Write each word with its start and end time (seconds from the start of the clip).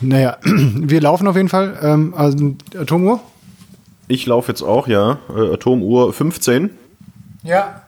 Naja, 0.00 0.36
wir 0.44 1.00
laufen 1.00 1.26
auf 1.26 1.36
jeden 1.36 1.48
Fall. 1.48 1.78
Ähm, 1.82 2.14
also 2.16 2.56
Atomuhr? 2.78 3.20
Ich 4.08 4.26
laufe 4.26 4.52
jetzt 4.52 4.62
auch, 4.62 4.88
ja. 4.88 5.18
Äh, 5.34 5.54
Atomuhr 5.54 6.12
15. 6.12 6.70
Ja. 7.42 7.82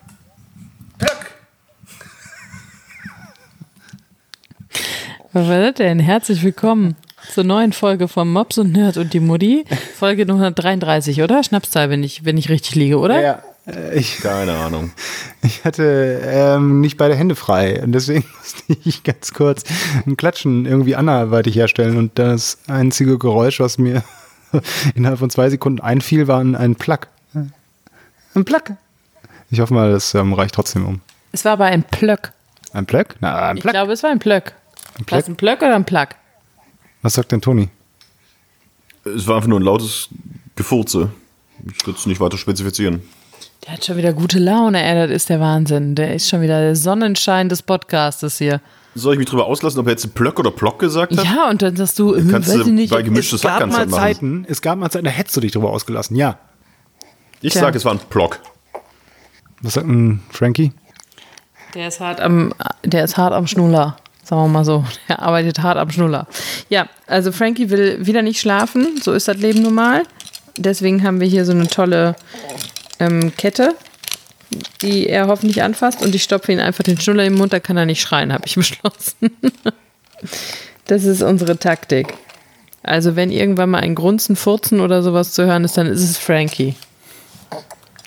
Plöck. 0.99 1.33
Was 5.33 5.49
war 5.49 5.61
das 5.61 5.75
denn? 5.75 6.01
Herzlich 6.01 6.43
willkommen 6.43 6.97
zur 7.33 7.45
neuen 7.45 7.73
Folge 7.73 8.09
von 8.09 8.33
Mops 8.33 8.59
und 8.59 8.73
Nerd 8.73 8.97
und 8.97 9.13
die 9.13 9.21
Mutti. 9.21 9.65
Folge 9.97 10.23
133, 10.23 11.23
oder? 11.23 11.43
Schnapszahl, 11.43 11.91
wenn 11.91 12.03
ich, 12.03 12.25
wenn 12.25 12.39
ich 12.39 12.49
richtig 12.49 12.75
liege, 12.75 12.99
oder? 12.99 13.21
Ja. 13.21 13.43
Äh, 13.69 13.99
Ich, 13.99 14.19
Keine 14.21 14.57
Ahnung. 14.57 14.91
ich 15.43 15.65
hatte 15.65 16.21
ähm, 16.25 16.81
nicht 16.81 16.97
beide 16.97 17.15
Hände 17.15 17.35
frei 17.35 17.83
und 17.83 17.93
deswegen 17.93 18.25
musste 18.39 18.63
ich 18.85 19.03
ganz 19.05 19.33
kurz 19.35 19.65
ein 20.07 20.17
Klatschen 20.17 20.67
irgendwie 20.67 20.97
anderweitig 20.97 21.55
herstellen 21.57 21.97
und 21.97 22.19
das 22.19 22.59
einzige 22.67 23.19
Geräusch, 23.19 23.61
was 23.61 23.79
mir 23.79 24.03
innerhalb 24.95 25.19
von 25.19 25.31
zwei 25.31 25.51
Sekunden 25.51 25.81
einfiel, 25.81 26.27
war 26.29 26.41
ein, 26.41 26.75
Plug. 26.77 27.01
Ein 28.35 28.45
Plug. 28.45 28.77
Ich 29.51 29.61
hoffe 29.61 29.75
mal, 29.75 29.91
das 29.93 30.15
ähm, 30.15 30.33
reicht 30.33 30.55
trotzdem 30.55 30.87
um. 30.87 31.01
Es 31.33 31.45
war 31.45 31.53
aber 31.53 31.67
ein 31.67 31.83
Plöck. 31.83 32.33
Ein 32.73 32.87
Plug? 32.87 33.05
Na, 33.21 33.49
ein 33.49 33.57
Ich 33.57 33.63
Plug. 33.63 33.73
glaube, 33.73 33.93
es 33.93 34.03
war 34.03 34.11
ein 34.11 34.19
Plöck. 34.19 34.55
Ein 34.99 35.07
War 35.11 35.19
es 35.19 35.25
Plug? 35.25 35.33
ein 35.33 35.37
Plöck 35.37 35.63
oder 35.63 35.75
ein 35.75 35.85
Plug? 35.85 36.07
Was 37.03 37.15
sagt 37.15 37.33
denn 37.33 37.41
Toni? 37.41 37.69
Es 39.05 39.27
war 39.27 39.37
einfach 39.37 39.49
nur 39.49 39.61
ein 39.61 39.63
lautes 39.65 40.09
Gefurze. 40.57 41.11
Ich 41.67 41.87
würde 41.87 41.99
es 41.99 42.07
nicht 42.07 42.21
weiter 42.21 42.37
spezifizieren. 42.37 43.03
Der 43.69 43.75
hat 43.75 43.85
schon 43.85 43.99
wieder 43.99 44.15
gute 44.15 44.39
Laune, 44.39 44.83
ey, 44.83 44.95
das 44.95 45.15
ist 45.15 45.29
der 45.29 45.41
Wahnsinn. 45.41 45.95
Der 45.95 46.15
ist 46.15 46.27
schon 46.27 46.41
wieder 46.41 46.59
der 46.59 46.75
Sonnenschein 46.75 47.51
des 47.51 47.61
Podcastes 47.61 48.39
hier. 48.39 48.63
Soll 48.95 49.13
ich 49.13 49.19
mich 49.19 49.29
drüber 49.29 49.45
auslassen, 49.45 49.79
ob 49.79 49.87
er 49.89 49.91
jetzt 49.91 50.15
Plöck 50.15 50.39
oder 50.41 50.51
Plock 50.51 50.79
gesagt 50.79 51.15
hat? 51.15 51.23
Ja, 51.23 51.51
und 51.51 51.61
dann 51.61 51.77
sagst 51.77 51.99
du, 51.99 52.15
äh, 52.15 52.25
Kannst 52.31 52.49
weiß 52.49 52.55
du 52.55 52.61
ich 52.63 52.67
nicht. 52.69 52.91
bei 52.91 53.03
gemischtes 53.03 53.45
Hack 53.45 53.51
gab 53.51 53.61
kannst 53.61 53.77
du 53.77 53.81
mal 53.81 53.87
machen. 53.89 54.01
Zeiten, 54.01 54.47
es 54.49 54.63
gab 54.63 54.79
mal 54.79 54.89
Zeiten, 54.89 55.05
da 55.05 55.11
hättest 55.11 55.37
du 55.37 55.43
dich 55.43 55.53
drüber 55.53 55.69
ausgelassen, 55.69 56.17
ja. 56.17 56.39
Ich 57.43 57.53
sage, 57.53 57.77
es 57.77 57.85
war 57.85 57.93
ein 57.93 57.99
Plock. 58.09 58.41
Was 59.61 59.75
sagt 59.75 59.87
ein 59.87 60.23
Frankie? 60.31 60.73
Der 61.75 61.89
ist 61.89 62.01
hart 62.01 62.23
am, 62.23 62.55
der 62.85 63.05
ist 63.05 63.19
hart 63.19 63.35
am 63.35 63.47
Schnuller. 63.47 63.99
Sagen 64.25 64.41
wir 64.45 64.49
mal 64.49 64.65
so. 64.65 64.83
Der 65.11 65.21
arbeitet 65.21 65.59
hart 65.63 65.77
am 65.77 65.91
Schnuller. 65.91 66.27
Ja, 66.71 66.89
also 67.07 67.33
Frankie 67.33 67.69
will 67.69 67.99
wieder 68.07 68.23
nicht 68.23 68.41
schlafen. 68.41 68.99
So 69.03 69.13
ist 69.13 69.29
das 69.29 69.37
Leben 69.37 69.61
normal. 69.61 70.05
Deswegen 70.57 71.05
haben 71.05 71.21
wir 71.21 71.29
hier 71.29 71.45
so 71.45 71.53
eine 71.53 71.69
tolle 71.69 72.17
ähm, 72.99 73.33
Kette, 73.37 73.75
die 74.83 75.09
er 75.09 75.27
hoffentlich 75.27 75.63
anfasst. 75.63 76.03
Und 76.03 76.15
ich 76.15 76.23
stopfe 76.23 76.53
ihn 76.53 76.61
einfach 76.61 76.85
den 76.85 77.01
Schnuller 77.01 77.25
im 77.25 77.35
Mund, 77.35 77.53
da 77.53 77.61
kann 77.61 77.77
er 77.77 77.87
nicht 77.87 78.01
schreien, 78.01 78.33
habe 78.33 78.47
ich 78.47 78.55
beschlossen. 78.57 79.31
das 80.87 81.05
ist 81.05 81.23
unsere 81.23 81.59
Taktik. 81.59 82.15
Also 82.83 83.17
wenn 83.17 83.31
irgendwann 83.31 83.71
mal 83.71 83.81
ein 83.81 83.95
Grunzen, 83.95 84.37
Furzen 84.37 84.81
oder 84.81 85.03
sowas 85.03 85.33
zu 85.33 85.45
hören 85.45 85.65
ist, 85.65 85.77
dann 85.77 85.87
ist 85.87 86.03
es 86.03 86.17
Frankie. 86.17 86.75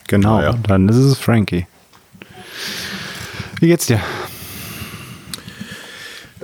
Genau, 0.08 0.42
ja. 0.42 0.54
dann 0.68 0.90
ist 0.90 0.96
es 0.96 1.18
Frankie. 1.18 1.68
Wie 3.60 3.68
geht's 3.68 3.86
dir? 3.86 4.02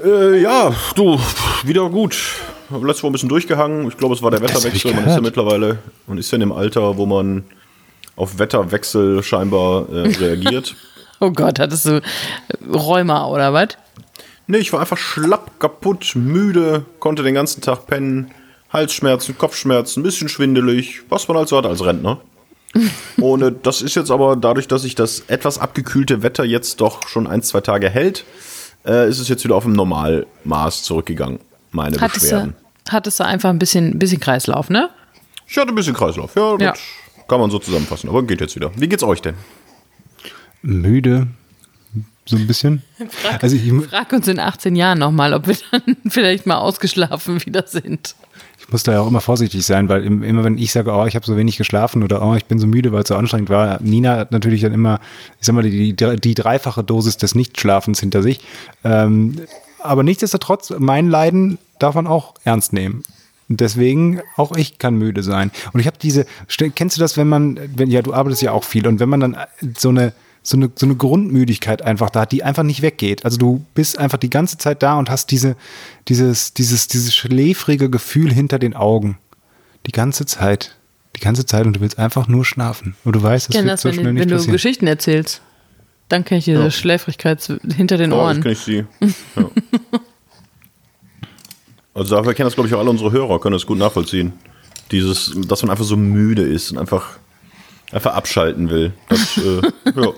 Äh, 0.04 0.42
ja, 0.42 0.74
du, 0.96 1.20
wieder 1.64 1.90
gut. 1.90 2.16
Hab 2.70 2.84
letztes 2.84 3.04
Mal 3.04 3.10
ein 3.10 3.14
bisschen 3.14 3.30
durchgehangen. 3.30 3.88
Ich 3.88 3.98
glaube, 3.98 4.14
es 4.14 4.22
war 4.22 4.30
der 4.30 4.42
Wetterwechsel. 4.42 4.94
Man 4.94 5.06
ist 5.06 5.16
ja 5.16 5.22
mittlerweile, 5.22 5.80
man 6.06 6.18
ist 6.18 6.30
ja 6.32 6.36
in 6.36 6.42
dem 6.42 6.52
Alter, 6.52 6.98
wo 6.98 7.06
man 7.06 7.46
auf 8.18 8.38
Wetterwechsel 8.40 9.24
scheinbar 9.24 9.88
äh, 9.90 10.10
reagiert. 10.20 10.76
Oh 11.22 11.32
Gott, 11.32 11.60
hattest 11.60 11.86
du 11.86 12.02
Rheuma 12.70 13.28
oder 13.28 13.54
was? 13.54 13.70
nee, 14.48 14.58
ich 14.58 14.72
war 14.74 14.80
einfach 14.80 14.98
schlapp, 14.98 15.60
kaputt, 15.60 16.14
müde, 16.16 16.86
konnte 17.00 17.24
den 17.24 17.34
ganzen 17.34 17.62
Tag 17.62 17.88
pennen. 17.88 18.32
Halsschmerzen, 18.70 19.38
Kopfschmerzen, 19.38 20.02
ein 20.02 20.04
bisschen 20.04 20.28
schwindelig, 20.28 21.02
was 21.10 21.28
man 21.30 21.38
halt 21.38 21.48
so 21.48 21.58
hat 21.58 21.66
als 21.66 21.84
Rentner. 21.86 22.20
Und 23.18 23.42
äh, 23.42 23.54
das 23.64 23.82
ist 23.82 23.96
jetzt 23.96 24.12
aber 24.12 24.36
dadurch, 24.36 24.68
dass 24.68 24.82
sich 24.82 24.94
das 24.96 25.24
etwas 25.28 25.58
abgekühlte 25.58 26.22
Wetter 26.22 26.44
jetzt 26.44 26.82
doch 26.82 27.08
schon 27.08 27.28
ein, 27.28 27.42
zwei 27.42 27.62
Tage 27.62 27.90
hält, 27.90 28.26
äh, 28.86 29.08
ist 29.10 29.20
es 29.20 29.30
jetzt 29.30 29.44
wieder 29.46 29.56
auf 29.56 29.64
dem 29.64 29.74
Normalmaß 29.74 30.84
zurückgegangen. 30.84 31.40
Meine 31.72 32.00
Hattest 32.00 32.26
Beschwerden. 32.26 32.56
du, 32.86 32.92
hattest 32.92 33.20
du 33.20 33.26
einfach 33.26 33.50
ein 33.50 33.60
bisschen, 33.60 33.98
bisschen 34.00 34.20
Kreislauf, 34.20 34.70
ne? 34.70 34.90
Ich 35.48 35.58
hatte 35.58 35.70
ein 35.70 35.76
bisschen 35.76 35.96
Kreislauf, 35.96 36.36
ja, 36.36 36.58
Ja. 36.60 36.74
Kann 37.28 37.40
man 37.40 37.50
so 37.52 37.60
zusammenfassen. 37.60 38.10
Aber 38.10 38.24
geht 38.24 38.42
jetzt 38.42 38.56
wieder. 38.56 38.72
Wie 38.76 38.88
geht's 38.88 39.04
euch 39.04 39.22
denn? 39.22 39.36
Müde. 40.62 41.28
So 42.26 42.36
ein 42.36 42.46
bisschen. 42.46 42.82
Also 43.42 43.56
ich, 43.56 43.72
Frag 43.90 44.12
uns 44.12 44.28
in 44.28 44.38
18 44.38 44.76
Jahren 44.76 45.00
nochmal, 45.00 45.34
ob 45.34 45.48
wir 45.48 45.56
dann 45.72 45.96
vielleicht 46.10 46.46
mal 46.46 46.58
ausgeschlafen 46.58 47.46
wieder 47.46 47.64
sind. 47.66 48.16
ich 48.60 48.68
muss 48.70 48.84
da 48.84 48.92
ja 48.92 49.00
auch 49.00 49.08
immer 49.08 49.22
vorsichtig 49.22 49.66
sein, 49.66 49.88
weil 49.88 50.04
im- 50.04 50.24
immer 50.24 50.44
wenn 50.44 50.58
ich 50.58 50.74
sage, 50.74 50.92
oh, 50.92 51.06
ich 51.06 51.16
habe 51.16 51.26
so 51.26 51.38
wenig 51.38 51.56
geschlafen 51.56 52.04
oder 52.04 52.22
oh, 52.22 52.36
ich 52.36 52.44
bin 52.44 52.60
so 52.60 52.68
müde, 52.68 52.92
weil 52.92 53.04
es 53.04 53.08
so 53.08 53.16
anstrengend 53.16 53.50
war, 53.50 53.82
Nina 53.82 54.18
hat 54.18 54.34
natürlich 54.34 54.60
dann 54.60 54.74
immer, 54.74 55.00
ich 55.40 55.46
sag 55.46 55.56
mal, 55.56 55.64
die, 55.64 55.94
die, 55.96 56.16
die 56.18 56.34
dreifache 56.34 56.84
Dosis 56.84 57.16
des 57.16 57.34
Nichtschlafens 57.34 58.02
hinter 58.02 58.22
sich. 58.22 58.42
Ähm, 58.84 59.38
aber 59.80 60.04
nichtsdestotrotz, 60.04 60.74
mein 60.80 61.08
Leiden 61.10 61.60
darf 61.80 61.96
man 61.96 62.08
auch 62.08 62.34
ernst 62.44 62.74
nehmen. 62.74 63.04
Und 63.50 63.62
deswegen, 63.62 64.20
auch 64.36 64.56
ich 64.58 64.78
kann 64.78 64.96
müde 64.96 65.24
sein. 65.24 65.52
Und 65.74 65.80
ich 65.80 65.88
habe 65.88 65.98
diese, 66.02 66.26
kennst 66.76 66.98
du 66.98 67.00
das, 67.02 67.16
wenn 67.18 67.28
man, 67.28 67.60
wenn, 67.76 67.90
ja, 67.90 68.02
du 68.02 68.14
arbeitest 68.14 68.42
ja 68.42 68.52
auch 68.52 68.64
viel 68.66 68.86
und 68.88 69.00
wenn 69.00 69.08
man 69.10 69.20
dann 69.22 69.38
so 69.78 69.90
eine, 69.90 70.14
so 70.44 70.58
eine, 70.58 70.70
so 70.76 70.86
eine 70.86 70.96
Grundmüdigkeit 70.96 71.82
einfach 71.82 72.10
da 72.10 72.22
hat, 72.22 72.32
die 72.32 72.44
einfach 72.44 72.64
nicht 72.64 72.82
weggeht. 72.82 73.26
Also 73.26 73.38
du 73.38 73.66
bist 73.74 73.98
einfach 74.00 74.18
die 74.18 74.30
ganze 74.30 74.58
Zeit 74.58 74.82
da 74.84 74.98
und 74.98 75.10
hast 75.10 75.32
diese, 75.32 75.56
dieses, 76.08 76.54
dieses, 76.54 76.88
dieses 76.88 77.14
schläfrige 77.16 77.90
Gefühl 77.90 78.32
hinter 78.34 78.60
den 78.60 78.74
Augen. 78.74 79.18
Die 79.86 79.92
ganze 79.92 80.26
Zeit. 80.26 80.76
Die 81.16 81.22
ganze 81.22 81.46
Zeit 81.46 81.66
und 81.66 81.76
du 81.78 81.80
willst 81.82 81.98
einfach 82.00 82.28
nur 82.28 82.46
schlafen. 82.46 82.96
Und 83.04 83.16
du 83.16 83.24
weißt, 83.24 83.50
Ich 83.50 83.56
kenne 83.56 83.66
wird 83.68 83.74
das, 83.74 83.82
so 83.82 83.90
wenn, 83.90 83.94
schnell 83.96 84.06
wenn 84.08 84.14
nicht 84.16 84.30
du 84.30 84.36
passieren. 84.36 84.52
Geschichten 84.54 84.88
erzählst. 84.88 85.42
Dann 86.10 86.24
kenne 86.24 86.40
ich 86.40 86.46
diese 86.46 86.60
Ja. 86.64 86.72
Schläfrigkeit 86.72 87.42
hinter 87.76 87.98
den 87.98 88.12
Ja, 88.12 88.18
das 88.18 88.26
Ohren. 88.26 88.42
kenne 88.42 88.54
ich 88.54 88.60
sie. 88.60 88.86
Ja. 89.36 89.50
Also 91.98 92.16
dafür 92.16 92.36
kennen 92.36 92.46
das, 92.46 92.54
glaube 92.54 92.68
ich, 92.68 92.76
auch 92.76 92.80
alle 92.80 92.92
unsere 92.92 93.12
Hörer, 93.12 93.40
können 93.40 93.54
das 93.54 93.66
gut 93.66 93.80
nachvollziehen. 93.80 94.34
Dieses, 94.92 95.36
dass 95.48 95.64
man 95.64 95.72
einfach 95.72 95.84
so 95.84 95.98
müde 95.98 96.44
ist 96.44 96.72
und 96.72 96.78
einfach, 96.78 97.18
einfach 97.92 98.14
abschalten 98.14 98.70
will. 98.70 98.94
Das, 99.10 99.38
äh, 99.38 99.62
ja. 99.96 100.14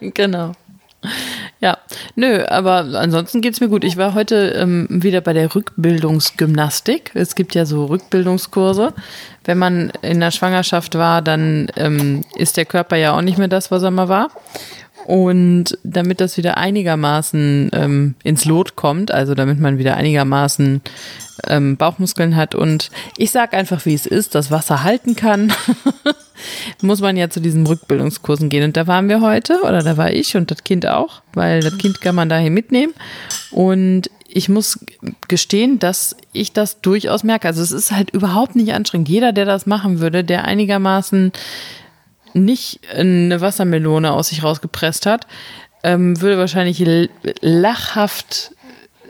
Genau. 0.14 0.52
Ja, 1.60 1.76
nö, 2.16 2.46
aber 2.46 2.86
ansonsten 2.94 3.42
geht's 3.42 3.60
mir 3.60 3.68
gut. 3.68 3.84
Ich 3.84 3.98
war 3.98 4.14
heute 4.14 4.54
ähm, 4.56 4.86
wieder 4.88 5.20
bei 5.20 5.34
der 5.34 5.54
Rückbildungsgymnastik. 5.54 7.10
Es 7.12 7.34
gibt 7.34 7.54
ja 7.54 7.66
so 7.66 7.84
Rückbildungskurse. 7.84 8.94
Wenn 9.44 9.58
man 9.58 9.92
in 10.00 10.20
der 10.20 10.30
Schwangerschaft 10.30 10.94
war, 10.94 11.20
dann 11.20 11.68
ähm, 11.76 12.24
ist 12.36 12.56
der 12.56 12.64
Körper 12.64 12.96
ja 12.96 13.14
auch 13.14 13.20
nicht 13.20 13.36
mehr 13.36 13.48
das, 13.48 13.70
was 13.70 13.82
er 13.82 13.90
mal 13.90 14.08
war. 14.08 14.30
Und 15.04 15.78
damit 15.82 16.20
das 16.20 16.36
wieder 16.36 16.56
einigermaßen 16.56 17.70
ähm, 17.72 18.14
ins 18.24 18.44
Lot 18.44 18.74
kommt, 18.76 19.10
also 19.12 19.34
damit 19.34 19.60
man 19.60 19.78
wieder 19.78 19.96
einigermaßen 19.96 20.80
ähm, 21.48 21.76
Bauchmuskeln 21.76 22.36
hat 22.36 22.54
und 22.54 22.90
ich 23.16 23.30
sag 23.30 23.54
einfach, 23.54 23.84
wie 23.86 23.94
es 23.94 24.06
ist, 24.06 24.34
das 24.34 24.50
Wasser 24.50 24.82
halten 24.82 25.16
kann, 25.16 25.52
muss 26.80 27.00
man 27.00 27.16
ja 27.16 27.28
zu 27.28 27.40
diesen 27.40 27.66
Rückbildungskursen 27.66 28.48
gehen. 28.48 28.64
Und 28.64 28.76
da 28.76 28.86
waren 28.86 29.08
wir 29.08 29.20
heute, 29.20 29.60
oder 29.62 29.82
da 29.82 29.96
war 29.96 30.12
ich 30.12 30.36
und 30.36 30.50
das 30.50 30.64
Kind 30.64 30.86
auch, 30.86 31.22
weil 31.32 31.60
das 31.60 31.76
Kind 31.78 32.00
kann 32.00 32.14
man 32.14 32.28
dahin 32.28 32.54
mitnehmen. 32.54 32.94
Und 33.50 34.10
ich 34.26 34.48
muss 34.48 34.80
gestehen, 35.28 35.78
dass 35.78 36.16
ich 36.32 36.52
das 36.52 36.80
durchaus 36.80 37.22
merke. 37.22 37.46
Also 37.46 37.62
es 37.62 37.70
ist 37.70 37.92
halt 37.92 38.10
überhaupt 38.10 38.56
nicht 38.56 38.72
anstrengend. 38.74 39.08
Jeder, 39.08 39.32
der 39.32 39.44
das 39.44 39.66
machen 39.66 40.00
würde, 40.00 40.24
der 40.24 40.44
einigermaßen 40.44 41.32
nicht 42.34 42.80
eine 42.92 43.40
Wassermelone 43.40 44.12
aus 44.12 44.28
sich 44.28 44.42
rausgepresst 44.42 45.06
hat, 45.06 45.26
ähm, 45.82 46.20
würde 46.20 46.38
wahrscheinlich 46.38 46.84
lachhaft 47.40 48.52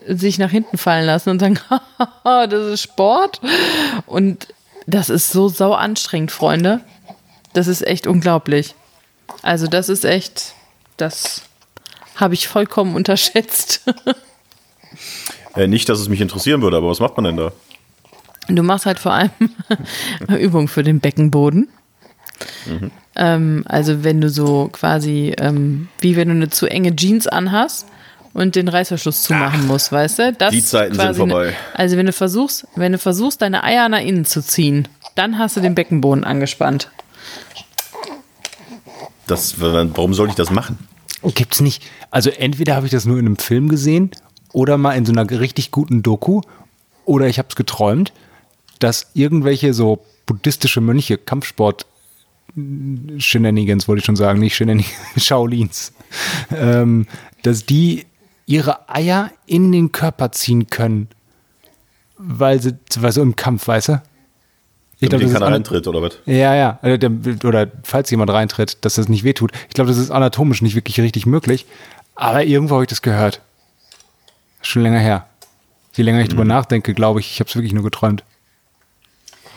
sich 0.06 0.38
nach 0.38 0.50
hinten 0.50 0.76
fallen 0.76 1.06
lassen 1.06 1.30
und 1.30 1.40
sagen, 1.40 1.58
"Haha, 1.70 2.46
das 2.46 2.66
ist 2.74 2.82
Sport. 2.82 3.41
Und 4.06 4.48
das 4.86 5.09
ist 5.09 5.30
so 5.30 5.48
sau 5.48 5.72
anstrengend, 5.72 6.30
Freunde. 6.30 6.80
Das 7.53 7.68
ist 7.68 7.86
echt 7.86 8.06
unglaublich. 8.06 8.74
Also 9.42 9.66
das 9.66 9.88
ist 9.88 10.04
echt, 10.04 10.54
das 10.97 11.42
habe 12.16 12.34
ich 12.34 12.48
vollkommen 12.48 12.94
unterschätzt. 12.97 13.82
Äh, 15.54 15.66
nicht, 15.66 15.88
dass 15.88 16.00
es 16.00 16.09
mich 16.09 16.20
interessieren 16.20 16.62
würde, 16.62 16.77
aber 16.77 16.91
was 16.91 17.00
macht 17.00 17.16
man 17.16 17.24
denn 17.24 17.36
da? 17.36 17.53
Du 18.48 18.62
machst 18.62 18.84
halt 18.84 18.98
vor 18.98 19.12
allem 19.12 19.30
eine 20.27 20.38
Übung 20.41 20.68
für 20.68 20.82
den 20.82 21.00
Beckenboden. 21.00 21.68
Ähm, 23.16 23.65
also 23.66 24.04
wenn 24.04 24.21
du 24.21 24.28
so 24.28 24.69
quasi, 24.72 25.34
ähm, 25.39 25.89
wie 26.01 26.16
wenn 26.16 26.28
du 26.28 26.34
eine 26.34 26.51
zu 26.51 26.66
enge 26.66 26.95
Jeans 26.97 27.27
anhast 27.27 27.86
und 28.33 28.57
den 28.57 28.69
Reißverschluss 28.69 29.22
zumachen 29.22 29.66
musst, 29.66 29.92
weißt 29.92 30.19
du? 30.19 30.33
Das 30.33 30.51
die 30.51 30.65
Zeiten 30.65 30.95
sind 30.95 31.16
vorbei. 31.16 31.48
Eine, 31.48 31.57
also 31.75 31.97
wenn 31.97 32.07
du 32.07 32.13
versuchst, 32.13 32.66
wenn 32.75 32.92
du 32.92 32.98
versuchst, 32.98 33.41
deine 33.42 33.63
Eier 33.63 33.89
nach 33.89 34.01
innen 34.01 34.25
zu 34.25 34.42
ziehen, 34.42 34.89
dann 35.15 35.39
hast 35.39 35.57
du 35.57 35.60
den 35.60 35.75
Beckenboden 35.75 36.25
angespannt. 36.25 36.91
Das, 39.27 39.60
warum 39.60 40.13
soll 40.13 40.28
ich 40.28 40.34
das 40.34 40.51
machen? 40.51 40.78
Gibt's 41.22 41.60
nicht. 41.60 41.83
Also 42.10 42.30
entweder 42.30 42.75
habe 42.75 42.87
ich 42.87 42.92
das 42.92 43.07
nur 43.07 43.19
in 43.19 43.27
einem 43.27 43.39
Film 43.39 43.69
gesehen 43.69 44.10
oder 44.53 44.77
mal 44.77 44.92
in 44.92 45.07
so 45.07 45.13
einer 45.13 45.28
richtig 45.30 45.71
guten 45.71 46.03
Doku 46.03 46.42
Oder 47.07 47.28
ich 47.28 47.39
habe 47.39 47.48
es 47.48 47.57
geträumt, 47.57 48.13
dass 48.78 49.10
irgendwelche 49.15 49.72
so 49.72 50.04
buddhistische 50.27 50.80
Mönche, 50.80 51.16
Kampfsport 51.16 51.87
Shenanigans, 53.18 53.89
wollte 53.89 54.01
ich 54.01 54.04
schon 54.04 54.16
sagen, 54.16 54.41
nicht 54.41 54.54
Shenanigans, 54.54 54.95
Shaolins, 55.16 55.92
ähm, 56.54 57.06
dass 57.42 57.66
die 57.66 58.06
ihre 58.47 58.89
Eier 58.89 59.30
in 59.47 59.72
den 59.72 59.92
Körper 59.92 60.33
ziehen 60.33 60.68
können, 60.68 61.09
weil 62.16 62.60
sie, 62.60 62.77
weil 62.98 63.12
so 63.12 63.22
im 63.22 63.36
Kampf, 63.36 63.66
weißt 63.66 63.89
du? 63.89 64.03
Ich 65.01 65.09
glaube, 65.09 65.27
keiner 65.28 65.47
reintritt 65.47 65.86
oder 65.86 66.01
was? 66.01 66.18
Ja, 66.24 66.54
ja. 66.54 66.78
Also 66.80 66.97
der, 66.97 67.10
oder 67.45 67.71
falls 67.83 68.10
jemand 68.10 68.30
reintritt, 68.30 68.84
dass 68.84 68.95
das 68.95 69.09
nicht 69.09 69.24
wehtut. 69.24 69.53
Ich 69.68 69.74
glaube, 69.74 69.91
das 69.91 69.98
ist 69.98 70.10
anatomisch 70.10 70.62
nicht 70.62 70.74
wirklich 70.74 70.98
richtig 71.01 71.27
möglich. 71.27 71.66
Aber 72.15 72.45
irgendwo 72.45 72.74
habe 72.74 72.84
ich 72.84 72.89
das 72.89 73.03
gehört. 73.03 73.41
Schon 74.62 74.83
länger 74.83 75.01
her. 75.01 75.27
Je 75.95 76.04
länger 76.04 76.21
ich 76.21 76.28
drüber 76.28 76.45
nachdenke, 76.45 76.95
glaube 76.95 77.21
ich, 77.21 77.33
ich 77.33 77.41
habe 77.41 77.51
es 77.51 77.56
wirklich 77.56 77.72
nur 77.72 77.83
geträumt. 77.83 78.24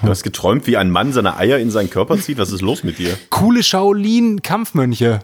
Du 0.01 0.09
hast 0.09 0.23
geträumt, 0.23 0.67
wie 0.67 0.77
ein 0.77 0.91
Mann 0.91 1.11
seine 1.11 1.37
Eier 1.37 1.57
in 1.57 1.71
seinen 1.71 1.89
Körper 1.89 2.19
zieht? 2.19 2.37
Was 2.37 2.51
ist 2.51 2.61
los 2.61 2.83
mit 2.83 2.99
dir? 2.99 3.17
Coole 3.29 3.63
Shaolin-Kampfmönche. 3.63 5.21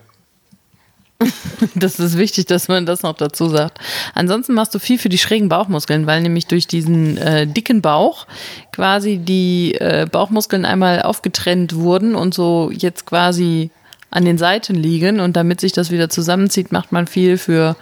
Das 1.76 2.00
ist 2.00 2.18
wichtig, 2.18 2.48
dass 2.48 2.68
man 2.68 2.86
das 2.86 3.04
noch 3.04 3.16
dazu 3.16 3.48
sagt. 3.48 3.80
Ansonsten 4.14 4.54
machst 4.54 4.76
du 4.76 4.80
viel 4.80 4.98
für 4.98 5.10
die 5.10 5.18
schrägen 5.18 5.48
Bauchmuskeln, 5.48 6.06
weil 6.08 6.22
nämlich 6.22 6.48
durch 6.48 6.68
diesen 6.68 7.18
äh, 7.18 7.48
dicken 7.48 7.82
Bauch 7.82 8.28
quasi 8.74 9.18
die 9.18 9.76
äh, 9.76 10.06
Bauchmuskeln 10.12 10.66
einmal 10.66 11.02
aufgetrennt 11.02 11.76
wurden 11.76 12.16
und 12.16 12.34
so 12.34 12.72
jetzt 12.72 13.06
quasi 13.06 13.70
an 14.12 14.26
den 14.26 14.38
Seiten 14.38 14.76
liegen. 14.76 15.20
Und 15.20 15.36
damit 15.36 15.62
sich 15.62 15.72
das 15.72 15.92
wieder 15.92 16.10
zusammenzieht, 16.10 16.72
macht 16.72 16.92
man 16.92 17.08
viel 17.08 17.38
für 17.38 17.76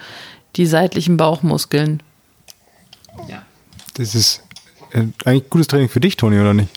die 0.56 0.66
seitlichen 0.66 1.18
Bauchmuskeln. 1.18 2.04
Ja. 3.28 3.44
Das 3.96 4.16
ist 4.16 4.44
äh, 4.92 5.06
eigentlich 5.26 5.50
gutes 5.50 5.68
Training 5.68 5.90
für 5.90 6.00
dich, 6.00 6.18
Toni, 6.18 6.40
oder 6.40 6.54
nicht? 6.54 6.70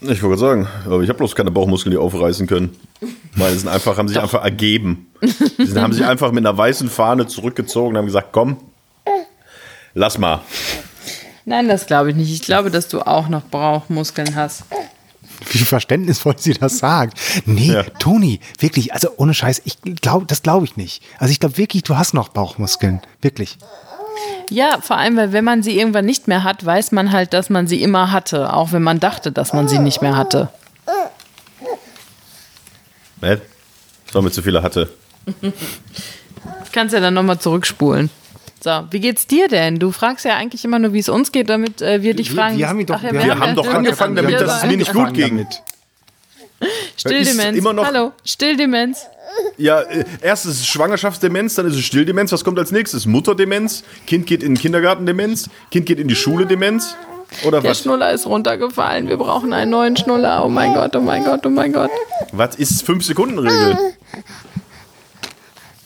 Ich 0.00 0.22
wollte 0.22 0.38
sagen, 0.38 0.68
aber 0.84 1.00
ich 1.00 1.08
habe 1.08 1.18
bloß 1.18 1.34
keine 1.34 1.50
Bauchmuskeln, 1.50 1.90
die 1.90 1.96
aufreißen 1.96 2.46
können. 2.46 2.76
Weil 3.34 3.56
sind 3.56 3.68
einfach, 3.68 3.96
haben 3.96 4.08
sich 4.08 4.16
Doch. 4.16 4.24
einfach 4.24 4.42
ergeben. 4.42 5.10
Sie 5.58 5.80
haben 5.80 5.92
sich 5.92 6.04
einfach 6.04 6.32
mit 6.32 6.46
einer 6.46 6.56
weißen 6.56 6.90
Fahne 6.90 7.26
zurückgezogen 7.26 7.90
und 7.90 7.98
haben 7.98 8.06
gesagt, 8.06 8.28
komm, 8.32 8.58
lass 9.94 10.18
mal. 10.18 10.42
Nein, 11.44 11.68
das 11.68 11.86
glaube 11.86 12.10
ich 12.10 12.16
nicht. 12.16 12.32
Ich 12.32 12.42
glaube, 12.42 12.70
dass 12.70 12.88
du 12.88 13.00
auch 13.00 13.28
noch 13.28 13.42
Bauchmuskeln 13.42 14.34
hast. 14.34 14.64
Wie 15.52 15.58
verständnisvoll 15.58 16.34
sie 16.38 16.54
das 16.54 16.78
sagt. 16.78 17.18
Nee, 17.44 17.72
ja. 17.72 17.82
Toni, 17.84 18.40
wirklich, 18.58 18.92
also 18.92 19.10
ohne 19.16 19.34
Scheiß, 19.34 19.62
ich 19.64 19.78
glaube, 20.00 20.26
das 20.26 20.42
glaube 20.42 20.64
ich 20.64 20.76
nicht. 20.76 21.02
Also 21.18 21.30
ich 21.30 21.40
glaube 21.40 21.58
wirklich, 21.58 21.82
du 21.84 21.96
hast 21.96 22.14
noch 22.14 22.28
Bauchmuskeln. 22.30 23.00
Wirklich. 23.22 23.58
Ja, 24.50 24.78
vor 24.80 24.96
allem, 24.96 25.16
weil 25.16 25.32
wenn 25.32 25.44
man 25.44 25.62
sie 25.62 25.78
irgendwann 25.78 26.04
nicht 26.04 26.28
mehr 26.28 26.44
hat, 26.44 26.64
weiß 26.64 26.92
man 26.92 27.12
halt, 27.12 27.32
dass 27.32 27.50
man 27.50 27.66
sie 27.66 27.82
immer 27.82 28.12
hatte, 28.12 28.52
auch 28.52 28.72
wenn 28.72 28.82
man 28.82 29.00
dachte, 29.00 29.32
dass 29.32 29.52
man 29.52 29.68
sie 29.68 29.78
nicht 29.78 30.02
mehr 30.02 30.16
hatte. 30.16 30.48
Ne? 33.20 33.40
Weil 34.12 34.22
man 34.22 34.32
zu 34.32 34.42
viele 34.42 34.62
hatte. 34.62 34.88
Kannst 36.72 36.94
ja 36.94 37.00
dann 37.00 37.14
nochmal 37.14 37.38
zurückspulen. 37.38 38.10
So, 38.60 38.84
wie 38.90 39.00
geht's 39.00 39.26
dir 39.26 39.48
denn? 39.48 39.78
Du 39.78 39.92
fragst 39.92 40.24
ja 40.24 40.36
eigentlich 40.36 40.64
immer 40.64 40.78
nur, 40.78 40.92
wie 40.92 40.98
es 40.98 41.08
uns 41.08 41.32
geht, 41.32 41.48
damit 41.48 41.82
äh, 41.82 42.02
wir 42.02 42.14
dich 42.14 42.30
fragen. 42.30 42.58
Wir, 42.58 42.76
wir, 42.76 42.86
doch, 42.86 42.96
Ach, 42.96 43.02
ja, 43.02 43.12
wir, 43.12 43.24
wir 43.24 43.30
haben, 43.32 43.40
haben 43.40 43.54
doch 43.56 43.66
angefangen 43.66 44.16
damit, 44.16 44.40
dass 44.40 44.62
es 44.62 44.70
mir 44.70 44.76
nicht 44.76 44.92
gut 44.92 45.14
ging. 45.14 45.46
Stilldemenz. 46.96 47.64
Hallo, 47.64 48.12
Stilldemenz. 48.24 49.06
Ja, 49.58 49.80
äh, 49.80 50.04
erst 50.20 50.44
ist 50.46 50.60
es 50.60 50.66
Schwangerschaftsdemenz, 50.66 51.54
dann 51.54 51.66
ist 51.66 51.74
es 51.74 51.84
Stilldemenz. 51.84 52.30
Was 52.32 52.44
kommt 52.44 52.58
als 52.58 52.72
nächstes? 52.72 53.06
Mutterdemenz? 53.06 53.84
Kind 54.06 54.26
geht 54.26 54.42
in 54.42 54.54
den 54.54 54.60
Kindergarten 54.60 55.06
Demenz? 55.06 55.48
Kind 55.70 55.86
geht 55.86 55.98
in 55.98 56.08
die 56.08 56.14
Schule 56.16 56.46
Demenz? 56.46 56.94
Oder 57.44 57.60
Der 57.60 57.70
was? 57.70 57.80
Schnuller 57.80 58.12
ist 58.12 58.26
runtergefallen. 58.26 59.08
Wir 59.08 59.16
brauchen 59.16 59.52
einen 59.52 59.70
neuen 59.70 59.96
Schnuller. 59.96 60.44
Oh 60.44 60.48
mein 60.48 60.74
Gott, 60.74 60.94
oh 60.94 61.00
mein 61.00 61.24
Gott, 61.24 61.44
oh 61.46 61.50
mein 61.50 61.72
Gott. 61.72 61.90
Was 62.32 62.56
ist 62.56 62.88
5-Sekunden-Regel? 62.88 63.76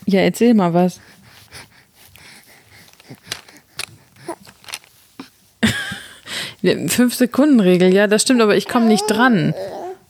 Ja, 0.06 0.20
erzähl 0.20 0.54
mal 0.54 0.74
was. 0.74 1.00
Fünf 6.88 7.14
Sekunden 7.14 7.60
Regel, 7.60 7.92
ja, 7.94 8.06
das 8.06 8.22
stimmt, 8.22 8.42
aber 8.42 8.54
ich 8.56 8.68
komme 8.68 8.86
nicht 8.86 9.04
dran. 9.08 9.54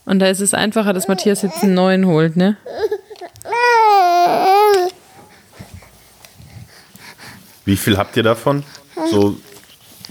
Und 0.04 0.18
da 0.18 0.26
ist 0.26 0.40
es 0.40 0.52
einfacher, 0.52 0.92
dass 0.92 1.06
Matthias 1.06 1.42
jetzt 1.42 1.62
einen 1.62 1.74
neuen 1.74 2.06
holt, 2.06 2.36
ne? 2.36 2.56
Wie 7.64 7.76
viel 7.76 7.96
habt 7.96 8.16
ihr 8.16 8.22
davon? 8.22 8.64
So 9.10 9.36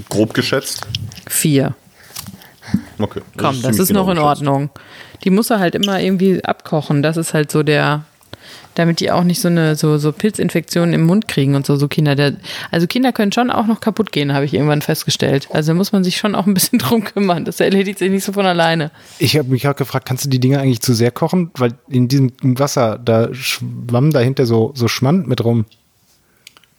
grob 0.07 0.33
geschätzt? 0.33 0.87
Vier. 1.27 1.75
Okay. 2.97 3.21
Das 3.35 3.43
Komm, 3.45 3.55
ist 3.55 3.65
das 3.65 3.79
ist 3.79 3.87
genau 3.89 4.03
noch 4.05 4.11
in 4.11 4.19
Ordnung. 4.19 4.69
Die 5.23 5.29
muss 5.29 5.49
er 5.49 5.59
halt 5.59 5.75
immer 5.75 5.99
irgendwie 5.99 6.43
abkochen. 6.43 7.01
Das 7.01 7.17
ist 7.17 7.33
halt 7.33 7.51
so 7.51 7.63
der, 7.63 8.05
damit 8.79 9.01
die 9.01 9.11
auch 9.11 9.23
nicht 9.23 9.41
so 9.41 9.49
eine 9.49 9.75
so, 9.75 9.97
so 9.97 10.13
Pilzinfektionen 10.13 10.93
im 10.93 11.05
Mund 11.05 11.27
kriegen 11.27 11.55
und 11.55 11.65
so, 11.65 11.75
so 11.75 11.89
Kinder. 11.89 12.15
Der, 12.15 12.33
also 12.71 12.87
Kinder 12.87 13.11
können 13.11 13.33
schon 13.33 13.51
auch 13.51 13.67
noch 13.67 13.81
kaputt 13.81 14.13
gehen, 14.13 14.33
habe 14.33 14.45
ich 14.45 14.53
irgendwann 14.53 14.81
festgestellt. 14.81 15.49
Also 15.51 15.73
muss 15.73 15.91
man 15.91 16.05
sich 16.05 16.17
schon 16.17 16.33
auch 16.33 16.47
ein 16.47 16.53
bisschen 16.53 16.79
drum 16.79 17.03
kümmern. 17.03 17.43
Das 17.43 17.59
erledigt 17.59 17.99
sich 17.99 18.09
nicht 18.09 18.23
so 18.23 18.31
von 18.31 18.45
alleine. 18.45 18.91
Ich 19.19 19.37
habe 19.37 19.49
mich 19.49 19.63
gerade 19.63 19.77
gefragt, 19.77 20.07
kannst 20.07 20.23
du 20.25 20.29
die 20.29 20.39
Dinge 20.39 20.59
eigentlich 20.59 20.81
zu 20.81 20.93
sehr 20.93 21.11
kochen? 21.11 21.51
Weil 21.55 21.73
in 21.89 22.07
diesem 22.07 22.31
Wasser, 22.41 22.97
da 22.97 23.33
schwamm 23.33 24.11
dahinter 24.11 24.45
so, 24.45 24.71
so 24.75 24.87
Schmand 24.87 25.27
mit 25.27 25.43
rum. 25.43 25.65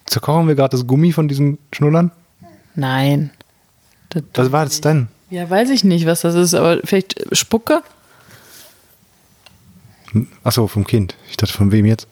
Zerkochen 0.07 0.47
wir 0.47 0.55
gerade 0.55 0.71
das 0.71 0.87
Gummi 0.87 1.11
von 1.11 1.27
diesen 1.27 1.59
Schnullern? 1.71 2.11
Nein. 2.75 3.29
Das 4.09 4.23
was 4.33 4.51
war 4.51 4.65
das 4.65 4.81
denn? 4.81 5.07
Ja, 5.29 5.49
weiß 5.49 5.69
ich 5.69 5.83
nicht, 5.83 6.07
was 6.07 6.21
das 6.21 6.35
ist, 6.35 6.55
aber 6.55 6.79
vielleicht 6.83 7.15
Spucke? 7.31 7.83
Achso, 10.43 10.67
vom 10.67 10.85
Kind. 10.85 11.15
Ich 11.29 11.37
dachte, 11.37 11.53
von 11.53 11.71
wem 11.71 11.85
jetzt? 11.85 12.07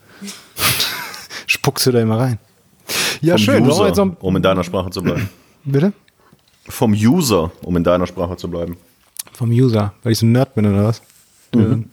Spuckst 1.48 1.86
du 1.88 1.92
da 1.92 2.00
immer 2.00 2.20
rein? 2.20 2.40
Ja, 3.22 3.34
Vom 3.36 3.44
schön. 3.44 3.66
User, 3.66 3.96
so 3.96 4.16
um 4.20 4.36
in 4.36 4.42
deiner 4.42 4.64
Sprache 4.64 4.90
zu 4.90 5.02
bleiben. 5.02 5.30
Bitte? 5.66 5.94
Vom 6.68 6.94
User, 6.94 7.52
um 7.64 7.76
in 7.78 7.84
deiner 7.84 8.08
Sprache 8.08 8.38
zu 8.38 8.50
bleiben. 8.50 8.78
Vom 9.34 9.50
User, 9.50 9.94
weil 10.04 10.12
ich 10.12 10.20
so 10.20 10.26
ein 10.26 10.32
Nerd 10.32 10.56
bin 10.56 10.66
oder 10.66 10.86
was? 10.86 11.02
Mhm. 11.54 11.90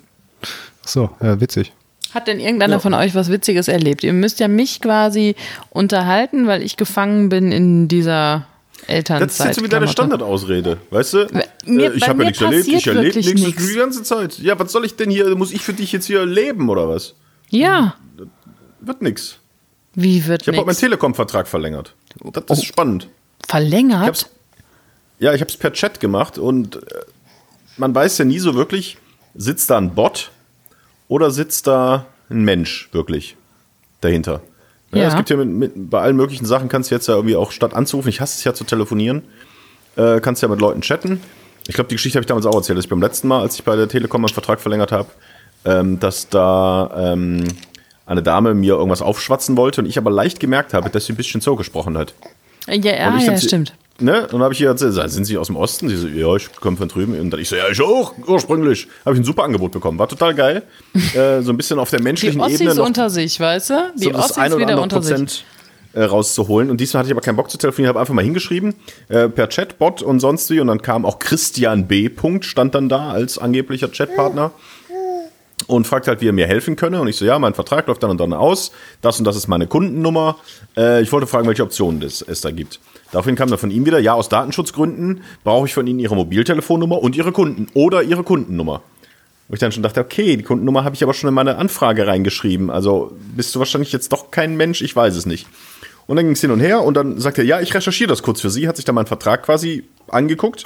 Achso, 0.82 1.10
ja, 1.20 1.40
witzig. 1.40 1.72
Hat 2.12 2.28
denn 2.28 2.40
irgendeiner 2.40 2.74
ja. 2.74 2.78
von 2.78 2.94
euch 2.94 3.14
was 3.14 3.30
Witziges 3.30 3.68
erlebt? 3.68 4.04
Ihr 4.04 4.12
müsst 4.12 4.40
ja 4.40 4.48
mich 4.48 4.80
quasi 4.80 5.34
unterhalten, 5.70 6.46
weil 6.46 6.62
ich 6.62 6.76
gefangen 6.76 7.28
bin 7.28 7.52
in 7.52 7.88
dieser 7.88 8.46
Elternzeit. 8.86 9.28
Das 9.28 9.40
ist 9.40 9.46
jetzt 9.46 9.64
wieder 9.64 9.78
eine 9.78 9.88
Standardausrede, 9.88 10.78
weißt 10.90 11.14
du? 11.14 11.26
Mir, 11.66 11.92
äh, 11.92 11.96
ich 11.96 12.08
habe 12.08 12.22
ja 12.22 12.28
nichts 12.28 12.42
erlebt, 12.42 12.68
ich 12.68 12.86
erlebe 12.86 13.16
nichts 13.16 13.42
nix. 13.42 13.68
die 13.68 13.74
ganze 13.74 14.02
Zeit. 14.02 14.38
Ja, 14.38 14.58
was 14.58 14.72
soll 14.72 14.84
ich 14.84 14.96
denn 14.96 15.10
hier, 15.10 15.34
muss 15.36 15.52
ich 15.52 15.62
für 15.62 15.72
dich 15.72 15.92
jetzt 15.92 16.06
hier 16.06 16.24
leben 16.24 16.68
oder 16.68 16.88
was? 16.88 17.14
Ja. 17.50 17.96
Wird 18.80 19.02
nix. 19.02 19.38
Wie 19.94 20.26
wird 20.26 20.42
Ich 20.42 20.48
habe 20.48 20.60
auch 20.60 20.66
meinen 20.66 20.76
Telekom-Vertrag 20.76 21.48
verlängert. 21.48 21.94
Das 22.32 22.58
ist 22.58 22.64
oh. 22.64 22.66
spannend. 22.66 23.08
Verlängert? 23.46 24.18
Ich 24.18 24.36
ja, 25.18 25.32
ich 25.32 25.40
habe 25.40 25.50
es 25.50 25.56
per 25.56 25.72
Chat 25.72 26.00
gemacht 26.00 26.38
und 26.38 26.76
äh, 26.76 26.80
man 27.76 27.94
weiß 27.94 28.18
ja 28.18 28.24
nie 28.24 28.38
so 28.38 28.54
wirklich, 28.54 28.98
sitzt 29.34 29.70
da 29.70 29.78
ein 29.78 29.94
Bot 29.94 30.30
oder 31.08 31.30
sitzt 31.30 31.66
da 31.66 32.06
ein 32.28 32.44
Mensch 32.44 32.88
wirklich 32.92 33.36
dahinter. 34.00 34.42
Ja, 34.92 34.98
ja. 34.98 35.08
Es 35.08 35.16
gibt 35.16 35.30
ja 35.30 35.36
mit, 35.36 35.48
mit, 35.48 35.90
bei 35.90 36.00
allen 36.00 36.16
möglichen 36.16 36.46
Sachen 36.46 36.68
kannst 36.68 36.90
du 36.90 36.94
jetzt 36.94 37.08
ja 37.08 37.14
irgendwie 37.14 37.36
auch 37.36 37.50
statt 37.50 37.74
anzurufen, 37.74 38.08
ich 38.08 38.20
hasse 38.20 38.38
es 38.38 38.44
ja 38.44 38.54
zu 38.54 38.64
telefonieren, 38.64 39.22
äh, 39.96 40.20
kannst 40.20 40.42
ja 40.42 40.48
mit 40.48 40.60
Leuten 40.60 40.82
chatten. 40.82 41.20
Ich 41.68 41.74
glaube, 41.74 41.88
die 41.88 41.96
Geschichte 41.96 42.16
habe 42.16 42.22
ich 42.22 42.26
damals 42.26 42.46
auch 42.46 42.54
erzählt, 42.54 42.78
dass 42.78 42.84
ich 42.84 42.90
beim 42.90 43.02
letzten 43.02 43.28
Mal, 43.28 43.42
als 43.42 43.56
ich 43.56 43.64
bei 43.64 43.76
der 43.76 43.88
Telekom 43.88 44.20
meinen 44.20 44.32
Vertrag 44.32 44.60
verlängert 44.60 44.92
habe, 44.92 45.08
ähm, 45.64 45.98
dass 45.98 46.28
da 46.28 46.90
ähm, 46.96 47.44
eine 48.06 48.22
Dame 48.22 48.54
mir 48.54 48.74
irgendwas 48.74 49.02
aufschwatzen 49.02 49.56
wollte 49.56 49.80
und 49.80 49.88
ich 49.88 49.98
aber 49.98 50.10
leicht 50.10 50.38
gemerkt 50.38 50.74
habe, 50.74 50.90
dass 50.90 51.06
sie 51.06 51.12
ein 51.12 51.16
bisschen 51.16 51.40
so 51.40 51.56
gesprochen 51.56 51.98
hat. 51.98 52.14
Ja, 52.68 52.74
ja, 52.74 53.18
ja 53.18 53.36
stimmt. 53.36 53.74
Ne? 53.98 54.22
Und 54.22 54.32
dann 54.34 54.42
habe 54.42 54.52
ich 54.52 54.60
ihr 54.60 54.68
erzählt, 54.68 54.92
sind 55.10 55.24
Sie 55.24 55.38
aus 55.38 55.46
dem 55.46 55.56
Osten? 55.56 55.88
Sie 55.88 55.96
so, 55.96 56.06
ja, 56.06 56.36
ich 56.36 56.54
komme 56.56 56.76
von 56.76 56.88
drüben. 56.88 57.18
Und 57.18 57.30
dann 57.30 57.40
ich 57.40 57.48
so, 57.48 57.56
ja, 57.56 57.68
ich 57.70 57.80
auch, 57.80 58.12
ursprünglich. 58.26 58.88
Habe 59.06 59.16
ich 59.16 59.22
ein 59.22 59.24
super 59.24 59.44
Angebot 59.44 59.72
bekommen. 59.72 59.98
War 59.98 60.08
total 60.08 60.34
geil. 60.34 60.62
äh, 61.14 61.40
so 61.40 61.50
ein 61.50 61.56
bisschen 61.56 61.78
auf 61.78 61.88
der 61.88 62.02
menschlichen 62.02 62.38
Die 62.38 62.44
Ossis 62.44 62.60
Ebene. 62.60 62.74
Noch 62.74 62.86
unter 62.86 63.08
sich, 63.08 63.40
weißt 63.40 63.70
du? 63.70 63.92
Die 63.96 64.04
so 64.04 64.14
Ossis 64.14 64.36
oder 64.36 64.68
andere 64.68 64.88
Prozent 64.88 65.30
sich. 65.30 65.44
Äh, 65.96 66.04
rauszuholen. 66.04 66.68
Und 66.68 66.78
diesmal 66.78 66.98
hatte 66.98 67.08
ich 67.08 67.14
aber 67.14 67.22
keinen 67.22 67.36
Bock 67.36 67.50
zu 67.50 67.56
telefonieren, 67.56 67.88
habe 67.88 68.00
einfach 68.00 68.12
mal 68.12 68.22
hingeschrieben, 68.22 68.74
äh, 69.08 69.30
per 69.30 69.46
Chatbot 69.46 70.02
und 70.02 70.20
sonst 70.20 70.50
wie. 70.50 70.60
Und 70.60 70.66
dann 70.66 70.82
kam 70.82 71.06
auch 71.06 71.18
Christian 71.18 71.88
B. 71.88 72.10
Punkt, 72.10 72.44
stand 72.44 72.74
dann 72.74 72.90
da 72.90 73.12
als 73.12 73.38
angeblicher 73.38 73.88
Chatpartner 73.88 74.50
und 75.68 75.86
fragt 75.86 76.06
halt, 76.06 76.20
wie 76.20 76.28
er 76.28 76.34
mir 76.34 76.46
helfen 76.46 76.76
könne. 76.76 77.00
Und 77.00 77.08
ich 77.08 77.16
so, 77.16 77.24
ja, 77.24 77.38
mein 77.38 77.54
Vertrag 77.54 77.86
läuft 77.86 78.02
dann 78.02 78.10
und 78.10 78.20
dann 78.20 78.34
aus. 78.34 78.72
Das 79.00 79.18
und 79.18 79.24
das 79.24 79.36
ist 79.36 79.48
meine 79.48 79.66
Kundennummer. 79.66 80.36
Äh, 80.76 81.00
ich 81.00 81.10
wollte 81.12 81.26
fragen, 81.26 81.48
welche 81.48 81.62
Optionen 81.62 82.02
es, 82.02 82.20
es 82.20 82.42
da 82.42 82.50
gibt. 82.50 82.78
Daraufhin 83.10 83.34
kam 83.34 83.48
dann 83.48 83.58
von 83.58 83.70
ihm 83.70 83.86
wieder, 83.86 83.98
ja, 83.98 84.12
aus 84.12 84.28
Datenschutzgründen 84.28 85.22
brauche 85.44 85.66
ich 85.66 85.72
von 85.72 85.86
Ihnen 85.86 85.98
Ihre 85.98 86.14
Mobiltelefonnummer 86.14 87.00
und 87.00 87.16
Ihre 87.16 87.32
Kunden 87.32 87.68
oder 87.72 88.02
Ihre 88.02 88.22
Kundennummer. 88.22 88.82
Wo 89.48 89.54
ich 89.54 89.60
dann 89.60 89.72
schon 89.72 89.82
dachte, 89.82 90.00
okay, 90.00 90.36
die 90.36 90.42
Kundennummer 90.42 90.84
habe 90.84 90.94
ich 90.94 91.02
aber 91.02 91.14
schon 91.14 91.28
in 91.28 91.34
meine 91.34 91.56
Anfrage 91.56 92.06
reingeschrieben. 92.06 92.68
Also 92.68 93.12
bist 93.34 93.54
du 93.54 93.60
wahrscheinlich 93.60 93.92
jetzt 93.92 94.12
doch 94.12 94.30
kein 94.30 94.58
Mensch, 94.58 94.82
ich 94.82 94.94
weiß 94.94 95.16
es 95.16 95.24
nicht. 95.24 95.46
Und 96.06 96.16
dann 96.16 96.24
ging 96.26 96.34
es 96.34 96.40
hin 96.40 96.50
und 96.52 96.60
her 96.60 96.82
und 96.82 96.94
dann 96.94 97.18
sagt 97.20 97.38
er, 97.38 97.44
ja, 97.44 97.60
ich 97.60 97.74
recherchiere 97.74 98.08
das 98.08 98.22
kurz 98.22 98.40
für 98.40 98.50
Sie, 98.50 98.68
hat 98.68 98.76
sich 98.76 98.84
dann 98.84 98.94
meinen 98.94 99.06
Vertrag 99.06 99.42
quasi 99.42 99.84
angeguckt. 100.08 100.64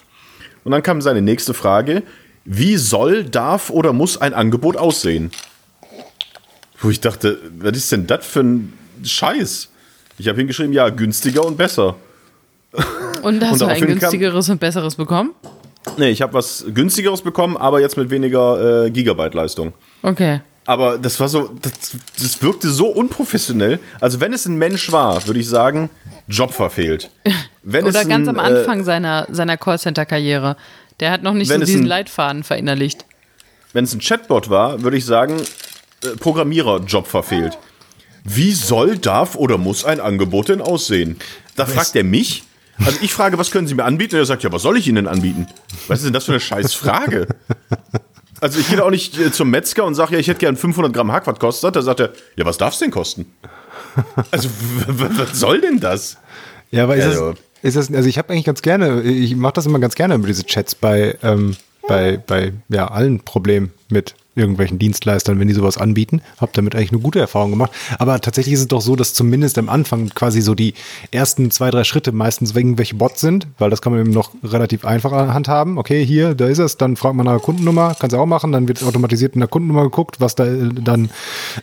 Und 0.64 0.72
dann 0.72 0.82
kam 0.82 1.00
seine 1.00 1.22
nächste 1.22 1.54
Frage, 1.54 2.02
wie 2.44 2.76
soll, 2.76 3.24
darf 3.24 3.70
oder 3.70 3.92
muss 3.92 4.20
ein 4.20 4.34
Angebot 4.34 4.76
aussehen? 4.76 5.30
Wo 6.78 6.90
ich 6.90 7.00
dachte, 7.00 7.38
was 7.58 7.76
ist 7.76 7.92
denn 7.92 8.06
das 8.06 8.26
für 8.26 8.40
ein 8.40 8.72
Scheiß? 9.02 9.68
Ich 10.18 10.28
habe 10.28 10.38
hingeschrieben, 10.38 10.72
ja, 10.72 10.88
günstiger 10.90 11.44
und 11.44 11.56
besser. 11.56 11.96
Und 12.72 12.82
hast 12.82 13.22
Und 13.22 13.40
du 13.40 13.46
ein 13.48 13.58
daraufhin 13.58 13.80
kam- 13.88 13.98
günstigeres 13.98 14.48
und 14.50 14.60
besseres 14.60 14.94
bekommen? 14.96 15.30
Nee, 15.96 16.10
ich 16.10 16.20
habe 16.20 16.34
was 16.34 16.64
günstigeres 16.74 17.22
bekommen, 17.22 17.56
aber 17.56 17.80
jetzt 17.80 17.96
mit 17.96 18.10
weniger 18.10 18.84
äh, 18.84 18.90
Gigabyte 18.90 19.32
Leistung. 19.34 19.72
Okay. 20.02 20.40
Aber 20.66 20.98
das 20.98 21.18
war 21.18 21.28
so, 21.28 21.50
das, 21.62 21.72
das 22.20 22.42
wirkte 22.42 22.70
so 22.70 22.86
unprofessionell. 22.88 23.80
Also 24.00 24.20
wenn 24.20 24.32
es 24.32 24.46
ein 24.46 24.56
Mensch 24.56 24.92
war, 24.92 25.26
würde 25.26 25.40
ich 25.40 25.48
sagen, 25.48 25.90
Job 26.28 26.52
verfehlt. 26.52 27.10
Wenn 27.62 27.84
Oder 27.86 28.02
es 28.02 28.08
ganz 28.08 28.28
ein, 28.28 28.38
am 28.38 28.44
Anfang 28.44 28.84
seiner, 28.84 29.26
seiner 29.30 29.56
Callcenter-Karriere. 29.56 30.56
Der 31.00 31.10
hat 31.10 31.22
noch 31.22 31.32
nicht 31.32 31.48
so 31.48 31.54
es 31.54 31.64
diesen 31.64 31.82
ein- 31.82 31.86
Leitfaden 31.86 32.44
verinnerlicht. 32.44 33.02
Äh, 33.02 33.04
wenn 33.72 33.84
es 33.84 33.94
ein 33.94 34.00
Chatbot 34.00 34.50
war, 34.50 34.82
würde 34.82 34.96
ich 34.96 35.04
sagen, 35.06 35.40
äh, 36.04 36.08
Programmierer 36.18 36.80
Job 36.80 37.06
verfehlt. 37.06 37.56
Wie 38.24 38.52
soll, 38.52 38.98
darf 38.98 39.34
oder 39.36 39.56
muss 39.58 39.84
ein 39.84 39.98
Angebot 39.98 40.50
denn 40.50 40.60
aussehen? 40.60 41.16
Da 41.56 41.64
fragt 41.66 41.96
er 41.96 42.04
mich. 42.04 42.44
Also 42.84 42.98
ich 43.02 43.12
frage, 43.12 43.38
was 43.38 43.50
können 43.50 43.66
Sie 43.66 43.74
mir 43.74 43.84
anbieten? 43.84 44.14
Und 44.16 44.22
er 44.22 44.26
sagt, 44.26 44.42
ja, 44.42 44.52
was 44.52 44.62
soll 44.62 44.76
ich 44.76 44.86
Ihnen 44.88 44.96
denn 44.96 45.06
anbieten? 45.08 45.46
Was 45.88 46.00
ist 46.00 46.04
denn 46.06 46.12
das 46.12 46.24
für 46.24 46.32
eine 46.32 46.40
scheiß 46.40 46.74
Frage? 46.74 47.28
Also 48.40 48.58
ich 48.58 48.68
gehe 48.68 48.76
da 48.78 48.84
auch 48.84 48.90
nicht 48.90 49.18
äh, 49.18 49.30
zum 49.32 49.50
Metzger 49.50 49.84
und 49.84 49.94
sage, 49.94 50.14
ja, 50.14 50.18
ich 50.18 50.28
hätte 50.28 50.38
gern 50.40 50.56
500 50.56 50.92
Gramm 50.92 51.12
Hack, 51.12 51.26
was 51.26 51.38
kostet? 51.38 51.76
Da 51.76 51.82
sagt 51.82 52.00
er, 52.00 52.12
ja, 52.36 52.44
was 52.44 52.58
darf 52.58 52.72
es 52.74 52.78
denn 52.80 52.90
kosten? 52.90 53.26
Also 54.30 54.48
was 54.86 55.38
soll 55.38 55.60
denn 55.60 55.80
das? 55.80 56.16
Ja, 56.70 56.84
aber 56.84 56.96
ist, 56.96 57.04
Also- 57.06 57.30
das, 57.32 57.40
ist 57.62 57.76
das, 57.76 57.94
also 57.96 58.08
ich 58.08 58.18
habe 58.18 58.32
eigentlich 58.32 58.44
ganz 58.46 58.62
gerne, 58.62 59.02
ich 59.02 59.34
mache 59.36 59.54
das 59.54 59.66
immer 59.66 59.78
ganz 59.80 59.94
gerne 59.96 60.14
über 60.14 60.26
diese 60.28 60.44
Chats 60.44 60.74
bei, 60.74 61.18
ähm, 61.22 61.56
bei, 61.88 62.16
bei 62.24 62.52
ja, 62.68 62.88
allen 62.88 63.20
Problemen 63.20 63.72
mit 63.90 64.14
irgendwelchen 64.36 64.78
Dienstleistern, 64.78 65.40
wenn 65.40 65.48
die 65.48 65.54
sowas 65.54 65.76
anbieten. 65.76 66.22
Habe 66.40 66.52
damit 66.54 66.74
eigentlich 66.74 66.92
eine 66.92 67.00
gute 67.00 67.18
Erfahrung 67.18 67.50
gemacht. 67.50 67.72
Aber 67.98 68.20
tatsächlich 68.20 68.54
ist 68.54 68.60
es 68.60 68.68
doch 68.68 68.80
so, 68.80 68.94
dass 68.94 69.12
zumindest 69.12 69.58
am 69.58 69.68
Anfang 69.68 70.08
quasi 70.10 70.40
so 70.40 70.54
die 70.54 70.74
ersten 71.10 71.50
zwei, 71.50 71.70
drei 71.70 71.84
Schritte 71.84 72.12
meistens 72.12 72.54
irgendwelche 72.54 72.94
Bots 72.94 73.20
sind, 73.20 73.48
weil 73.58 73.70
das 73.70 73.82
kann 73.82 73.92
man 73.92 74.02
eben 74.02 74.12
noch 74.12 74.30
relativ 74.44 74.84
einfach 74.84 75.12
handhaben. 75.12 75.78
Okay, 75.78 76.04
hier, 76.04 76.34
da 76.34 76.46
ist 76.46 76.58
es, 76.58 76.76
dann 76.76 76.96
fragt 76.96 77.16
man 77.16 77.26
nach 77.26 77.32
der 77.32 77.40
Kundennummer, 77.40 77.96
kannst 77.98 78.14
du 78.14 78.18
auch 78.18 78.26
machen, 78.26 78.52
dann 78.52 78.68
wird 78.68 78.82
automatisiert 78.84 79.34
in 79.34 79.40
der 79.40 79.48
Kundennummer 79.48 79.84
geguckt, 79.84 80.20
was 80.20 80.34
da 80.36 80.46
äh, 80.46 80.68
dann 80.72 81.10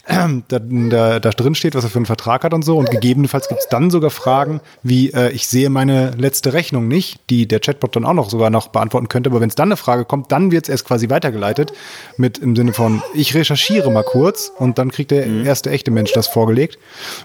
da, 0.47 0.59
da, 0.59 1.19
da 1.19 1.29
drin 1.29 1.55
steht, 1.55 1.75
was 1.75 1.83
er 1.83 1.89
für 1.89 1.99
einen 1.99 2.05
Vertrag 2.05 2.43
hat 2.43 2.53
und 2.53 2.65
so. 2.65 2.77
Und 2.77 2.91
gegebenenfalls 2.91 3.47
gibt 3.47 3.61
es 3.61 3.69
dann 3.69 3.89
sogar 3.89 4.09
Fragen 4.09 4.59
wie, 4.83 5.11
äh, 5.11 5.31
ich 5.31 5.47
sehe 5.47 5.69
meine 5.69 6.11
letzte 6.11 6.53
Rechnung 6.53 6.87
nicht, 6.87 7.19
die 7.29 7.47
der 7.47 7.59
Chatbot 7.59 7.95
dann 7.95 8.05
auch 8.05 8.13
noch 8.13 8.29
sogar 8.29 8.49
noch 8.49 8.67
beantworten 8.67 9.07
könnte. 9.07 9.29
Aber 9.29 9.39
wenn 9.39 9.49
es 9.49 9.55
dann 9.55 9.69
eine 9.69 9.77
Frage 9.77 10.05
kommt, 10.05 10.31
dann 10.31 10.51
wird 10.51 10.65
es 10.65 10.69
erst 10.69 10.85
quasi 10.85 11.09
weitergeleitet 11.09 11.71
mit 12.19 12.37
im 12.37 12.55
Sinne 12.55 12.73
von, 12.73 13.01
ich 13.13 13.33
recherchiere 13.35 13.91
mal 13.91 14.03
kurz 14.03 14.51
und 14.57 14.77
dann 14.77 14.91
kriegt 14.91 15.11
der 15.11 15.25
erste 15.25 15.69
echte 15.69 15.91
Mensch 15.91 16.13
das 16.13 16.27
vorgelegt. 16.27 16.77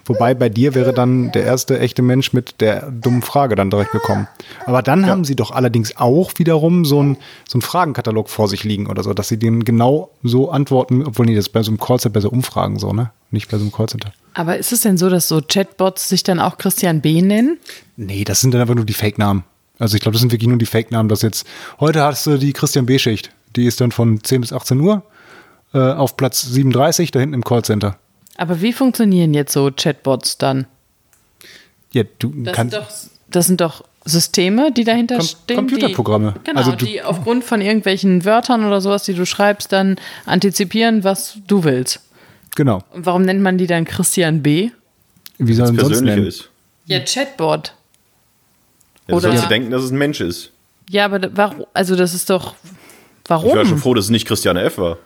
Wobei 0.05 0.35
bei 0.35 0.49
dir 0.49 0.75
wäre 0.75 0.93
dann 0.93 1.33
der 1.33 1.45
erste 1.45 1.79
echte 1.79 2.03
Mensch 2.03 2.33
mit 2.33 2.61
der 2.61 2.91
dummen 2.91 3.23
Frage 3.23 3.55
dann 3.55 3.71
direkt 3.71 3.93
gekommen. 3.93 4.29
Aber 4.67 4.83
dann 4.83 5.07
haben 5.07 5.25
sie 5.25 5.37
doch 5.37 5.51
allerdings 5.51 5.97
auch 5.97 6.33
wiederum 6.37 6.85
so 6.85 7.01
einen 7.01 7.17
so 7.49 7.57
einen 7.57 7.63
Fragenkatalog 7.63 8.29
vor 8.29 8.49
sich 8.49 8.65
liegen 8.65 8.87
oder 8.87 9.03
so, 9.03 9.15
dass 9.15 9.29
sie 9.29 9.39
den 9.39 9.65
genau 9.65 10.11
so 10.23 10.51
antworten, 10.51 11.05
obwohl 11.07 11.27
nee, 11.27 11.35
das 11.35 11.47
ist 11.47 11.53
bei 11.53 11.63
so 11.63 11.71
einem 11.71 11.79
Callcenter, 11.79 12.11
bei 12.11 12.21
so 12.21 12.31
Umfragen 12.31 12.79
so, 12.79 12.93
ne? 12.93 13.11
Nicht 13.31 13.51
bei 13.51 13.57
so 13.57 13.65
einem 13.65 13.73
Callcenter. 13.73 14.13
Aber 14.35 14.57
ist 14.57 14.73
es 14.73 14.83
denn 14.83 14.99
so, 14.99 15.09
dass 15.09 15.29
so 15.29 15.41
Chatbots 15.47 16.09
sich 16.09 16.23
dann 16.23 16.39
auch 16.41 16.59
Christian 16.59 17.01
B. 17.01 17.23
nennen? 17.23 17.59
Nee, 17.97 18.25
das 18.25 18.41
sind 18.41 18.53
dann 18.53 18.61
einfach 18.61 18.75
nur 18.75 18.85
die 18.85 18.93
Fake-Namen. 18.93 19.45
Also 19.79 19.97
ich 19.97 20.01
glaube, 20.01 20.13
das 20.13 20.21
sind 20.21 20.33
wirklich 20.33 20.49
nur 20.49 20.59
die 20.59 20.67
Fake-Namen, 20.67 21.09
dass 21.09 21.23
jetzt, 21.23 21.47
heute 21.81 22.03
hast 22.03 22.27
du 22.27 22.37
die 22.39 22.53
Christian 22.53 22.87
B-Schicht. 22.87 23.31
Die 23.57 23.67
ist 23.67 23.81
dann 23.81 23.93
von 23.93 24.23
10 24.23 24.41
bis 24.41 24.53
18 24.53 24.81
Uhr 24.81 25.03
äh, 25.75 25.79
auf 25.79 26.17
Platz 26.17 26.43
37, 26.43 27.11
da 27.11 27.21
hinten 27.21 27.35
im 27.35 27.45
Callcenter. 27.45 27.99
Aber 28.37 28.61
wie 28.63 28.73
funktionieren 28.73 29.35
jetzt 29.35 29.53
so 29.53 29.71
Chatbots 29.71 30.39
dann? 30.39 30.67
Ja, 31.93 32.05
du 32.19 32.33
Das, 32.45 32.55
kannst. 32.57 32.73
sind, 32.75 32.83
doch, 32.83 32.89
das 33.31 33.47
sind 33.47 33.61
doch 33.61 33.85
Systeme, 34.05 34.73
die 34.73 34.85
dahinter 34.85 35.19
Com- 35.19 35.27
stehen. 35.27 35.57
Computerprogramme. 35.57 36.35
Die, 36.39 36.45
genau, 36.45 36.59
Also 36.59 36.73
du- 36.73 36.85
die 36.87 37.03
aufgrund 37.03 37.45
von 37.45 37.61
irgendwelchen 37.61 38.25
Wörtern 38.25 38.65
oder 38.65 38.81
sowas, 38.81 39.05
die 39.05 39.15
du 39.15 39.27
schreibst, 39.27 39.71
dann 39.73 39.97
antizipieren, 40.27 41.05
was 41.05 41.39
du 41.47 41.63
willst. 41.65 42.01
Genau. 42.57 42.83
Und 42.93 43.07
warum 43.07 43.23
nennt 43.23 43.41
man 43.43 43.59
die 43.59 43.67
dann 43.67 43.85
Christian 43.85 44.43
B? 44.43 44.71
Wie 45.39 45.55
soll 45.55 45.67
Das 45.69 45.77
man 45.77 45.85
sonst 45.87 46.01
nennen? 46.03 46.27
ist. 46.27 46.49
Ja, 46.87 47.01
Chatbot. 47.01 47.75
Ja, 49.09 49.15
Oder- 49.15 49.29
Oder 49.29 49.29
sollst 49.33 49.45
du 49.45 49.49
denken, 49.49 49.71
dass 49.71 49.83
es 49.83 49.91
ein 49.91 49.99
Mensch 49.99 50.21
ist. 50.21 50.51
Ja, 50.91 51.05
aber 51.07 51.21
warum? 51.37 51.65
Also 51.75 51.95
das 51.97 52.15
ist 52.15 52.29
doch. 52.31 52.55
Ich 53.25 53.31
war 53.31 53.41
schon 53.41 53.51
Warum? 53.57 53.79
froh, 53.79 53.95
dass 53.95 54.07
es 54.07 54.11
nicht 54.11 54.27
Christiane 54.27 54.63
F. 54.63 54.79
war. 54.79 54.99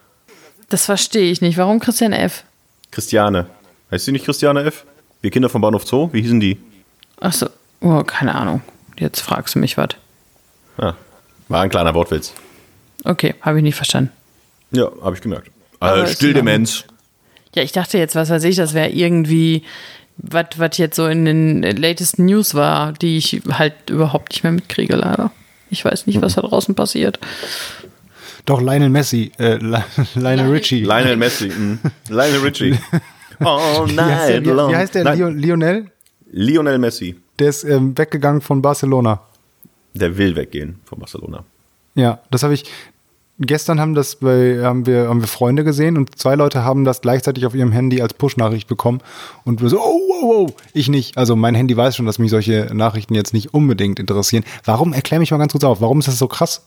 Das 0.68 0.86
verstehe 0.86 1.30
ich 1.30 1.40
nicht. 1.40 1.58
Warum 1.58 1.78
Christian 1.80 2.12
F? 2.12 2.44
Christiane. 2.90 3.46
Heißt 3.90 4.04
sie 4.06 4.12
nicht 4.12 4.24
Christiane 4.24 4.64
F? 4.64 4.84
Wir 5.20 5.30
Kinder 5.30 5.48
vom 5.48 5.60
Bahnhof 5.60 5.86
Zoo? 5.86 6.08
Wie 6.12 6.22
hießen 6.22 6.40
die? 6.40 6.58
Achso, 7.20 7.46
oh, 7.80 8.02
keine 8.02 8.34
Ahnung. 8.34 8.62
Jetzt 8.98 9.20
fragst 9.20 9.54
du 9.54 9.58
mich 9.58 9.76
was. 9.76 9.90
Ah, 10.78 10.94
war 11.48 11.62
ein 11.62 11.70
kleiner 11.70 11.94
Wortwitz. 11.94 12.32
Okay, 13.04 13.34
habe 13.40 13.58
ich 13.58 13.62
nicht 13.62 13.76
verstanden. 13.76 14.10
Ja, 14.72 14.90
habe 15.02 15.14
ich 15.14 15.22
gemerkt. 15.22 15.50
Äh, 15.80 16.06
Stilldemenz. 16.06 16.84
Ja, 17.54 17.62
ich 17.62 17.72
dachte 17.72 17.98
jetzt, 17.98 18.14
was 18.14 18.30
weiß 18.30 18.44
ich, 18.44 18.56
das 18.56 18.74
wäre 18.74 18.90
irgendwie 18.90 19.62
was, 20.18 20.46
was 20.56 20.78
jetzt 20.78 20.96
so 20.96 21.06
in 21.06 21.24
den 21.24 21.62
latest 21.62 22.18
News 22.18 22.54
war, 22.54 22.92
die 22.92 23.16
ich 23.16 23.42
halt 23.50 23.90
überhaupt 23.90 24.32
nicht 24.32 24.42
mehr 24.42 24.52
mitkriege, 24.52 24.96
leider. 24.96 25.30
Ich 25.70 25.84
weiß 25.84 26.06
nicht, 26.06 26.20
was 26.22 26.34
da 26.34 26.42
draußen 26.42 26.74
passiert. 26.74 27.18
Doch, 28.46 28.60
Lionel 28.60 28.88
Messi, 28.90 29.30
äh, 29.38 29.56
Li- 29.60 29.76
Lionel 30.14 30.50
Richie. 30.50 30.82
Lionel 30.84 31.16
Messi. 31.16 31.48
mh. 31.48 31.78
Lionel 32.08 32.40
Richie. 32.40 32.78
All 33.40 33.86
night 33.92 34.44
wie, 34.44 34.48
long. 34.50 34.70
wie 34.70 34.76
heißt 34.76 34.94
der? 34.94 35.04
Nein, 35.04 35.38
Lionel? 35.38 35.90
Lionel 36.30 36.78
Messi. 36.78 37.16
Der 37.38 37.48
ist 37.50 37.64
ähm, 37.64 37.96
weggegangen 37.98 38.40
von 38.40 38.62
Barcelona. 38.62 39.20
Der 39.94 40.16
will 40.16 40.34
weggehen 40.36 40.78
von 40.84 40.98
Barcelona. 40.98 41.44
Ja, 41.94 42.20
das 42.30 42.42
habe 42.42 42.54
ich. 42.54 42.64
Gestern 43.38 43.78
haben 43.78 43.94
das 43.94 44.16
bei, 44.16 44.60
haben 44.62 44.86
wir, 44.86 45.08
haben 45.10 45.20
wir 45.20 45.26
Freunde 45.28 45.62
gesehen 45.62 45.98
und 45.98 46.18
zwei 46.18 46.36
Leute 46.36 46.64
haben 46.64 46.86
das 46.86 47.02
gleichzeitig 47.02 47.44
auf 47.44 47.54
ihrem 47.54 47.70
Handy 47.70 48.00
als 48.00 48.14
Push-Nachricht 48.14 48.66
bekommen 48.66 49.02
und 49.44 49.60
wir 49.60 49.68
so, 49.68 49.78
oh, 49.78 49.82
wow, 50.08 50.22
wow, 50.48 50.54
ich 50.72 50.88
nicht. 50.88 51.18
Also 51.18 51.36
mein 51.36 51.54
Handy 51.54 51.76
weiß 51.76 51.96
schon, 51.96 52.06
dass 52.06 52.18
mich 52.18 52.30
solche 52.30 52.70
Nachrichten 52.72 53.14
jetzt 53.14 53.34
nicht 53.34 53.52
unbedingt 53.52 53.98
interessieren. 54.00 54.42
Warum, 54.64 54.94
erklär 54.94 55.20
mich 55.20 55.32
mal 55.32 55.36
ganz 55.36 55.52
kurz 55.52 55.64
auf, 55.64 55.82
warum 55.82 55.98
ist 55.98 56.08
das 56.08 56.16
so 56.18 56.28
krass? 56.28 56.62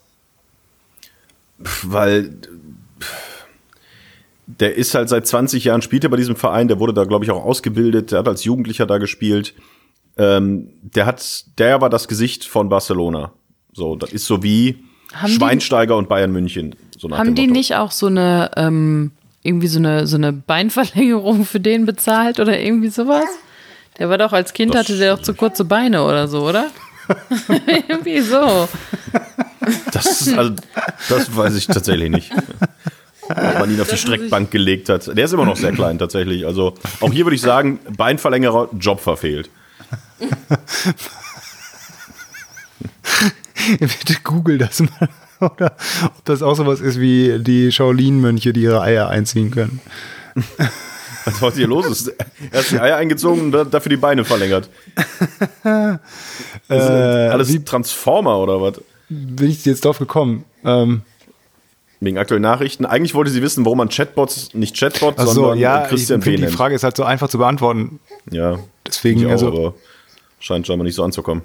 Weil 1.84 2.32
der 4.48 4.76
ist 4.76 4.96
halt 4.96 5.10
seit 5.10 5.28
20 5.28 5.64
Jahren, 5.66 5.82
spielt 5.82 6.04
er 6.04 6.10
bei 6.10 6.18
diesem 6.18 6.36
Verein, 6.36 6.68
der 6.68 6.80
wurde 6.80 6.94
da, 6.94 7.04
glaube 7.04 7.24
ich, 7.26 7.32
auch 7.32 7.44
ausgebildet, 7.44 8.12
der 8.12 8.20
hat 8.20 8.28
als 8.28 8.44
Jugendlicher 8.44 8.86
da 8.88 8.98
gespielt. 8.98 9.54
Ähm, 10.18 10.70
der 10.82 11.06
hat, 11.06 11.46
der 11.60 11.82
war 11.82 11.90
das 11.90 12.08
Gesicht 12.08 12.46
von 12.46 12.68
Barcelona. 12.70 13.32
So, 13.74 13.96
das 13.96 14.12
ist 14.12 14.26
so 14.26 14.42
wie 14.44 14.84
Haben 15.14 15.28
die- 15.30 15.36
Schweinsteiger 15.36 15.96
und 15.96 16.10
Bayern 16.10 16.32
München. 16.32 16.76
So 16.98 17.08
nach 17.08 17.20
Haben 17.20 17.36
die 17.36 17.48
nicht 17.48 17.76
auch 17.76 17.92
so 17.92 18.08
eine, 18.08 18.52
ähm, 18.58 19.12
irgendwie 19.44 19.68
so 19.68 19.80
eine, 19.80 20.08
so 20.08 20.18
eine 20.18 20.34
Beinverlängerung 20.34 21.46
für 21.46 21.60
den 21.60 21.86
bezahlt 21.86 22.40
oder 22.40 22.60
irgendwie 22.60 22.90
sowas? 22.90 23.26
Der 24.00 24.10
war 24.10 24.18
doch 24.18 24.34
als 24.34 24.54
Kind, 24.54 24.74
Das- 24.74 24.82
hatte 24.90 24.98
der 24.98 25.16
doch 25.16 25.22
zu 25.22 25.34
kurze 25.36 25.64
Beine 25.64 26.04
oder 26.04 26.28
so, 26.28 26.48
oder? 26.48 26.68
irgendwie 27.88 28.22
so. 28.22 28.68
Das, 29.92 30.22
ist, 30.22 30.38
also, 30.38 30.54
das 31.10 31.36
weiß 31.36 31.56
ich 31.56 31.68
tatsächlich 31.68 32.10
nicht. 32.10 32.32
Ob 33.30 33.60
man 33.60 33.72
ihn 33.72 33.80
auf 33.80 33.90
die 33.90 33.98
Streckbank 33.98 34.50
gelegt 34.52 34.90
hat. 34.90 35.16
Der 35.16 35.26
ist 35.26 35.34
immer 35.34 35.46
noch 35.46 35.58
sehr 35.58 35.72
klein 35.72 36.00
tatsächlich. 36.00 36.46
Also 36.48 36.74
auch 37.00 37.12
hier 37.12 37.26
würde 37.26 37.36
ich 37.36 37.42
sagen, 37.42 37.80
Beinverlängerer, 37.96 38.70
Job 38.80 39.00
verfehlt. 39.00 39.50
Bitte 43.80 44.16
google 44.24 44.58
das 44.58 44.80
mal. 44.80 45.10
Oder 45.40 45.76
ob 46.06 46.26
das 46.26 46.42
auch 46.42 46.56
sowas 46.56 46.82
ist 46.82 47.00
wie 47.00 47.38
die 47.40 47.72
Shaolin-Mönche, 47.72 48.52
die 48.52 48.64
ihre 48.64 48.82
Eier 48.82 49.10
einziehen 49.10 49.52
können. 49.52 49.80
Was 51.32 51.42
heute 51.42 51.58
hier 51.58 51.68
los? 51.68 51.86
Ist, 51.88 52.08
er 52.52 52.60
hat 52.60 52.72
die 52.72 52.80
Eier 52.80 52.98
eingezogen 52.98 53.42
und 53.42 53.52
da- 53.52 53.64
dafür 53.64 53.90
die 53.90 53.98
Beine 53.98 54.24
verlängert. 54.26 54.70
Das 56.68 56.86
sind 56.86 56.96
alles 56.96 57.54
wie- 57.54 57.64
Transformer 57.64 58.38
oder 58.40 58.62
was? 58.62 58.82
Bin 59.10 59.50
ich 59.50 59.66
jetzt 59.66 59.86
drauf 59.86 59.98
gekommen? 60.00 60.46
Ähm, 60.64 61.02
Wegen 62.00 62.18
aktuellen 62.18 62.44
Nachrichten. 62.44 62.86
Eigentlich 62.86 63.14
wollte 63.14 63.30
sie 63.32 63.42
wissen, 63.42 63.66
warum 63.66 63.80
man 63.80 63.90
Chatbots 63.90 64.54
nicht 64.54 64.78
Chatbot, 64.78 65.16
ach 65.18 65.26
so, 65.28 65.34
sondern 65.34 65.58
ja, 65.58 65.80
äh, 65.82 65.84
ich 65.84 65.90
Christian 65.90 66.22
B. 66.22 66.36
die 66.38 66.44
nennt. 66.44 66.54
Frage 66.54 66.76
ist 66.76 66.84
halt 66.84 66.96
so 66.96 67.04
einfach 67.04 67.28
zu 67.28 67.38
beantworten. 67.40 68.00
Ja, 68.32 68.60
Deswegen, 68.88 69.20
ich 69.22 69.26
auch, 69.26 69.32
also- 69.32 69.48
aber 69.48 69.74
scheint 70.40 70.66
scheinbar 70.68 70.86
nicht 70.86 70.96
so 70.96 71.04
anzukommen. 71.04 71.42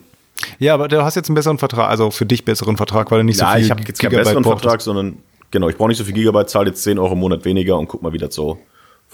Ja, 0.58 0.74
aber 0.74 0.88
du 0.88 1.02
hast 1.02 1.14
jetzt 1.16 1.28
einen 1.28 1.34
besseren 1.34 1.58
Vertrag, 1.58 1.88
also 1.88 2.10
für 2.10 2.26
dich 2.26 2.44
besseren 2.44 2.76
Vertrag, 2.76 3.10
weil 3.10 3.20
er 3.20 3.24
nicht 3.24 3.40
Ja, 3.40 3.48
so 3.50 3.54
viel 3.56 3.64
ich 3.64 3.70
habe 3.70 3.82
jetzt 3.86 3.98
keinen 4.00 4.10
besseren. 4.14 4.44
Vertrag, 4.44 4.80
sondern 4.82 5.16
genau, 5.50 5.68
ich 5.68 5.76
brauche 5.76 5.88
nicht 5.88 5.98
so 5.98 6.04
viel 6.04 6.14
Gigabyte, 6.14 6.50
zahle 6.50 6.68
jetzt 6.68 6.82
10 6.82 6.98
Euro 6.98 7.14
im 7.14 7.18
Monat 7.20 7.44
weniger 7.44 7.78
und 7.78 7.88
guck 7.88 8.02
mal, 8.02 8.12
wie 8.12 8.18
das 8.18 8.34
so 8.34 8.58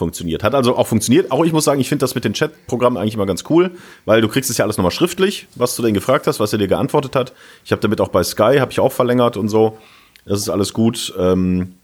funktioniert. 0.00 0.42
Hat 0.42 0.54
also 0.54 0.76
auch 0.76 0.86
funktioniert. 0.86 1.30
Auch 1.30 1.44
ich 1.44 1.52
muss 1.52 1.64
sagen, 1.64 1.78
ich 1.78 1.88
finde 1.88 2.04
das 2.04 2.14
mit 2.14 2.24
den 2.24 2.32
Chat-Programmen 2.32 2.96
eigentlich 2.96 3.14
immer 3.14 3.26
ganz 3.26 3.44
cool, 3.50 3.72
weil 4.06 4.22
du 4.22 4.28
kriegst 4.28 4.50
es 4.50 4.56
ja 4.56 4.64
alles 4.64 4.78
nochmal 4.78 4.90
schriftlich, 4.90 5.46
was 5.54 5.76
du 5.76 5.82
denn 5.82 5.92
gefragt 5.92 6.26
hast, 6.26 6.40
was 6.40 6.52
er 6.52 6.58
dir 6.58 6.68
geantwortet 6.68 7.14
hat. 7.14 7.34
Ich 7.64 7.70
habe 7.70 7.82
damit 7.82 8.00
auch 8.00 8.08
bei 8.08 8.24
Sky, 8.24 8.56
habe 8.58 8.72
ich 8.72 8.80
auch 8.80 8.92
verlängert 8.92 9.36
und 9.36 9.48
so. 9.48 9.76
Das 10.24 10.40
ist 10.40 10.48
alles 10.48 10.72
gut. 10.72 11.12
Ähm, 11.18 11.74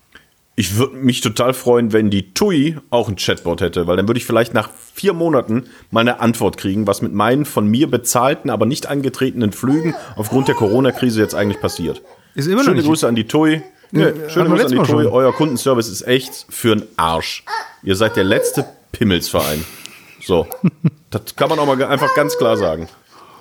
ich 0.57 0.79
würde 0.79 0.97
mich 0.97 1.21
total 1.21 1.53
freuen, 1.53 1.93
wenn 1.93 2.09
die 2.09 2.33
TUI 2.33 2.79
auch 2.89 3.11
ein 3.11 3.17
Chatbot 3.17 3.61
hätte, 3.61 3.87
weil 3.87 3.99
dann 3.99 4.09
würde 4.09 4.17
ich 4.17 4.25
vielleicht 4.25 4.55
nach 4.55 4.71
vier 4.95 5.13
Monaten 5.13 5.65
mal 5.91 6.01
eine 6.01 6.21
Antwort 6.21 6.57
kriegen, 6.57 6.87
was 6.87 7.03
mit 7.03 7.13
meinen 7.13 7.45
von 7.45 7.69
mir 7.69 7.91
bezahlten, 7.91 8.49
aber 8.49 8.65
nicht 8.65 8.87
angetretenen 8.87 9.53
Flügen 9.53 9.95
aufgrund 10.17 10.49
der 10.49 10.55
Corona-Krise 10.55 11.21
jetzt 11.21 11.35
eigentlich 11.35 11.61
passiert. 11.61 12.01
Ist 12.35 12.47
immer 12.49 12.65
Schöne 12.65 12.83
Grüße 12.83 13.07
an 13.07 13.15
die 13.15 13.27
TUI. 13.27 13.63
Nee, 13.91 14.13
schöne 14.29 14.49
Grüße 14.49 14.67
an 14.67 14.73
die 14.73 14.85
schon. 14.85 15.07
Euer 15.07 15.33
Kundenservice 15.33 15.89
ist 15.89 16.07
echt 16.07 16.47
für 16.49 16.73
einen 16.73 16.83
Arsch. 16.97 17.45
Ihr 17.83 17.97
seid 17.97 18.17
der 18.17 18.25
letzte 18.25 18.65
Pimmelsverein. 18.93 19.65
So. 20.23 20.47
das 21.11 21.37
kann 21.37 21.49
man 21.49 21.59
auch 21.59 21.67
mal 21.67 21.83
einfach 21.85 22.15
ganz 22.15 22.37
klar 22.37 22.57
sagen. 22.57 22.89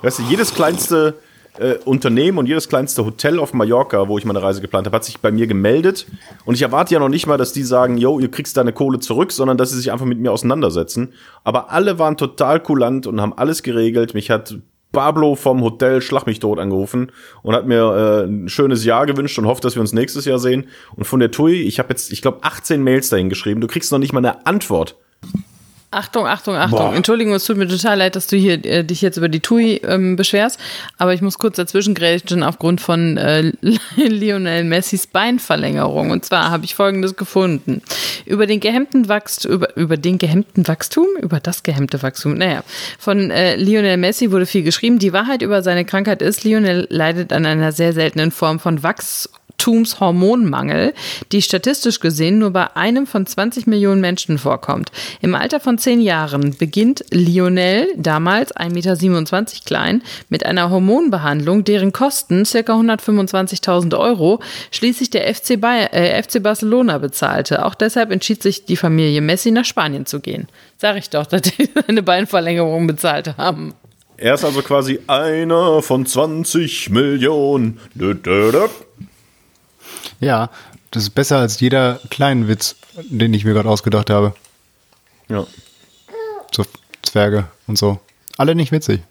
Weißt 0.02 0.20
du, 0.20 0.24
jedes 0.24 0.54
kleinste 0.54 1.16
äh, 1.58 1.76
Unternehmen 1.86 2.38
und 2.38 2.48
jedes 2.48 2.70
kleinste 2.70 3.06
Hotel 3.06 3.40
auf 3.40 3.54
Mallorca, 3.54 4.08
wo 4.08 4.18
ich 4.18 4.26
meine 4.26 4.42
Reise 4.42 4.62
geplant 4.62 4.86
habe, 4.88 4.96
hat 4.96 5.06
sich 5.06 5.20
bei 5.20 5.32
mir 5.32 5.48
gemeldet. 5.48 6.06
Und 6.46 6.56
ich 6.56 6.62
erwarte 6.62 6.94
ja 6.94 7.00
noch 7.00 7.10
nicht 7.10 7.28
mal, 7.28 7.38
dass 7.38 7.54
die 7.54 7.64
sagen, 7.64 7.98
yo, 7.98 8.20
ihr 8.20 8.30
kriegst 8.30 8.58
deine 8.58 8.74
Kohle 8.74 9.00
zurück, 9.00 9.32
sondern 9.32 9.58
dass 9.58 9.72
sie 9.72 9.78
sich 9.78 9.92
einfach 9.92 10.06
mit 10.06 10.20
mir 10.20 10.32
auseinandersetzen. 10.32 11.14
Aber 11.44 11.72
alle 11.72 11.98
waren 11.98 12.18
total 12.18 12.60
kulant 12.60 13.08
und 13.08 13.22
haben 13.22 13.34
alles 13.34 13.64
geregelt. 13.64 14.14
Mich 14.14 14.30
hat 14.30 14.56
Pablo 14.96 15.36
vom 15.36 15.62
Hotel 15.62 16.02
Schlag 16.02 16.26
mich 16.26 16.40
tot 16.40 16.58
angerufen 16.58 17.12
und 17.44 17.54
hat 17.54 17.68
mir 17.68 18.24
äh, 18.24 18.28
ein 18.28 18.48
schönes 18.48 18.86
Jahr 18.86 19.06
gewünscht 19.06 19.38
und 19.38 19.46
hofft, 19.46 19.66
dass 19.66 19.76
wir 19.76 19.82
uns 19.82 19.92
nächstes 19.92 20.24
Jahr 20.24 20.40
sehen. 20.40 20.68
Und 20.96 21.04
von 21.04 21.20
der 21.20 21.32
TUI, 21.32 21.64
ich 21.64 21.80
habe 21.80 21.90
jetzt, 21.90 22.14
ich 22.14 22.22
glaube, 22.22 22.40
18 22.42 22.82
Mails 22.82 23.10
dahin 23.10 23.28
geschrieben. 23.28 23.60
Du 23.60 23.68
kriegst 23.68 23.92
noch 23.92 24.00
nicht 24.00 24.14
mal 24.14 24.20
eine 24.20 24.46
Antwort. 24.46 24.96
Achtung, 25.96 26.28
Achtung, 26.28 26.56
Achtung. 26.56 26.80
Boah. 26.80 26.96
Entschuldigung, 26.96 27.34
es 27.34 27.46
tut 27.46 27.56
mir 27.58 27.68
total 27.68 27.98
leid, 27.98 28.16
dass 28.16 28.28
du 28.28 28.36
hier 28.36 28.64
äh, 28.66 28.84
dich 28.84 29.02
jetzt 29.02 29.16
über 29.16 29.30
die 29.30 29.40
TUI 29.40 29.82
ähm, 29.88 30.18
beschwerst, 30.18 30.60
aber 30.98 31.14
ich 31.14 31.22
muss 31.22 31.38
kurz 31.38 31.56
dazwischen 31.56 31.94
grätschen 31.94 32.44
aufgrund 32.44 32.82
von 32.82 33.18
äh, 33.18 33.54
Lionel 33.96 34.66
Messis 34.66 35.08
Beinverlängerung. 35.08 36.12
Und 36.12 36.26
zwar 36.26 36.52
habe 36.52 36.66
ich 36.66 36.76
folgendes 36.76 37.16
gefunden. 37.16 37.82
Über 38.26 38.46
den 38.46 38.60
gehemmten 38.60 39.08
Wachstum, 39.08 39.52
über, 39.52 39.78
über 39.78 39.96
den 39.96 40.18
gehemmten 40.18 40.68
Wachstum, 40.68 41.08
über 41.22 41.40
das 41.40 41.64
gehemmte 41.64 42.04
Wachstum, 42.04 42.36
naja, 42.36 42.64
von 43.00 43.32
äh, 43.32 43.56
Lionel 43.56 43.98
Messi 43.98 44.32
wurde 44.32 44.46
viel 44.46 44.64
geschrieben. 44.64 45.00
Die 45.00 45.14
Wahrheit 45.14 45.42
über 45.42 45.64
seine 45.64 45.86
Krankheit 45.86 46.22
ist, 46.22 46.44
Lionel 46.44 46.88
leidet 46.90 47.32
an 47.32 47.46
einer 47.46 47.72
sehr 47.72 47.94
seltenen 47.94 48.32
Form 48.32 48.60
von 48.60 48.84
Wachstum. 48.84 49.32
Wachstumshormonmangel, 49.66 50.94
die 51.32 51.42
statistisch 51.42 52.00
gesehen 52.00 52.40
nur 52.40 52.52
bei 52.52 52.76
einem 52.76 53.08
von 53.08 53.26
20 53.26 53.68
Millionen 53.68 54.02
Menschen 54.02 54.38
vorkommt. 54.38 54.92
Im 55.22 55.36
Alter 55.36 55.60
von 55.60 55.78
10 55.78 56.02
Jahren 56.02 56.56
beginnt 56.58 57.04
Lionel, 57.12 57.88
damals 57.96 58.56
1,27 58.56 58.70
Meter 58.70 59.46
klein, 59.66 60.04
mit 60.30 60.46
einer 60.46 60.70
Hormonbehandlung, 60.70 61.64
deren 61.64 61.92
Kosten 61.92 62.44
ca. 62.44 62.60
125.000 62.60 63.98
Euro 63.98 64.40
schließlich 64.72 65.10
der 65.10 65.34
FC, 65.34 65.60
Bayer, 65.60 65.94
äh, 65.94 66.22
FC 66.22 66.42
Barcelona 66.42 66.98
bezahlte. 66.98 67.66
Auch 67.66 67.76
deshalb 67.76 68.12
entschied 68.12 68.44
sich 68.44 68.66
die 68.66 68.78
Familie 68.78 69.22
Messi 69.22 69.52
nach 69.52 69.66
Spanien 69.66 70.06
zu 70.06 70.20
gehen. 70.20 70.48
Sag 70.78 70.98
ich 70.98 71.10
doch, 71.10 71.26
dass 71.36 71.42
die 71.42 71.70
eine 71.88 72.04
Beinverlängerung 72.04 72.88
bezahlt 72.88 73.38
haben. 73.38 73.74
Er 74.18 74.36
ist 74.36 74.46
also 74.46 74.62
quasi 74.62 75.00
einer 75.08 75.82
von 75.82 76.06
20 76.06 76.90
Millionen. 76.90 77.80
Dö, 77.96 78.14
dö, 78.14 78.52
dö. 78.52 78.68
Ja, 80.20 80.50
das 80.92 81.04
ist 81.04 81.10
besser 81.12 81.38
als 81.40 81.60
jeder 81.60 82.00
kleinen 82.10 82.48
Witz, 82.48 82.76
den 82.98 83.34
ich 83.34 83.46
mir 83.46 83.54
gerade 83.54 83.70
ausgedacht 83.70 84.10
habe. 84.10 84.34
Ja. 85.28 85.46
So 86.52 86.64
Zwerge 87.02 87.46
und 87.68 87.78
so. 87.78 88.00
Alle 88.38 88.56
nicht 88.56 88.72
witzig. 88.72 89.02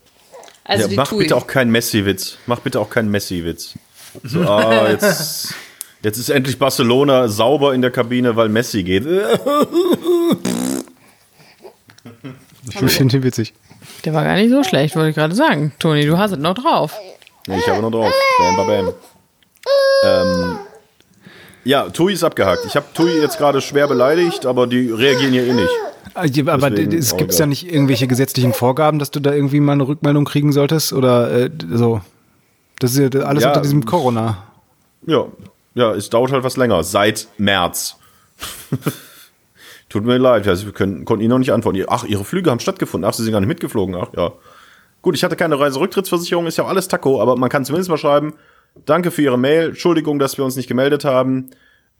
Also 0.65 0.89
ja, 0.89 0.97
mach 0.97 1.09
TUI. 1.09 1.25
bitte 1.25 1.37
auch 1.37 1.47
keinen 1.47 1.71
Messi-Witz. 1.71 2.39
Mach 2.47 2.61
bitte 2.61 2.81
auch 2.81 2.89
keinen 2.89 3.11
Messi-Witz. 3.11 3.75
So, 4.23 4.43
ah, 4.43 4.89
jetzt, 4.91 5.55
jetzt 6.03 6.19
ist 6.19 6.31
endlich 6.31 6.59
Barcelona 6.59 7.29
sauber 7.29 7.75
in 7.75 7.83
der 7.83 7.91
Kabine, 7.91 8.37
weil 8.37 8.49
Messi 8.49 8.83
geht. 8.83 9.07
Ich 12.69 12.93
finde 12.93 13.17
ihn 13.17 13.23
witzig. 13.23 13.53
Der 14.05 14.15
war 14.15 14.25
gar 14.25 14.37
nicht 14.37 14.51
so 14.51 14.65
schlecht, 14.65 14.97
wollte 14.97 15.11
ich 15.11 15.17
gerade 15.17 15.35
sagen. 15.35 15.73
Toni, 15.79 16.07
du 16.07 16.17
hast 16.19 16.33
es 16.33 16.39
noch 16.39 16.55
drauf. 16.55 16.95
Nee, 17.47 17.59
ich 17.59 17.69
habe 17.69 17.83
noch 17.83 17.91
drauf. 17.91 18.13
Bam, 18.39 18.57
bam, 18.57 18.67
bam. 18.67 18.95
Ähm, 20.05 20.59
ja, 21.65 21.89
Tui 21.91 22.13
ist 22.13 22.25
abgehakt. 22.25 22.65
Ich 22.67 22.77
habe 22.77 22.87
Tui 22.95 23.11
jetzt 23.21 23.39
gerade 23.39 23.61
schwer 23.61 23.89
beleidigt, 23.89 24.47
aber 24.47 24.67
die 24.67 24.91
reagieren 24.91 25.35
ja 25.35 25.43
eh 25.43 25.53
nicht. 25.53 25.71
Aber 26.15 26.71
Deswegen 26.71 26.93
es 26.97 27.13
auch 27.13 27.17
gibt 27.17 27.35
ja 27.35 27.47
nicht 27.47 27.67
irgendwelche 27.67 28.07
gesetzlichen 28.07 28.53
Vorgaben, 28.53 28.99
dass 28.99 29.11
du 29.11 29.21
da 29.21 29.33
irgendwie 29.33 29.61
mal 29.61 29.73
eine 29.73 29.89
Rückmeldung 29.89 30.25
kriegen 30.25 30.53
solltest? 30.53 30.93
Oder 30.93 31.31
äh, 31.31 31.51
so. 31.73 32.01
Das 32.79 32.95
ist 32.95 33.15
ja 33.15 33.21
alles 33.23 33.43
Ja, 33.43 33.51
unter 33.51 33.63
diesem 33.63 33.85
Corona. 33.85 34.45
Ja, 35.07 35.27
ja, 35.75 35.93
es 35.93 36.11
dauert 36.11 36.33
halt 36.33 36.45
was 36.45 36.57
länger. 36.57 36.85
Seit 36.85 37.29
März. 37.39 37.97
Tut 39.89 40.05
mir 40.05 40.19
leid, 40.19 40.47
also 40.49 40.67
wir 40.67 40.73
können, 40.73 41.05
konnten 41.05 41.23
Ihnen 41.23 41.31
noch 41.31 41.39
nicht 41.39 41.53
antworten. 41.53 41.85
Ach, 41.89 42.05
Ihre 42.05 42.25
Flüge 42.25 42.51
haben 42.51 42.61
stattgefunden. 42.61 43.09
Ach, 43.09 43.15
Sie 43.15 43.23
sind 43.23 43.33
gar 43.33 43.41
nicht 43.41 43.49
mitgeflogen. 43.49 43.95
Ach, 43.95 44.09
ja. 44.17 44.33
Gut, 45.03 45.15
ich 45.15 45.23
hatte 45.23 45.37
keine 45.37 45.59
Reiserücktrittsversicherung, 45.59 46.47
ist 46.47 46.57
ja 46.57 46.65
auch 46.65 46.69
alles 46.69 46.89
Taco, 46.89 47.21
aber 47.21 47.37
man 47.37 47.51
kann 47.51 47.65
zumindest 47.65 47.91
mal 47.91 47.99
schreiben, 47.99 48.33
danke 48.87 49.11
für 49.11 49.23
Ihre 49.23 49.39
Mail, 49.39 49.69
Entschuldigung, 49.69 50.19
dass 50.19 50.37
wir 50.39 50.45
uns 50.45 50.57
nicht 50.57 50.69
gemeldet 50.69 51.05
haben. 51.05 51.51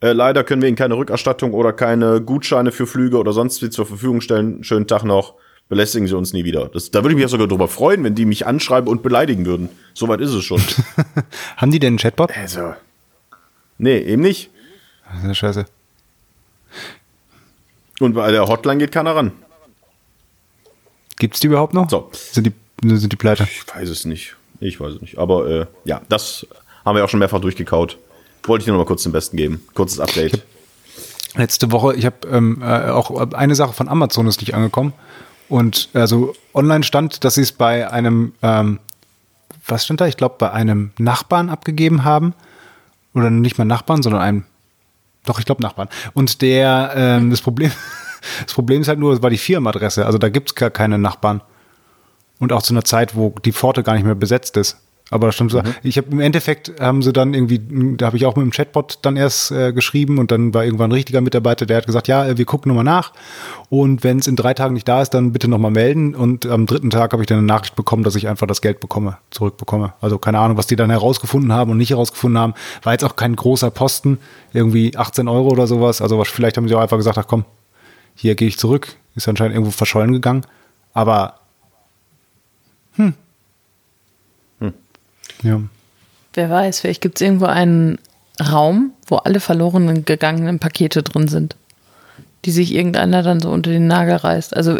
Äh, 0.01 0.11
leider 0.11 0.43
können 0.43 0.61
wir 0.61 0.69
Ihnen 0.69 0.77
keine 0.77 0.97
Rückerstattung 0.97 1.53
oder 1.53 1.73
keine 1.73 2.21
Gutscheine 2.21 2.71
für 2.71 2.87
Flüge 2.87 3.17
oder 3.17 3.33
sonst 3.33 3.61
wie 3.61 3.69
zur 3.69 3.85
Verfügung 3.85 4.21
stellen. 4.21 4.63
Schönen 4.63 4.87
Tag 4.87 5.03
noch. 5.03 5.35
Belästigen 5.67 6.07
Sie 6.07 6.15
uns 6.15 6.31
nie 6.31 6.43
wieder. 6.43 6.67
Das, 6.69 6.91
da 6.91 6.99
würde 6.99 7.09
ich 7.09 7.15
mich 7.15 7.23
ja 7.23 7.27
sogar 7.27 7.47
drüber 7.47 7.67
freuen, 7.67 8.03
wenn 8.03 8.13
die 8.13 8.25
mich 8.25 8.45
anschreiben 8.45 8.87
und 8.87 9.01
beleidigen 9.01 9.45
würden. 9.45 9.69
Soweit 9.95 10.21
ist 10.21 10.31
es 10.31 10.43
schon. 10.43 10.61
Haben 11.57 11.71
die 11.71 11.79
denn 11.79 11.93
einen 11.93 11.97
Chatbot? 11.97 12.31
also. 12.37 12.75
Nee, 13.77 13.97
eben 13.97 14.21
nicht. 14.21 14.51
Das 15.09 15.19
ist 15.21 15.27
ja 15.27 15.33
scheiße. 15.33 15.65
Und 17.99 18.13
bei 18.13 18.31
der 18.31 18.47
Hotline 18.47 18.77
geht 18.77 18.91
keiner 18.91 19.15
ran. 19.15 19.31
Gibt's 21.17 21.39
die 21.39 21.47
überhaupt 21.47 21.73
noch? 21.73 21.89
So. 21.89 22.09
Sind 22.13 22.47
die, 22.47 22.97
sind 22.97 23.11
die 23.11 23.15
pleite? 23.17 23.43
Ich 23.43 23.63
weiß 23.73 23.89
es 23.89 24.05
nicht. 24.05 24.35
Ich 24.59 24.79
weiß 24.79 24.95
es 24.95 25.01
nicht. 25.01 25.17
Aber 25.17 25.49
äh, 25.49 25.65
ja, 25.85 26.01
das 26.09 26.45
haben 26.85 26.95
wir 26.95 27.03
auch 27.03 27.09
schon 27.09 27.19
mehrfach 27.19 27.41
durchgekaut. 27.41 27.97
Wollte 28.43 28.61
ich 28.61 28.65
dir 28.65 28.71
noch 28.71 28.79
mal 28.79 28.85
kurz 28.85 29.03
zum 29.03 29.11
Besten 29.11 29.37
geben. 29.37 29.65
Kurzes 29.73 29.99
Update. 29.99 30.43
Letzte 31.35 31.71
Woche, 31.71 31.95
ich 31.95 32.05
habe 32.05 32.27
ähm, 32.31 32.61
äh, 32.61 32.89
auch 32.89 33.33
eine 33.33 33.55
Sache 33.55 33.73
von 33.73 33.89
Amazon 33.89 34.27
ist 34.27 34.39
nicht 34.39 34.53
angekommen. 34.53 34.93
Und 35.49 35.89
also 35.93 36.33
online 36.53 36.83
stand, 36.83 37.23
dass 37.23 37.35
sie 37.35 37.41
es 37.41 37.51
bei 37.51 37.91
einem, 37.91 38.33
ähm, 38.41 38.79
was 39.67 39.85
stand 39.85 39.99
da? 39.99 40.07
Ich 40.07 40.17
glaube, 40.17 40.35
bei 40.37 40.51
einem 40.51 40.91
Nachbarn 40.97 41.49
abgegeben 41.49 42.03
haben. 42.03 42.33
Oder 43.13 43.29
nicht 43.29 43.57
mal 43.57 43.65
Nachbarn, 43.65 44.03
sondern 44.03 44.21
einem, 44.21 44.43
doch, 45.25 45.39
ich 45.39 45.45
glaube 45.45 45.63
Nachbarn. 45.63 45.89
Und 46.13 46.41
der, 46.41 46.93
ähm, 46.95 47.31
das 47.31 47.41
Problem, 47.41 47.71
das 48.45 48.53
Problem 48.53 48.81
ist 48.81 48.87
halt 48.87 48.99
nur, 48.99 49.13
es 49.13 49.21
war 49.21 49.29
die 49.29 49.37
Firmenadresse. 49.37 50.05
Also 50.05 50.17
da 50.17 50.29
gibt's 50.29 50.55
gar 50.55 50.69
keine 50.69 50.97
Nachbarn. 50.97 51.41
Und 52.39 52.51
auch 52.51 52.61
zu 52.61 52.73
einer 52.73 52.83
Zeit, 52.83 53.15
wo 53.15 53.33
die 53.43 53.53
Pforte 53.53 53.83
gar 53.83 53.93
nicht 53.93 54.05
mehr 54.05 54.15
besetzt 54.15 54.57
ist. 54.57 54.77
Aber 55.11 55.27
das 55.27 55.35
stimmt 55.35 55.51
so. 55.51 55.61
Ich 55.83 55.97
habe 55.97 56.07
im 56.09 56.19
Endeffekt 56.19 56.79
haben 56.79 57.03
sie 57.03 57.13
dann 57.13 57.35
irgendwie, 57.35 57.61
da 57.95 58.07
habe 58.07 58.17
ich 58.17 58.25
auch 58.25 58.35
mit 58.35 58.43
dem 58.43 58.51
Chatbot 58.51 58.99
dann 59.03 59.17
erst 59.17 59.51
äh, 59.51 59.71
geschrieben 59.71 60.17
und 60.17 60.31
dann 60.31 60.51
war 60.53 60.65
irgendwann 60.65 60.89
ein 60.89 60.93
richtiger 60.93 61.21
Mitarbeiter, 61.21 61.67
der 61.67 61.77
hat 61.77 61.85
gesagt, 61.85 62.07
ja, 62.07 62.25
äh, 62.25 62.39
wir 62.39 62.45
gucken 62.45 62.69
nochmal 62.69 62.83
nach 62.83 63.13
und 63.69 64.03
wenn 64.03 64.17
es 64.17 64.25
in 64.25 64.35
drei 64.35 64.55
Tagen 64.55 64.73
nicht 64.73 64.87
da 64.87 65.03
ist, 65.03 65.11
dann 65.11 65.31
bitte 65.31 65.47
nochmal 65.47 65.69
melden. 65.69 66.15
Und 66.15 66.47
am 66.47 66.65
dritten 66.65 66.89
Tag 66.89 67.13
habe 67.13 67.21
ich 67.21 67.27
dann 67.27 67.37
eine 67.37 67.45
Nachricht 67.45 67.75
bekommen, 67.75 68.03
dass 68.03 68.15
ich 68.15 68.27
einfach 68.27 68.47
das 68.47 68.61
Geld 68.61 68.79
bekomme, 68.79 69.17
zurückbekomme. 69.29 69.93
Also 70.01 70.17
keine 70.17 70.39
Ahnung, 70.39 70.57
was 70.57 70.65
die 70.65 70.75
dann 70.75 70.89
herausgefunden 70.89 71.53
haben 71.53 71.69
und 71.69 71.77
nicht 71.77 71.91
herausgefunden 71.91 72.39
haben. 72.39 72.55
War 72.81 72.93
jetzt 72.93 73.03
auch 73.03 73.15
kein 73.15 73.35
großer 73.35 73.69
Posten, 73.69 74.17
irgendwie 74.53 74.97
18 74.97 75.27
Euro 75.27 75.49
oder 75.49 75.67
sowas. 75.67 76.01
Also 76.01 76.23
vielleicht 76.23 76.57
haben 76.57 76.67
sie 76.67 76.73
auch 76.73 76.81
einfach 76.81 76.97
gesagt, 76.97 77.19
ach 77.19 77.27
komm, 77.27 77.45
hier 78.15 78.33
gehe 78.33 78.47
ich 78.47 78.57
zurück. 78.57 78.95
Ist 79.13 79.27
anscheinend 79.27 79.53
irgendwo 79.55 79.71
verschollen 79.71 80.13
gegangen. 80.13 80.45
Aber 80.93 81.35
hm. 82.95 83.13
Ja. 85.43 85.61
Wer 86.33 86.49
weiß, 86.49 86.81
vielleicht 86.81 87.01
gibt 87.01 87.17
es 87.17 87.25
irgendwo 87.25 87.45
einen 87.45 87.97
Raum, 88.41 88.91
wo 89.07 89.17
alle 89.17 89.39
verlorenen 89.39 90.05
gegangenen 90.05 90.59
Pakete 90.59 91.03
drin 91.03 91.27
sind, 91.27 91.55
die 92.43 92.51
sich 92.51 92.73
irgendeiner 92.73 93.23
dann 93.23 93.39
so 93.39 93.49
unter 93.49 93.71
den 93.71 93.87
Nagel 93.87 94.17
reißt. 94.17 94.55
Also 94.55 94.79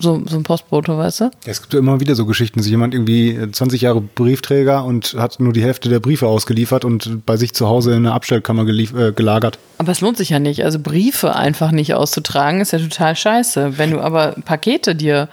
so, 0.00 0.22
so 0.26 0.36
ein 0.36 0.42
Postbote, 0.42 0.96
weißt 0.96 1.20
du? 1.20 1.30
Es 1.46 1.60
gibt 1.60 1.72
ja 1.74 1.78
immer 1.78 2.00
wieder 2.00 2.14
so 2.14 2.26
Geschichten, 2.26 2.58
dass 2.58 2.68
jemand 2.68 2.94
irgendwie 2.94 3.38
20 3.50 3.80
Jahre 3.82 4.00
Briefträger 4.00 4.84
und 4.84 5.14
hat 5.18 5.38
nur 5.38 5.52
die 5.52 5.62
Hälfte 5.62 5.88
der 5.88 6.00
Briefe 6.00 6.26
ausgeliefert 6.26 6.84
und 6.84 7.24
bei 7.24 7.36
sich 7.36 7.54
zu 7.54 7.68
Hause 7.68 7.92
in 7.92 7.98
einer 7.98 8.14
Abstellkammer 8.14 8.66
äh, 8.66 9.12
gelagert. 9.12 9.58
Aber 9.78 9.92
es 9.92 10.00
lohnt 10.00 10.16
sich 10.16 10.30
ja 10.30 10.38
nicht. 10.38 10.64
Also 10.64 10.78
Briefe 10.78 11.36
einfach 11.36 11.70
nicht 11.70 11.94
auszutragen, 11.94 12.60
ist 12.60 12.72
ja 12.72 12.78
total 12.78 13.16
scheiße. 13.16 13.78
Wenn 13.78 13.92
du 13.92 14.00
aber 14.00 14.34
Pakete 14.44 14.94
dir 14.94 15.28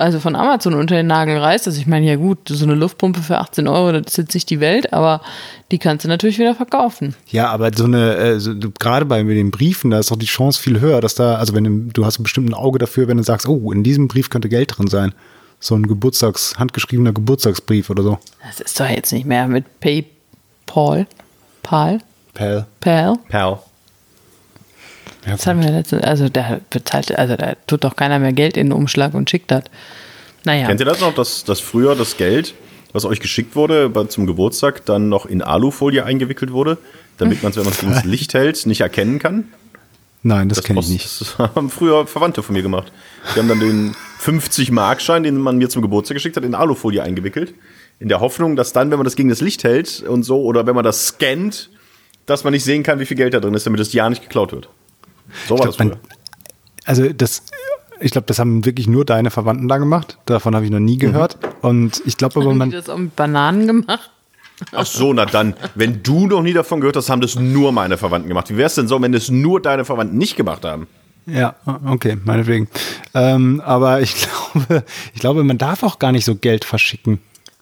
also 0.00 0.18
von 0.18 0.34
Amazon 0.34 0.74
unter 0.74 0.96
den 0.96 1.06
Nagel 1.06 1.38
reißt. 1.38 1.66
Also 1.66 1.80
ich 1.80 1.86
meine, 1.86 2.06
ja 2.06 2.16
gut, 2.16 2.48
so 2.48 2.64
eine 2.64 2.74
Luftpumpe 2.74 3.20
für 3.20 3.38
18 3.38 3.68
Euro, 3.68 3.92
das 3.92 4.12
ist 4.12 4.18
jetzt 4.18 4.34
nicht 4.34 4.50
die 4.50 4.60
Welt, 4.60 4.92
aber 4.92 5.20
die 5.70 5.78
kannst 5.78 6.04
du 6.04 6.08
natürlich 6.08 6.38
wieder 6.38 6.54
verkaufen. 6.54 7.14
Ja, 7.28 7.48
aber 7.50 7.70
so 7.74 7.84
eine, 7.84 8.16
äh, 8.16 8.40
so, 8.40 8.54
gerade 8.78 9.04
bei 9.04 9.22
den 9.22 9.50
Briefen, 9.50 9.90
da 9.90 9.98
ist 9.98 10.10
doch 10.10 10.16
die 10.16 10.26
Chance 10.26 10.60
viel 10.60 10.80
höher, 10.80 11.00
dass 11.00 11.14
da, 11.14 11.36
also 11.36 11.54
wenn 11.54 11.64
du, 11.64 11.92
du 11.92 12.04
hast 12.04 12.18
bestimmt 12.18 12.48
ein 12.48 12.54
Auge 12.54 12.78
dafür, 12.78 13.08
wenn 13.08 13.18
du 13.18 13.22
sagst, 13.22 13.46
oh, 13.46 13.72
in 13.72 13.84
diesem 13.84 14.08
Brief 14.08 14.30
könnte 14.30 14.48
Geld 14.48 14.76
drin 14.76 14.88
sein. 14.88 15.12
So 15.62 15.74
ein 15.74 15.86
Geburtstags, 15.86 16.58
handgeschriebener 16.58 17.12
Geburtstagsbrief 17.12 17.90
oder 17.90 18.02
so. 18.02 18.18
Das 18.46 18.60
ist 18.60 18.80
doch 18.80 18.88
jetzt 18.88 19.12
nicht 19.12 19.26
mehr 19.26 19.46
mit 19.46 19.80
PayPal. 19.80 21.06
Pal? 21.62 21.98
Pal. 22.32 22.66
Pal? 22.80 23.18
Perl. 23.28 23.58
Ja, 25.26 25.32
Das 25.32 25.46
haben 25.46 25.62
wir 25.62 25.70
letztens, 25.70 26.02
also 26.02 26.28
da 26.28 26.60
bezahlt, 26.70 27.16
also 27.18 27.36
da 27.36 27.54
tut 27.66 27.84
doch 27.84 27.96
keiner 27.96 28.18
mehr 28.18 28.32
Geld 28.32 28.56
in 28.56 28.68
den 28.68 28.72
Umschlag 28.72 29.14
und 29.14 29.28
schickt 29.28 29.50
das. 29.50 29.64
Naja. 30.44 30.66
Kennt 30.66 30.80
ihr 30.80 30.86
das 30.86 31.00
noch, 31.00 31.14
dass, 31.14 31.44
dass 31.44 31.60
früher 31.60 31.94
das 31.94 32.16
Geld, 32.16 32.54
was 32.92 33.04
euch 33.04 33.20
geschickt 33.20 33.54
wurde 33.54 33.92
zum 34.08 34.26
Geburtstag, 34.26 34.84
dann 34.86 35.08
noch 35.08 35.26
in 35.26 35.42
Alufolie 35.42 36.04
eingewickelt 36.04 36.52
wurde, 36.52 36.78
damit 37.18 37.42
man 37.42 37.50
es, 37.50 37.56
wenn 37.56 37.64
man 37.64 37.72
es 37.74 37.80
gegen 37.80 37.92
das 37.92 38.04
Licht 38.04 38.32
hält, 38.34 38.64
nicht 38.66 38.80
erkennen 38.80 39.18
kann? 39.18 39.48
Nein, 40.22 40.48
das, 40.48 40.58
Das, 40.58 40.64
kenne 40.66 40.80
ich 40.80 40.88
nicht. 40.88 41.20
das 41.20 41.38
haben 41.38 41.70
früher 41.70 42.06
Verwandte 42.06 42.42
von 42.42 42.54
mir 42.54 42.62
gemacht. 42.62 42.92
Die 43.34 43.38
haben 43.38 43.48
dann 43.48 43.60
den 43.60 43.94
50-Markschein, 44.22 45.22
den 45.22 45.36
man 45.36 45.56
mir 45.58 45.68
zum 45.68 45.82
Geburtstag 45.82 46.14
geschickt 46.16 46.36
hat, 46.36 46.44
in 46.44 46.54
Alufolie 46.54 47.02
eingewickelt. 47.02 47.54
In 48.00 48.08
der 48.08 48.20
Hoffnung, 48.20 48.56
dass 48.56 48.72
dann, 48.72 48.90
wenn 48.90 48.98
man 48.98 49.04
das 49.04 49.16
gegen 49.16 49.28
das 49.28 49.40
Licht 49.40 49.64
hält 49.64 50.02
und 50.02 50.22
so, 50.22 50.42
oder 50.42 50.66
wenn 50.66 50.74
man 50.74 50.84
das 50.84 51.08
scannt, 51.08 51.70
dass 52.26 52.44
man 52.44 52.52
nicht 52.52 52.64
sehen 52.64 52.82
kann, 52.82 52.98
wie 53.00 53.06
viel 53.06 53.16
Geld 53.16 53.34
da 53.34 53.40
drin 53.40 53.54
ist, 53.54 53.66
damit 53.66 53.80
das 53.80 53.92
ja 53.92 54.08
nicht 54.08 54.22
geklaut 54.22 54.52
wird. 54.52 54.68
So 55.48 55.58
war 55.58 55.68
Ich 55.68 55.76
glaub, 55.76 55.76
das 55.76 55.78
man, 55.78 55.96
also 56.84 57.08
das, 57.12 57.42
ich 58.00 58.12
glaube, 58.12 58.26
das 58.26 58.38
haben 58.38 58.64
wirklich 58.64 58.88
nur 58.88 59.04
deine 59.04 59.30
Verwandten 59.30 59.68
da 59.68 59.78
gemacht. 59.78 60.18
Davon 60.26 60.54
habe 60.54 60.64
ich 60.64 60.70
noch 60.70 60.80
nie 60.80 60.98
gehört. 60.98 61.38
Und 61.62 62.02
ich 62.06 62.16
glaube 62.16 62.40
aber, 62.40 62.46
Haben 62.46 62.54
die 62.54 62.58
man, 62.58 62.70
das 62.70 62.88
auch 62.88 62.98
mit 62.98 63.16
Bananen 63.16 63.66
gemacht? 63.66 64.10
Ach 64.72 64.86
so, 64.86 65.12
na 65.12 65.24
dann, 65.24 65.54
wenn 65.74 66.02
du 66.02 66.26
noch 66.26 66.42
nie 66.42 66.52
davon 66.52 66.80
gehört 66.80 66.96
hast, 66.96 67.08
haben 67.08 67.20
das 67.20 67.34
nur 67.34 67.72
meine 67.72 67.96
Verwandten 67.96 68.28
gemacht. 68.28 68.50
Wie 68.50 68.56
wäre 68.56 68.66
es 68.66 68.74
denn 68.74 68.88
so, 68.88 69.00
wenn 69.00 69.12
das 69.12 69.30
nur 69.30 69.60
deine 69.60 69.84
Verwandten 69.84 70.18
nicht 70.18 70.36
gemacht 70.36 70.64
haben? 70.64 70.86
ja, 71.26 71.54
okay, 71.86 72.16
meinetwegen. 72.24 72.68
Ähm, 73.14 73.62
aber 73.64 74.00
ich 74.00 74.14
glaube, 74.54 74.84
ich 75.14 75.20
glaube, 75.20 75.44
man 75.44 75.58
darf 75.58 75.82
auch 75.82 75.98
gar 75.98 76.12
nicht 76.12 76.24
so 76.24 76.34
Geld 76.34 76.64
verschicken. 76.64 77.20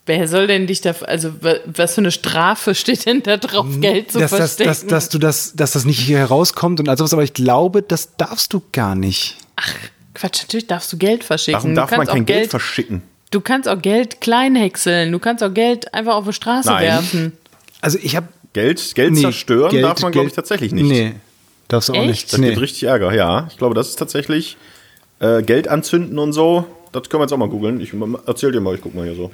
Wer 0.09 0.27
soll 0.27 0.47
denn 0.47 0.67
dich 0.67 0.81
da, 0.81 0.95
also 1.03 1.43
wa- 1.43 1.59
was 1.67 1.95
für 1.95 2.01
eine 2.01 2.11
Strafe 2.11 2.75
steht 2.75 3.05
denn 3.05 3.23
da 3.23 3.37
drauf, 3.37 3.67
Geld 3.81 4.11
zu 4.11 4.19
dass, 4.19 4.31
dass, 4.31 4.39
verstecken? 4.57 4.69
dass, 4.71 4.87
dass 4.87 5.09
du 5.11 5.19
das, 5.19 5.53
dass 5.55 5.73
das 5.73 5.85
nicht 5.85 6.01
hier 6.01 6.17
herauskommt 6.17 6.81
und 6.81 6.89
all 6.89 6.97
sowas, 6.97 7.13
aber 7.13 7.25
ich 7.25 7.35
glaube, 7.35 7.83
das 7.83 8.17
darfst 8.17 8.55
du 8.55 8.63
gar 8.73 8.95
nicht. 8.95 9.37
Quatsch, 10.15 10.43
natürlich 10.43 10.67
darfst 10.67 10.91
du 10.93 10.97
Geld 10.97 11.25
verschicken. 11.25 11.61
Warum 11.61 11.75
darf 11.75 11.91
man 11.91 12.07
kein 12.07 12.23
auch 12.23 12.27
Geld, 12.27 12.49
verschicken? 12.51 13.03
Du 13.31 13.43
kannst 13.43 13.69
auch 13.69 13.81
Geld 13.83 14.23
klein 14.23 14.57
häckseln. 14.57 15.13
Du 15.13 15.19
kannst 15.19 15.45
auch 15.45 15.53
Geld 15.53 15.93
einfach 15.93 16.15
auf 16.15 16.25
die 16.27 16.33
Straße 16.33 16.69
Nein. 16.71 16.85
werfen. 16.85 17.33
Also 17.83 17.99
ich 18.03 18.17
habe 18.17 18.29
Geld, 18.55 18.95
Geld 18.95 19.19
zerstören 19.19 19.83
darf 19.83 20.01
man, 20.01 20.11
glaube 20.11 20.29
ich, 20.29 20.33
tatsächlich 20.35 20.73
nicht. 20.73 20.87
Nee, 20.89 21.15
darfst 21.69 21.91
du 21.91 21.93
auch 21.93 21.99
Echt? 21.99 22.09
nicht. 22.09 22.33
Das 22.33 22.41
nee. 22.41 22.49
gibt 22.49 22.63
richtig 22.63 22.85
Ärger, 22.85 23.13
ja. 23.13 23.47
Ich 23.51 23.59
glaube, 23.59 23.75
das 23.75 23.91
ist 23.91 23.97
tatsächlich 23.99 24.57
äh, 25.21 25.43
Geld 25.43 25.69
anzünden 25.69 26.19
und 26.19 26.33
so. 26.33 26.65
Das 26.93 27.11
können 27.11 27.21
wir 27.21 27.25
jetzt 27.25 27.33
auch 27.33 27.37
mal 27.39 27.51
googeln. 27.51 27.81
Ich 27.83 27.93
erzähl 28.27 28.53
dir 28.53 28.61
mal, 28.61 28.75
ich 28.75 28.81
guck 28.81 28.95
mal 28.95 29.05
hier 29.05 29.15
so. 29.15 29.31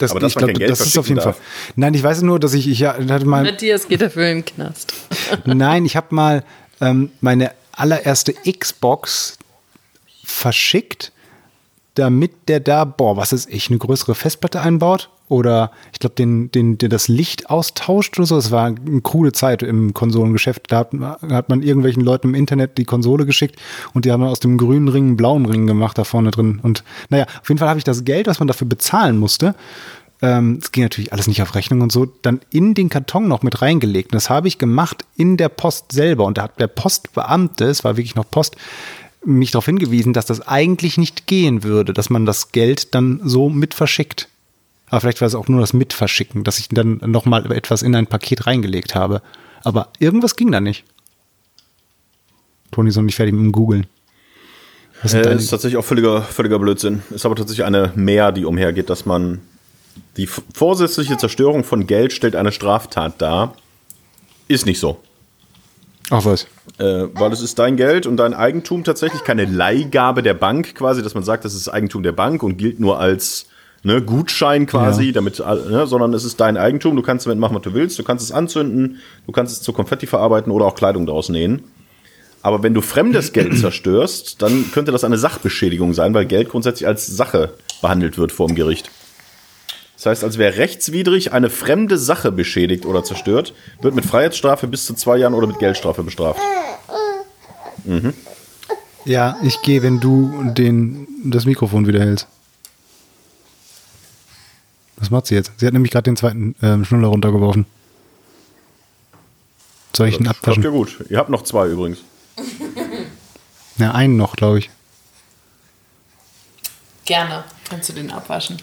Das, 0.00 0.12
Aber 0.12 0.20
dass 0.20 0.34
ich 0.34 0.38
Geld 0.38 0.70
das 0.70 0.80
ist 0.80 0.96
auf 0.96 1.08
jeden 1.08 1.20
Fall. 1.20 1.34
Nein, 1.76 1.92
ich 1.92 2.02
weiß 2.02 2.22
nur, 2.22 2.40
dass 2.40 2.54
ich, 2.54 2.66
ich 2.66 2.78
ja, 2.78 2.94
hatte 2.94 3.26
mal, 3.26 3.44
Matthias 3.44 3.86
geht 3.86 4.00
dafür 4.00 4.28
in 4.28 4.38
den 4.38 4.44
Knast. 4.46 4.94
nein, 5.44 5.84
ich 5.84 5.94
habe 5.94 6.14
mal 6.14 6.42
ähm, 6.80 7.10
meine 7.20 7.52
allererste 7.72 8.32
Xbox 8.32 9.36
verschickt, 10.24 11.12
damit 11.96 12.48
der 12.48 12.60
da, 12.60 12.86
boah, 12.86 13.18
was 13.18 13.34
ist 13.34 13.50
ich, 13.50 13.68
eine 13.68 13.76
größere 13.76 14.14
Festplatte 14.14 14.62
einbaut 14.62 15.10
oder 15.30 15.70
ich 15.92 16.00
glaube, 16.00 16.16
den, 16.16 16.50
den, 16.50 16.76
der 16.76 16.88
das 16.88 17.08
Licht 17.08 17.48
austauscht 17.48 18.18
oder 18.18 18.26
so. 18.26 18.36
Es 18.36 18.50
war 18.50 18.66
eine 18.66 19.00
coole 19.00 19.32
Zeit 19.32 19.62
im 19.62 19.94
Konsolengeschäft. 19.94 20.64
Da 20.68 20.78
hat, 20.78 20.92
hat 21.30 21.48
man 21.48 21.62
irgendwelchen 21.62 22.02
Leuten 22.02 22.28
im 22.28 22.34
Internet 22.34 22.76
die 22.76 22.84
Konsole 22.84 23.24
geschickt 23.24 23.56
und 23.94 24.04
die 24.04 24.12
haben 24.12 24.22
aus 24.24 24.40
dem 24.40 24.58
grünen 24.58 24.88
Ring 24.88 25.04
einen 25.04 25.16
blauen 25.16 25.46
Ring 25.46 25.66
gemacht 25.66 25.96
da 25.96 26.04
vorne 26.04 26.32
drin. 26.32 26.60
Und 26.62 26.84
naja, 27.08 27.26
auf 27.40 27.48
jeden 27.48 27.58
Fall 27.58 27.68
habe 27.68 27.78
ich 27.78 27.84
das 27.84 28.04
Geld, 28.04 28.26
was 28.26 28.40
man 28.40 28.48
dafür 28.48 28.68
bezahlen 28.68 29.18
musste, 29.18 29.54
ähm, 30.22 30.58
es 30.60 30.72
ging 30.72 30.82
natürlich 30.82 31.12
alles 31.12 31.28
nicht 31.28 31.40
auf 31.40 31.54
Rechnung 31.54 31.80
und 31.80 31.92
so, 31.92 32.06
dann 32.06 32.40
in 32.50 32.74
den 32.74 32.88
Karton 32.88 33.26
noch 33.26 33.42
mit 33.42 33.62
reingelegt. 33.62 34.12
Und 34.12 34.16
das 34.16 34.28
habe 34.28 34.48
ich 34.48 34.58
gemacht 34.58 35.04
in 35.16 35.36
der 35.36 35.48
Post 35.48 35.92
selber. 35.92 36.26
Und 36.26 36.38
da 36.38 36.42
hat 36.42 36.60
der 36.60 36.66
Postbeamte, 36.66 37.64
es 37.64 37.84
war 37.84 37.96
wirklich 37.96 38.16
noch 38.16 38.30
Post, 38.30 38.56
mich 39.24 39.50
darauf 39.50 39.66
hingewiesen, 39.66 40.12
dass 40.12 40.26
das 40.26 40.46
eigentlich 40.46 40.98
nicht 40.98 41.26
gehen 41.26 41.62
würde, 41.62 41.92
dass 41.92 42.10
man 42.10 42.26
das 42.26 42.52
Geld 42.52 42.94
dann 42.94 43.20
so 43.24 43.48
mit 43.48 43.74
verschickt. 43.74 44.28
Aber 44.90 45.00
vielleicht 45.00 45.20
war 45.20 45.28
es 45.28 45.36
auch 45.36 45.48
nur 45.48 45.60
das 45.60 45.72
Mitverschicken, 45.72 46.44
dass 46.44 46.58
ich 46.58 46.68
dann 46.68 47.00
nochmal 47.06 47.50
etwas 47.52 47.82
in 47.82 47.94
ein 47.94 48.08
Paket 48.08 48.46
reingelegt 48.46 48.94
habe. 48.94 49.22
Aber 49.62 49.88
irgendwas 50.00 50.36
ging 50.36 50.50
da 50.50 50.60
nicht. 50.60 50.84
Toni 52.72 52.90
ist 52.90 52.96
noch 52.96 53.04
nicht 53.04 53.14
fertig 53.14 53.34
mit 53.34 53.42
dem 53.42 53.52
Googlen. 53.52 53.86
Sind 55.04 55.24
Äh, 55.26 55.36
ist 55.36 55.48
tatsächlich 55.48 55.78
auch 55.78 55.84
völliger, 55.84 56.22
völliger 56.22 56.58
Blödsinn. 56.58 57.02
Ist 57.10 57.24
aber 57.24 57.36
tatsächlich 57.36 57.64
eine 57.64 57.92
Mehr, 57.94 58.32
die 58.32 58.44
umhergeht, 58.44 58.90
dass 58.90 59.06
man 59.06 59.40
die 60.16 60.26
vorsätzliche 60.26 61.16
Zerstörung 61.16 61.64
von 61.64 61.86
Geld 61.86 62.12
stellt 62.12 62.36
eine 62.36 62.52
Straftat 62.52 63.20
dar. 63.22 63.54
Ist 64.48 64.66
nicht 64.66 64.80
so. 64.80 65.00
Ach 66.10 66.24
was. 66.24 66.48
Äh, 66.78 67.06
weil 67.14 67.32
es 67.32 67.40
ist 67.40 67.58
dein 67.60 67.76
Geld 67.76 68.06
und 68.06 68.16
dein 68.16 68.34
Eigentum 68.34 68.82
tatsächlich 68.82 69.22
keine 69.22 69.44
Leihgabe 69.44 70.22
der 70.22 70.34
Bank 70.34 70.74
quasi, 70.74 71.02
dass 71.02 71.14
man 71.14 71.22
sagt, 71.22 71.44
das 71.44 71.54
ist 71.54 71.68
Eigentum 71.68 72.02
der 72.02 72.12
Bank 72.12 72.42
und 72.42 72.56
gilt 72.56 72.80
nur 72.80 72.98
als 72.98 73.46
ne, 73.82 74.02
Gutschein 74.02 74.66
quasi, 74.66 75.06
Ja. 75.06 75.12
damit, 75.12 75.40
all- 75.40 75.68
ne, 75.70 75.86
sondern 75.86 76.12
es 76.14 76.24
ist 76.24 76.40
dein 76.40 76.56
Eigentum, 76.56 76.96
du 76.96 77.02
kannst 77.02 77.26
damit 77.26 77.38
machen, 77.38 77.54
was 77.56 77.62
du 77.62 77.72
willst, 77.74 77.98
du 77.98 78.02
kannst 78.02 78.24
es 78.24 78.32
anzünden, 78.32 78.98
du 79.26 79.32
kannst 79.32 79.52
es 79.54 79.62
zu 79.62 79.72
Konfetti 79.72 80.06
verarbeiten 80.06 80.52
oder 80.52 80.66
auch 80.66 80.74
Kleidung 80.74 81.06
daraus 81.06 81.28
nähen. 81.28 81.62
Aber 82.42 82.62
wenn 82.62 82.74
du 82.74 82.80
fremdes 82.80 83.32
Geld 83.34 83.58
zerstörst, 83.58 84.40
dann 84.42 84.70
könnte 84.72 84.92
das 84.92 85.04
eine 85.04 85.18
Sachbeschädigung 85.18 85.92
sein, 85.94 86.14
weil 86.14 86.26
Geld 86.26 86.48
grundsätzlich 86.50 86.86
als 86.86 87.06
Sache 87.06 87.54
behandelt 87.82 88.18
wird 88.18 88.32
vor 88.32 88.46
dem 88.46 88.56
Gericht. 88.56 88.90
Das 89.96 90.06
heißt, 90.06 90.24
als 90.24 90.38
wer 90.38 90.56
rechtswidrig 90.56 91.32
eine 91.34 91.50
fremde 91.50 91.98
Sache 91.98 92.32
beschädigt 92.32 92.86
oder 92.86 93.04
zerstört, 93.04 93.52
wird 93.82 93.94
mit 93.94 94.06
Freiheitsstrafe 94.06 94.66
bis 94.66 94.86
zu 94.86 94.94
zwei 94.94 95.18
Jahren 95.18 95.34
oder 95.34 95.46
mit 95.46 95.58
Geldstrafe 95.58 96.02
bestraft. 96.02 96.40
Ja, 99.04 99.36
ich 99.42 99.60
gehe, 99.62 99.82
wenn 99.82 100.00
du 100.00 100.32
den, 100.56 101.06
das 101.24 101.44
Mikrofon 101.44 101.86
wieder 101.86 102.00
hältst. 102.00 102.28
Was 105.00 105.10
macht 105.10 105.26
sie 105.26 105.34
jetzt? 105.34 105.52
Sie 105.56 105.66
hat 105.66 105.72
nämlich 105.72 105.90
gerade 105.90 106.04
den 106.04 106.16
zweiten 106.16 106.54
ähm, 106.62 106.84
Schnuller 106.84 107.08
runtergeworfen. 107.08 107.66
Soll 109.96 110.08
ich 110.08 110.20
ihn 110.20 110.28
abwaschen? 110.28 110.62
ja 110.62 110.70
gut. 110.70 111.04
Ihr 111.08 111.18
habt 111.18 111.30
noch 111.30 111.42
zwei 111.42 111.66
übrigens. 111.68 111.98
Ja, 113.78 113.92
einen 113.92 114.18
noch, 114.18 114.36
glaube 114.36 114.58
ich. 114.58 114.68
Gerne. 117.06 117.44
Kannst 117.66 117.88
du 117.88 117.94
den 117.94 118.10
abwaschen. 118.10 118.58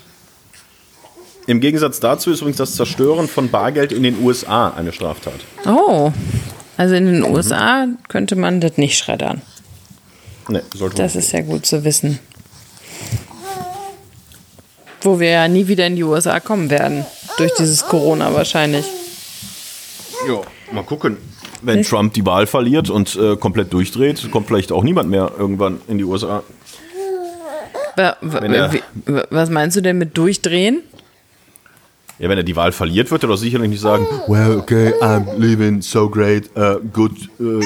Im 1.48 1.60
Gegensatz 1.60 2.00
dazu 2.00 2.30
ist 2.30 2.42
übrigens 2.42 2.58
das 2.58 2.76
Zerstören 2.76 3.28
von 3.28 3.50
Bargeld 3.50 3.92
in 3.92 4.04
den 4.04 4.24
USA 4.24 4.70
eine 4.70 4.94
Straftat. 4.94 5.40
Oh. 5.66 6.12
Also 6.78 6.94
in 6.94 7.06
den 7.08 7.24
USA 7.24 7.88
könnte 8.10 8.36
man 8.36 8.62
das 8.62 8.78
nicht 8.78 8.96
schreddern. 8.98 9.42
Ne, 10.50 10.62
sollte 10.76 10.98
Das 10.98 11.16
ist 11.16 11.32
ja 11.32 11.42
gut 11.42 11.66
zu 11.66 11.84
wissen. 11.84 12.20
Wo 15.02 15.20
wir 15.20 15.30
ja 15.30 15.48
nie 15.48 15.68
wieder 15.68 15.86
in 15.88 15.96
die 15.96 16.04
USA 16.04 16.40
kommen 16.40 16.70
werden. 16.70 17.06
Durch 17.38 17.54
dieses 17.54 17.86
Corona 17.86 18.34
wahrscheinlich. 18.34 18.86
Ja, 20.28 20.42
mal 20.74 20.84
gucken. 20.84 21.18
Wenn 21.62 21.84
Trump 21.84 22.14
die 22.14 22.26
Wahl 22.26 22.48
verliert 22.48 22.90
und 22.90 23.16
äh, 23.16 23.36
komplett 23.36 23.74
durchdreht, 23.74 24.30
kommt 24.32 24.48
vielleicht 24.48 24.72
auch 24.72 24.84
niemand 24.84 25.10
mehr 25.10 25.32
irgendwann 25.38 25.82
in 25.88 25.98
die 25.98 26.04
USA. 26.04 26.44
Wa- 27.96 28.16
wa- 28.22 28.40
er- 28.40 28.72
Was 29.32 29.50
meinst 29.50 29.76
du 29.78 29.82
denn 29.82 29.98
mit 29.98 30.16
durchdrehen? 30.18 30.82
Ja, 32.20 32.30
wenn 32.30 32.38
er 32.38 32.44
die 32.44 32.56
Wahl 32.56 32.72
verliert, 32.72 33.12
wird 33.12 33.24
er 33.24 33.30
doch 33.30 33.38
sicherlich 33.38 33.70
nicht 33.70 33.82
sagen, 33.82 34.08
well, 34.28 34.58
okay, 34.58 34.94
I'm 35.02 35.36
living 35.38 35.82
so 35.84 36.10
great, 36.10 36.46
uh, 36.58 36.80
good, 36.92 37.12
uh, 37.40 37.44
uh, 37.44 37.62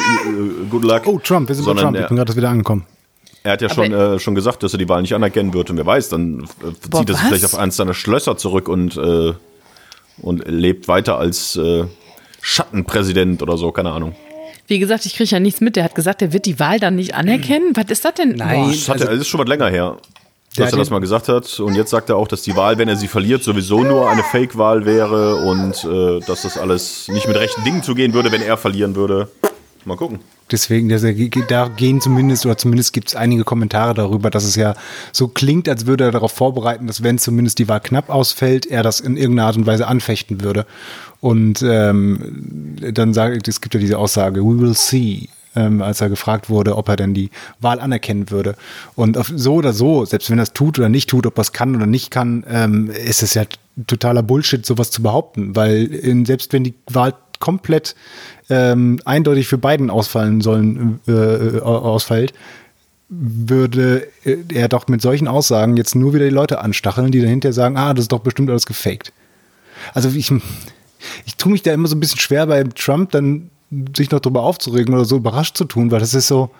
good 0.69 0.83
luck. 0.83 1.03
Oh, 1.05 1.19
Trump, 1.19 1.47
wir 1.47 1.55
sind 1.55 1.63
bei 1.63 1.69
Sondern 1.69 1.85
Trump. 1.93 1.97
Ich 1.99 2.07
bin 2.07 2.17
er, 2.17 2.25
gerade 2.25 2.35
wieder 2.37 2.49
angekommen. 2.49 2.85
Er 3.43 3.53
hat 3.53 3.61
ja 3.61 3.69
schon, 3.69 3.91
äh, 3.91 4.19
schon 4.19 4.35
gesagt, 4.35 4.63
dass 4.63 4.73
er 4.73 4.77
die 4.77 4.87
Wahl 4.87 5.01
nicht 5.01 5.15
anerkennen 5.15 5.53
wird. 5.53 5.69
Und 5.69 5.77
wer 5.77 5.85
weiß, 5.85 6.09
dann 6.09 6.41
äh, 6.41 6.89
Boah, 6.89 6.99
zieht 6.99 7.09
er 7.09 7.15
sich 7.15 7.23
was? 7.23 7.27
vielleicht 7.27 7.45
auf 7.45 7.55
eins 7.55 7.75
seiner 7.75 7.93
Schlösser 7.93 8.37
zurück 8.37 8.69
und, 8.69 8.97
äh, 8.97 9.33
und 10.21 10.47
lebt 10.47 10.87
weiter 10.87 11.17
als 11.17 11.55
äh, 11.55 11.85
Schattenpräsident 12.41 13.41
oder 13.41 13.57
so, 13.57 13.71
keine 13.71 13.91
Ahnung. 13.91 14.15
Wie 14.67 14.79
gesagt, 14.79 15.05
ich 15.05 15.15
kriege 15.15 15.29
ja 15.29 15.39
nichts 15.39 15.59
mit. 15.59 15.75
Der 15.75 15.83
hat 15.83 15.95
gesagt, 15.95 16.21
er 16.21 16.33
wird 16.33 16.45
die 16.45 16.59
Wahl 16.59 16.79
dann 16.79 16.95
nicht 16.95 17.15
anerkennen. 17.15 17.71
Was 17.75 17.85
ist 17.89 18.05
das 18.05 18.13
denn? 18.13 18.35
Nein. 18.35 18.65
Boah. 18.65 18.71
Das, 18.71 18.89
hat 18.89 19.01
er, 19.01 19.07
das 19.07 19.21
ist 19.21 19.27
schon 19.27 19.39
was 19.39 19.47
länger 19.47 19.69
her, 19.69 19.97
dass 20.55 20.71
er 20.71 20.77
das 20.77 20.91
mal 20.91 20.99
gesagt 20.99 21.27
hat. 21.27 21.59
Und 21.59 21.75
jetzt 21.75 21.89
sagt 21.89 22.09
er 22.09 22.17
auch, 22.17 22.27
dass 22.27 22.43
die 22.43 22.55
Wahl, 22.55 22.77
wenn 22.77 22.87
er 22.87 22.95
sie 22.95 23.07
verliert, 23.07 23.43
sowieso 23.43 23.83
nur 23.83 24.09
eine 24.09 24.23
Fake-Wahl 24.23 24.85
wäre 24.85 25.37
und 25.37 25.83
äh, 25.83 26.19
dass 26.25 26.43
das 26.43 26.57
alles 26.57 27.07
nicht 27.07 27.27
mit 27.27 27.37
rechten 27.37 27.63
Dingen 27.63 27.81
zugehen 27.81 28.13
würde, 28.13 28.31
wenn 28.31 28.43
er 28.43 28.55
verlieren 28.55 28.95
würde. 28.95 29.29
Mal 29.83 29.97
gucken. 29.97 30.19
Deswegen, 30.51 30.89
das, 30.89 31.03
da 31.47 31.67
gehen 31.69 32.01
zumindest, 32.01 32.45
oder 32.45 32.57
zumindest 32.57 32.93
gibt 32.93 33.09
es 33.09 33.15
einige 33.15 33.43
Kommentare 33.43 33.93
darüber, 33.93 34.29
dass 34.29 34.43
es 34.43 34.55
ja 34.55 34.75
so 35.11 35.27
klingt, 35.27 35.69
als 35.69 35.85
würde 35.85 36.05
er 36.05 36.11
darauf 36.11 36.31
vorbereiten, 36.31 36.87
dass 36.87 37.03
wenn 37.03 37.17
zumindest 37.17 37.59
die 37.59 37.67
Wahl 37.67 37.79
knapp 37.79 38.09
ausfällt, 38.09 38.65
er 38.65 38.83
das 38.83 38.99
in 38.99 39.17
irgendeiner 39.17 39.47
Art 39.47 39.57
und 39.57 39.65
Weise 39.65 39.87
anfechten 39.87 40.41
würde. 40.41 40.65
Und 41.19 41.61
ähm, 41.61 42.75
dann 42.93 43.13
sagt, 43.13 43.47
es 43.47 43.61
gibt 43.61 43.73
ja 43.73 43.79
diese 43.79 43.97
Aussage, 43.97 44.41
we 44.41 44.59
will 44.59 44.73
see, 44.73 45.29
ähm, 45.55 45.81
als 45.81 46.01
er 46.01 46.09
gefragt 46.09 46.49
wurde, 46.49 46.75
ob 46.75 46.89
er 46.89 46.95
denn 46.95 47.13
die 47.13 47.29
Wahl 47.59 47.79
anerkennen 47.79 48.29
würde. 48.31 48.55
Und 48.95 49.17
so 49.35 49.55
oder 49.55 49.73
so, 49.73 50.05
selbst 50.05 50.29
wenn 50.29 50.39
er 50.39 50.43
es 50.43 50.53
tut 50.53 50.79
oder 50.79 50.89
nicht 50.89 51.09
tut, 51.09 51.25
ob 51.25 51.37
er 51.37 51.41
es 51.41 51.53
kann 51.53 51.75
oder 51.75 51.85
nicht 51.85 52.11
kann, 52.11 52.43
ähm, 52.49 52.89
ist 52.89 53.23
es 53.23 53.33
ja 53.33 53.43
totaler 53.87 54.23
Bullshit, 54.23 54.65
sowas 54.65 54.91
zu 54.91 55.01
behaupten, 55.01 55.55
weil 55.55 55.85
in, 55.85 56.25
selbst 56.25 56.53
wenn 56.53 56.63
die 56.63 56.73
Wahl 56.87 57.13
komplett 57.41 57.95
ähm, 58.49 59.01
eindeutig 59.03 59.47
für 59.47 59.57
Biden 59.57 59.89
ausfallen 59.89 60.39
sollen, 60.39 61.01
äh, 61.07 61.11
äh 61.11 61.61
ausfällt, 61.61 62.33
würde 63.09 64.07
er 64.23 64.69
doch 64.69 64.87
mit 64.87 65.01
solchen 65.01 65.27
Aussagen 65.27 65.75
jetzt 65.75 65.95
nur 65.95 66.13
wieder 66.13 66.23
die 66.23 66.33
Leute 66.33 66.61
anstacheln, 66.61 67.11
die 67.11 67.21
dahinter 67.21 67.51
sagen, 67.51 67.75
ah, 67.75 67.93
das 67.93 68.03
ist 68.03 68.11
doch 68.13 68.19
bestimmt 68.19 68.49
alles 68.49 68.65
gefaked. 68.65 69.11
Also 69.93 70.09
ich, 70.09 70.31
ich 71.25 71.35
tue 71.35 71.51
mich 71.51 71.61
da 71.61 71.73
immer 71.73 71.89
so 71.89 71.95
ein 71.95 71.99
bisschen 71.99 72.19
schwer 72.19 72.47
bei 72.47 72.63
Trump, 72.63 73.11
dann 73.11 73.49
sich 73.95 74.11
noch 74.11 74.21
darüber 74.21 74.43
aufzuregen 74.43 74.93
oder 74.93 75.03
so 75.03 75.17
überrascht 75.17 75.57
zu 75.57 75.65
tun, 75.65 75.91
weil 75.91 75.99
das 75.99 76.13
ist 76.13 76.27
so, 76.27 76.51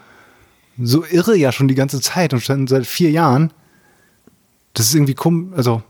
so 0.82 1.06
irre 1.06 1.38
ja 1.38 1.52
schon 1.52 1.70
die 1.70 1.76
ganze 1.76 2.02
Zeit 2.02 2.34
und 2.34 2.42
schon 2.42 2.68
seit 2.68 2.86
vier 2.86 3.12
Jahren. 3.12 3.52
Das 4.74 4.88
ist 4.88 4.96
irgendwie 4.96 5.14
komisch, 5.14 5.54
also, 5.56 5.84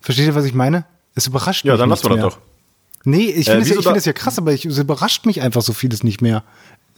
versteht 0.00 0.26
ihr, 0.26 0.34
was 0.34 0.44
ich 0.44 0.54
meine? 0.54 0.84
Es 1.14 1.26
überrascht 1.26 1.64
ja, 1.64 1.72
mich. 1.72 1.78
Ja, 1.78 1.82
dann 1.82 1.90
lassen 1.90 2.08
wir 2.08 2.16
das 2.16 2.34
doch. 2.34 2.38
Nee, 3.04 3.30
ich 3.30 3.46
finde 3.46 3.60
äh, 3.60 3.62
es 3.62 3.84
ja, 3.84 3.92
find 3.92 4.04
ja 4.04 4.12
krass, 4.12 4.38
aber 4.38 4.52
ich, 4.52 4.66
es 4.66 4.78
überrascht 4.78 5.26
mich 5.26 5.40
einfach 5.40 5.62
so 5.62 5.72
vieles 5.72 6.04
nicht 6.04 6.20
mehr. 6.20 6.44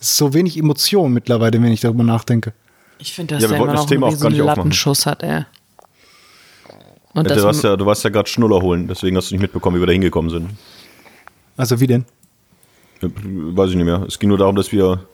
Es 0.01 0.11
ist 0.11 0.17
so 0.17 0.35
wenig 0.35 0.59
Emotion 0.59 1.13
mittlerweile, 1.13 1.63
wenn 1.63 1.73
ich 1.73 1.81
darüber 1.81 2.03
nachdenke. 2.03 2.53
Ich 2.99 3.13
finde, 3.13 3.35
dass 3.35 3.43
ja, 3.43 3.49
der 3.49 3.59
immer 3.59 3.73
noch 3.73 3.87
Thema 3.87 4.09
einen 4.09 4.37
Lattenschuss 4.37 5.07
hat, 5.07 5.23
ey. 5.23 5.45
Und 7.15 7.29
ja, 7.29 7.37
du, 7.37 7.43
warst 7.43 7.63
ja, 7.63 7.77
du 7.77 7.87
warst 7.87 8.05
ja 8.05 8.11
gerade 8.11 8.29
Schnuller 8.29 8.61
holen, 8.63 8.89
deswegen 8.89 9.17
hast 9.17 9.31
du 9.31 9.35
nicht 9.35 9.43
mitbekommen, 9.43 9.77
wie 9.77 9.81
wir 9.81 9.87
da 9.87 9.93
hingekommen 9.93 10.31
sind. 10.31 10.51
Also 11.57 11.79
wie 11.79 11.87
denn? 11.87 12.05
Weiß 13.01 13.71
ich 13.71 13.77
nicht 13.77 13.85
mehr. 13.85 14.03
Es 14.09 14.19
ging 14.19 14.29
nur 14.29 14.39
darum, 14.39 14.57
dass 14.57 14.73
wir 14.73 15.07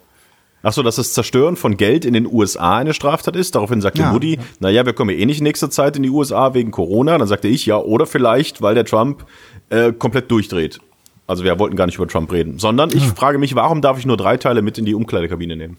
Achso, 0.63 0.83
dass 0.83 0.97
das 0.97 1.13
Zerstören 1.13 1.57
von 1.57 1.77
Geld 1.77 2.05
in 2.05 2.15
den 2.15 2.27
USA 2.27 2.79
eine 2.79 2.93
Straftat 2.93 3.37
ist. 3.37 3.55
Daraufhin 3.55 3.81
sagte 3.81 4.01
ja. 4.01 4.13
Moody, 4.13 4.39
naja, 4.59 4.85
wir 4.85 4.93
kommen 4.93 5.17
eh 5.17 5.25
nicht 5.25 5.39
in 5.39 5.45
nächster 5.45 5.71
Zeit 5.71 5.97
in 5.97 6.03
die 6.03 6.11
USA 6.11 6.53
wegen 6.53 6.73
Corona. 6.73 7.17
Dann 7.17 7.29
sagte 7.29 7.47
ich, 7.47 7.67
ja, 7.67 7.79
oder 7.79 8.07
vielleicht, 8.07 8.61
weil 8.61 8.75
der 8.75 8.85
Trump 8.85 9.25
äh, 9.71 9.93
komplett 9.93 10.31
durchdreht. 10.31 10.81
Also 11.27 11.45
wir 11.45 11.59
wollten 11.59 11.77
gar 11.77 11.87
nicht 11.87 11.97
über 11.97 12.09
Trump 12.09 12.33
reden. 12.33 12.59
Sondern 12.59 12.91
ich 12.91 13.05
ja. 13.05 13.15
frage 13.15 13.39
mich, 13.39 13.55
warum 13.55 13.83
darf 13.83 13.99
ich 13.99 14.07
nur 14.07 14.17
drei 14.17 14.37
Teile 14.37 14.63
mit 14.63 14.79
in 14.79 14.85
die 14.85 14.95
Umkleidekabine 14.95 15.57
nehmen? 15.57 15.77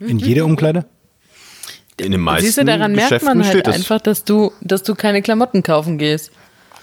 In 0.00 0.18
jede 0.18 0.44
Umkleide? 0.44 0.86
In 1.96 2.10
den 2.10 2.20
meisten 2.20 2.46
Siehst 2.46 2.58
du, 2.58 2.64
daran 2.64 2.92
merkt 2.92 3.22
man 3.22 3.44
halt 3.44 3.68
einfach, 3.68 4.00
dass 4.00 4.24
du, 4.24 4.52
dass 4.60 4.82
du 4.82 4.94
keine 4.94 5.22
Klamotten 5.22 5.62
kaufen 5.62 5.98
gehst. 5.98 6.32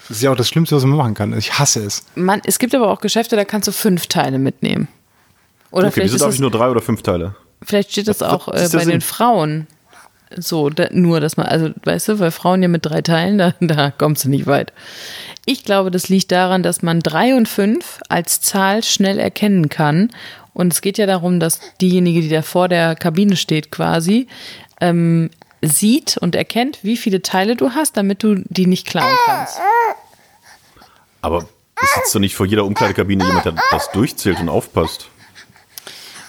Das 0.08 0.18
ist 0.18 0.22
ja 0.22 0.32
auch 0.32 0.36
das 0.36 0.48
Schlimmste, 0.48 0.76
was 0.76 0.84
man 0.84 0.96
machen 0.96 1.14
kann. 1.14 1.36
Ich 1.36 1.58
hasse 1.58 1.84
es. 1.84 2.04
Man, 2.14 2.40
es 2.44 2.58
gibt 2.58 2.74
aber 2.74 2.90
auch 2.90 3.00
Geschäfte, 3.00 3.36
da 3.36 3.44
kannst 3.44 3.68
du 3.68 3.72
fünf 3.72 4.06
Teile 4.06 4.38
mitnehmen. 4.38 4.88
Oder 5.70 5.88
okay, 5.88 6.02
wieso 6.04 6.18
darf 6.18 6.34
ich 6.34 6.40
nur 6.40 6.50
drei 6.50 6.68
oder 6.70 6.80
fünf 6.80 7.02
Teile? 7.02 7.34
Vielleicht 7.62 7.92
steht 7.92 8.08
das 8.08 8.20
was, 8.20 8.28
auch 8.28 8.48
äh, 8.48 8.68
bei 8.72 8.84
den 8.84 9.00
Frauen 9.00 9.66
so, 10.36 10.70
da, 10.70 10.88
nur, 10.90 11.20
dass 11.20 11.36
man, 11.36 11.46
also 11.46 11.70
weißt 11.84 12.08
du, 12.08 12.18
weil 12.18 12.30
Frauen 12.30 12.62
ja 12.62 12.68
mit 12.68 12.84
drei 12.84 13.02
Teilen, 13.02 13.38
da, 13.38 13.54
da 13.60 13.90
kommst 13.90 14.24
du 14.24 14.28
nicht 14.28 14.46
weit. 14.46 14.72
Ich 15.44 15.64
glaube, 15.64 15.90
das 15.90 16.08
liegt 16.08 16.32
daran, 16.32 16.62
dass 16.62 16.82
man 16.82 17.00
drei 17.00 17.34
und 17.34 17.48
fünf 17.48 18.00
als 18.08 18.40
Zahl 18.40 18.82
schnell 18.82 19.18
erkennen 19.18 19.68
kann. 19.68 20.10
Und 20.54 20.72
es 20.72 20.82
geht 20.82 20.98
ja 20.98 21.06
darum, 21.06 21.40
dass 21.40 21.60
diejenige, 21.80 22.20
die 22.20 22.28
da 22.28 22.42
vor 22.42 22.68
der 22.68 22.94
Kabine 22.94 23.36
steht, 23.36 23.70
quasi, 23.70 24.28
ähm, 24.80 25.30
sieht 25.62 26.16
und 26.18 26.34
erkennt, 26.34 26.80
wie 26.82 26.96
viele 26.96 27.22
Teile 27.22 27.56
du 27.56 27.70
hast, 27.70 27.96
damit 27.96 28.22
du 28.22 28.36
die 28.48 28.66
nicht 28.66 28.86
klauen 28.86 29.16
kannst. 29.26 29.58
Aber 31.20 31.46
sitzt 31.94 32.14
doch 32.14 32.20
nicht 32.20 32.34
vor 32.34 32.46
jeder 32.46 32.64
Umkleidekabine 32.64 33.24
jemand, 33.24 33.44
der 33.44 33.54
das 33.70 33.90
durchzählt 33.92 34.40
und 34.40 34.48
aufpasst. 34.48 35.08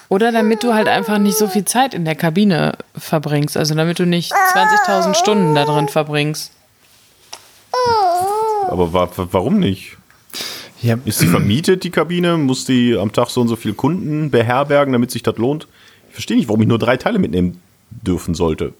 Oder 0.09 0.31
damit 0.31 0.63
du 0.63 0.73
halt 0.73 0.87
einfach 0.87 1.17
nicht 1.17 1.37
so 1.37 1.47
viel 1.47 1.65
Zeit 1.65 1.93
in 1.93 2.05
der 2.05 2.15
Kabine 2.15 2.73
verbringst. 2.95 3.57
Also 3.57 3.75
damit 3.75 3.99
du 3.99 4.05
nicht 4.05 4.31
20.000 4.31 5.15
Stunden 5.15 5.55
da 5.55 5.65
drin 5.65 5.87
verbringst. 5.87 6.51
Aber 8.67 8.93
wa 8.93 9.09
warum 9.15 9.59
nicht? 9.59 9.97
Ja. 10.81 10.97
Ist 11.05 11.19
sie 11.19 11.27
vermietet, 11.27 11.83
die 11.83 11.91
Kabine? 11.91 12.37
Muss 12.37 12.65
die 12.65 12.97
am 12.97 13.11
Tag 13.13 13.29
so 13.29 13.41
und 13.41 13.47
so 13.47 13.55
viele 13.55 13.73
Kunden 13.73 14.29
beherbergen, 14.29 14.91
damit 14.91 15.11
sich 15.11 15.23
das 15.23 15.37
lohnt? 15.37 15.67
Ich 16.09 16.13
verstehe 16.13 16.37
nicht, 16.37 16.49
warum 16.49 16.61
ich 16.61 16.67
nur 16.67 16.79
drei 16.79 16.97
Teile 16.97 17.19
mitnehmen 17.19 17.61
dürfen 17.89 18.35
sollte. 18.35 18.73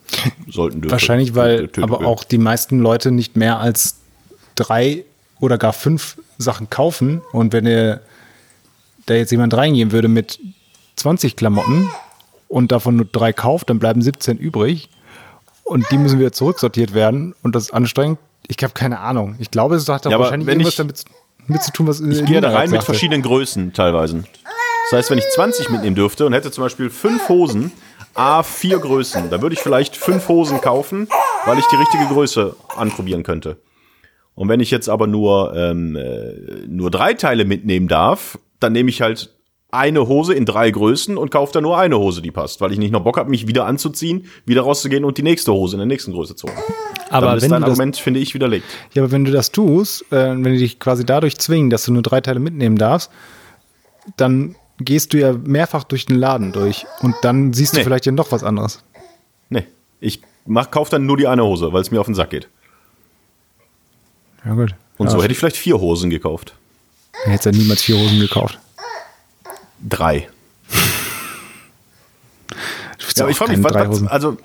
Sollten 0.50 0.82
dürfen. 0.82 0.92
Wahrscheinlich, 0.92 1.36
weil 1.36 1.70
aber 1.82 2.06
auch 2.06 2.24
die 2.24 2.38
meisten 2.38 2.80
Leute 2.80 3.12
nicht 3.12 3.38
mehr 3.38 3.60
als 3.60 4.00
drei 4.56 5.06
oder 5.40 5.58
gar 5.58 5.74
fünf 5.74 6.18
Sachen 6.38 6.70
kaufen. 6.70 7.22
Und 7.32 7.54
wenn 7.54 7.66
ihr 7.66 8.02
da 9.06 9.14
jetzt 9.14 9.32
jemand 9.32 9.54
reingehen 9.54 9.92
würde 9.92 10.08
mit 10.08 10.40
20 10.96 11.36
Klamotten 11.36 11.90
und 12.48 12.72
davon 12.72 12.98
nur 12.98 13.06
drei 13.06 13.34
kauft, 13.34 13.70
dann 13.70 13.80
bleiben 13.80 14.02
17 14.02 14.38
übrig. 14.38 14.90
Und 15.64 15.90
die 15.92 15.98
müssen 15.98 16.20
wieder 16.20 16.32
zurücksortiert 16.32 16.94
werden. 16.94 17.34
Und 17.42 17.56
das 17.56 17.64
ist 17.64 17.74
anstrengend. 17.74 18.20
Ich 18.48 18.62
habe 18.64 18.74
keine 18.74 19.00
Ahnung. 19.00 19.36
Ich 19.40 19.50
glaube, 19.50 19.76
es 19.76 19.88
hat 19.88 20.06
ja, 20.06 20.20
wahrscheinlich 20.20 20.48
irgendwas 20.48 20.74
ich, 20.74 20.78
damit 20.78 21.06
mit 21.48 21.64
zu 21.64 21.72
tun, 21.72 21.88
was 21.88 22.00
Ich 22.00 22.26
gehe 22.26 22.42
da 22.42 22.52
rein 22.52 22.70
mit 22.70 22.84
verschiedenen 22.84 23.22
Größen 23.22 23.74
teilweise. 23.74 24.24
Das 24.90 25.00
heißt, 25.00 25.10
wenn 25.10 25.18
ich 25.18 25.30
20 25.30 25.70
mitnehmen 25.70 25.96
dürfte 25.96 26.26
und 26.26 26.34
hätte 26.34 26.52
zum 26.52 26.64
Beispiel 26.64 26.90
fünf 26.90 27.30
Hosen, 27.30 27.72
A, 28.14 28.44
vier 28.44 28.78
Größen, 28.78 29.30
dann 29.30 29.42
würde 29.42 29.54
ich 29.56 29.62
vielleicht 29.62 29.96
fünf 29.96 30.28
Hosen 30.28 30.62
kaufen, 30.62 31.08
weil 31.46 31.58
ich 31.58 31.66
die 31.66 31.76
richtige 31.78 32.06
Größe 32.06 32.56
anprobieren 32.76 33.24
könnte. 33.24 33.58
Und 34.36 34.50
wenn 34.50 34.60
ich 34.60 34.72
jetzt 34.72 34.90
aber 34.90 35.08
nur, 35.08 35.56
ähm, 35.56 35.96
äh, 35.96 36.68
nur 36.68 36.92
drei 36.92 37.14
Teile 37.14 37.46
mitnehmen 37.46 37.88
darf, 37.88 38.38
dann 38.60 38.74
nehme 38.74 38.90
ich 38.90 39.02
halt 39.02 39.34
eine 39.74 40.08
Hose 40.08 40.34
in 40.34 40.46
drei 40.46 40.70
Größen 40.70 41.18
und 41.18 41.32
kaufe 41.32 41.54
dann 41.54 41.64
nur 41.64 41.78
eine 41.78 41.98
Hose, 41.98 42.22
die 42.22 42.32
passt, 42.32 42.62
weil 42.62 42.72
ich 42.72 42.78
nicht 42.78 42.92
noch 42.92 43.02
Bock 43.04 43.18
habe, 43.18 43.30
mich 43.30 43.48
wieder 43.48 43.66
anzuziehen, 43.66 44.26
wieder 44.46 44.62
rauszugehen 44.62 45.04
und 45.04 45.18
die 45.18 45.24
nächste 45.24 45.52
Hose 45.52 45.76
in 45.76 45.80
der 45.80 45.88
nächsten 45.88 46.12
Größe 46.12 46.36
zu 46.36 46.48
holen. 46.48 46.58
Aber 47.10 47.28
dann 47.28 47.38
ist 47.38 47.44
wenn 47.44 47.52
dein 47.52 47.64
Argument, 47.64 47.98
finde 47.98 48.20
ich, 48.20 48.34
widerlegt. 48.34 48.66
Ja, 48.94 49.04
aber 49.04 49.12
wenn 49.12 49.26
du 49.26 49.32
das 49.32 49.52
tust, 49.52 50.04
äh, 50.12 50.30
wenn 50.30 50.44
die 50.44 50.60
dich 50.60 50.80
quasi 50.80 51.06
dadurch 51.06 51.38
zwingen, 51.38 51.70
dass 51.70 51.86
du 51.86 51.94
nur 51.94 52.04
drei 52.04 52.22
Teile 52.22 52.40
mitnehmen 52.40 52.78
darfst, 52.78 53.12
dann 54.18 54.56
gehst 54.80 55.14
du 55.14 55.20
ja 55.20 55.34
mehrfach 55.34 55.84
durch 55.84 56.06
den 56.06 56.18
Laden 56.18 56.52
durch 56.52 56.86
und 57.02 57.16
dann 57.22 57.54
siehst 57.54 57.74
nee. 57.74 57.80
du 57.80 57.84
vielleicht 57.84 58.06
ja 58.06 58.12
noch 58.12 58.32
was 58.32 58.44
anderes. 58.44 58.84
Nee, 59.50 59.66
ich 60.00 60.22
mach, 60.46 60.72
kauf 60.72 60.90
dann 60.90 61.06
nur 61.06 61.18
die 61.18 61.28
eine 61.28 61.44
Hose, 61.44 61.74
weil 61.74 61.82
es 61.82 61.92
mir 61.92 62.00
auf 62.00 62.06
den 62.06 62.16
Sack 62.16 62.32
geht. 62.32 62.48
Ja, 64.46 64.54
gut. 64.54 64.76
Und 64.98 65.08
ja, 65.08 65.12
so 65.12 65.24
hätte 65.24 65.32
ich 65.32 65.40
vielleicht 65.40 65.58
vier 65.58 65.80
Hosen 65.80 66.10
gekauft. 66.10 66.54
Hättest 67.26 67.46
ja 67.46 67.52
niemals 67.52 67.82
vier 67.82 67.98
Hosen 67.98 68.20
gekauft. 68.20 68.60
Drei. 69.88 70.30
ja, 73.16 73.28
ich 73.28 73.38
frage 73.38 73.58
mich, 73.58 73.64
was, 73.64 73.74
was, 73.74 74.08
also 74.08 74.38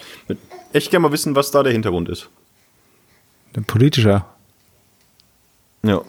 echt 0.72 0.90
gerne 0.90 1.04
mal 1.04 1.12
wissen, 1.12 1.34
was 1.34 1.50
da 1.50 1.62
der 1.62 1.72
Hintergrund 1.72 2.08
ist. 2.08 2.28
Ein 3.56 3.64
politischer. 3.64 4.26
Ja. 5.82 6.02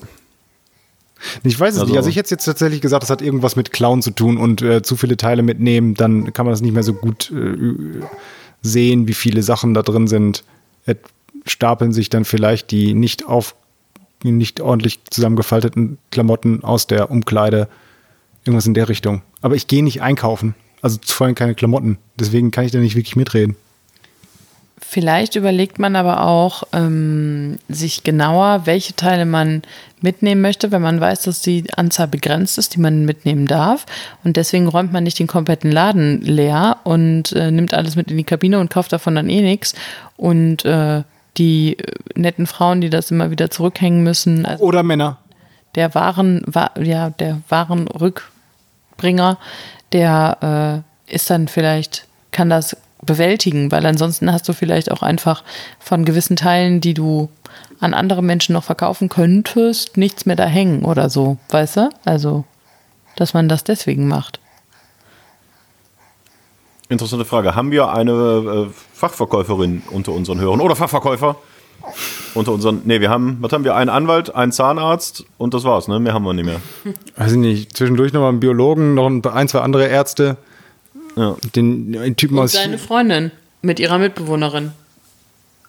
Ich 1.43 1.59
weiß 1.59 1.75
es 1.75 1.79
also, 1.81 1.91
nicht. 1.91 1.97
Also 1.97 2.09
ich 2.09 2.15
hätte 2.15 2.31
jetzt 2.31 2.45
tatsächlich 2.45 2.81
gesagt, 2.81 3.03
das 3.03 3.09
hat 3.09 3.21
irgendwas 3.21 3.55
mit 3.55 3.71
Clown 3.71 4.01
zu 4.01 4.11
tun 4.11 4.37
und 4.37 4.61
äh, 4.61 4.81
zu 4.81 4.95
viele 4.95 5.17
Teile 5.17 5.41
mitnehmen, 5.41 5.93
dann 5.93 6.33
kann 6.33 6.45
man 6.45 6.53
das 6.53 6.61
nicht 6.61 6.73
mehr 6.73 6.83
so 6.83 6.93
gut 6.93 7.31
äh, 7.31 8.01
sehen, 8.61 9.07
wie 9.07 9.13
viele 9.13 9.43
Sachen 9.43 9.73
da 9.73 9.81
drin 9.81 10.07
sind. 10.07 10.43
Es 10.85 10.97
stapeln 11.45 11.93
sich 11.93 12.09
dann 12.09 12.25
vielleicht 12.25 12.71
die 12.71 12.93
nicht 12.93 13.25
auf 13.25 13.55
nicht 14.23 14.59
ordentlich 14.59 14.99
zusammengefalteten 15.09 15.97
Klamotten 16.11 16.63
aus 16.63 16.87
der 16.87 17.09
Umkleide 17.09 17.69
Irgendwas 18.45 18.65
in 18.65 18.73
der 18.73 18.89
Richtung. 18.89 19.21
Aber 19.41 19.55
ich 19.55 19.67
gehe 19.67 19.83
nicht 19.83 20.01
einkaufen. 20.01 20.55
Also 20.81 20.97
vor 21.03 21.27
allem 21.27 21.35
keine 21.35 21.55
Klamotten. 21.55 21.97
Deswegen 22.17 22.51
kann 22.51 22.65
ich 22.65 22.71
da 22.71 22.79
nicht 22.79 22.95
wirklich 22.95 23.15
mitreden. 23.15 23.55
Vielleicht 24.81 25.35
überlegt 25.35 25.77
man 25.77 25.95
aber 25.95 26.23
auch 26.25 26.63
ähm, 26.73 27.59
sich 27.67 28.03
genauer, 28.03 28.61
welche 28.65 28.95
Teile 28.95 29.25
man 29.25 29.61
mitnehmen 30.01 30.41
möchte, 30.41 30.71
wenn 30.71 30.81
man 30.81 30.99
weiß, 30.99 31.23
dass 31.23 31.41
die 31.41 31.65
Anzahl 31.75 32.07
begrenzt 32.07 32.57
ist, 32.57 32.75
die 32.75 32.79
man 32.79 33.05
mitnehmen 33.05 33.45
darf. 33.45 33.85
Und 34.23 34.37
deswegen 34.37 34.67
räumt 34.67 34.91
man 34.91 35.03
nicht 35.03 35.19
den 35.19 35.27
kompletten 35.27 35.71
Laden 35.71 36.21
leer 36.21 36.77
und 36.85 37.33
äh, 37.33 37.51
nimmt 37.51 37.73
alles 37.73 37.97
mit 37.97 38.09
in 38.09 38.17
die 38.17 38.23
Kabine 38.23 38.59
und 38.59 38.71
kauft 38.71 38.93
davon 38.93 39.15
dann 39.15 39.29
eh 39.29 39.41
nichts. 39.41 39.75
Und 40.15 40.65
äh, 40.65 41.03
die 41.37 41.77
äh, 41.77 41.93
netten 42.15 42.47
Frauen, 42.47 42.81
die 42.81 42.89
das 42.89 43.11
immer 43.11 43.31
wieder 43.31 43.51
zurückhängen 43.51 44.03
müssen. 44.03 44.45
Also 44.45 44.63
Oder 44.63 44.81
Männer 44.81 45.17
der 45.75 45.93
Waren, 45.95 46.43
ja, 46.81 47.09
der 47.11 47.41
Warenrückbringer, 47.49 49.37
der 49.91 50.83
äh, 51.07 51.13
ist 51.13 51.29
dann 51.29 51.47
vielleicht, 51.47 52.07
kann 52.31 52.49
das 52.49 52.77
bewältigen, 53.01 53.71
weil 53.71 53.85
ansonsten 53.85 54.31
hast 54.31 54.47
du 54.47 54.53
vielleicht 54.53 54.91
auch 54.91 55.01
einfach 55.01 55.43
von 55.79 56.05
gewissen 56.05 56.35
Teilen, 56.35 56.81
die 56.81 56.93
du 56.93 57.29
an 57.79 57.93
andere 57.93 58.21
Menschen 58.21 58.53
noch 58.53 58.63
verkaufen 58.63 59.09
könntest, 59.09 59.97
nichts 59.97 60.25
mehr 60.25 60.35
da 60.35 60.45
hängen 60.45 60.83
oder 60.83 61.09
so, 61.09 61.37
weißt 61.49 61.77
du? 61.77 61.89
Also, 62.05 62.43
dass 63.15 63.33
man 63.33 63.47
das 63.47 63.63
deswegen 63.63 64.07
macht. 64.07 64.39
Interessante 66.89 67.23
Frage. 67.23 67.55
Haben 67.55 67.71
wir 67.71 67.93
eine 67.93 68.11
äh, 68.11 68.67
Fachverkäuferin 68.93 69.83
unter 69.91 70.11
unseren 70.11 70.39
Hörern 70.39 70.59
oder 70.59 70.75
Fachverkäufer 70.75 71.35
unter 72.33 72.51
unseren? 72.53 72.81
Nee, 72.85 72.99
wir 73.01 73.09
haben, 73.09 73.37
was 73.41 73.51
haben 73.51 73.63
wir? 73.63 73.75
Einen 73.75 73.89
Anwalt, 73.89 74.33
einen 74.35 74.51
Zahnarzt 74.51 75.25
und 75.37 75.53
das 75.53 75.63
war's, 75.63 75.87
ne? 75.87 75.99
Mehr 75.99 76.13
haben 76.13 76.23
wir 76.23 76.33
nicht 76.33 76.45
mehr. 76.45 76.61
Weiß 77.17 77.31
ich 77.33 77.37
nicht, 77.37 77.75
zwischendurch 77.75 78.13
noch 78.13 78.21
mal 78.21 78.29
einen 78.29 78.39
Biologen, 78.39 78.93
noch 78.95 79.07
ein, 79.07 79.47
zwei 79.47 79.59
andere 79.59 79.87
Ärzte. 79.87 80.37
Ja, 81.15 81.35
Den, 81.55 81.91
den 81.93 82.15
Typen 82.15 82.37
Und 82.37 82.45
aus. 82.45 82.51
seine 82.53 82.77
Freundin 82.77 83.31
mit 83.61 83.79
ihrer 83.79 83.97
Mitbewohnerin. 83.97 84.71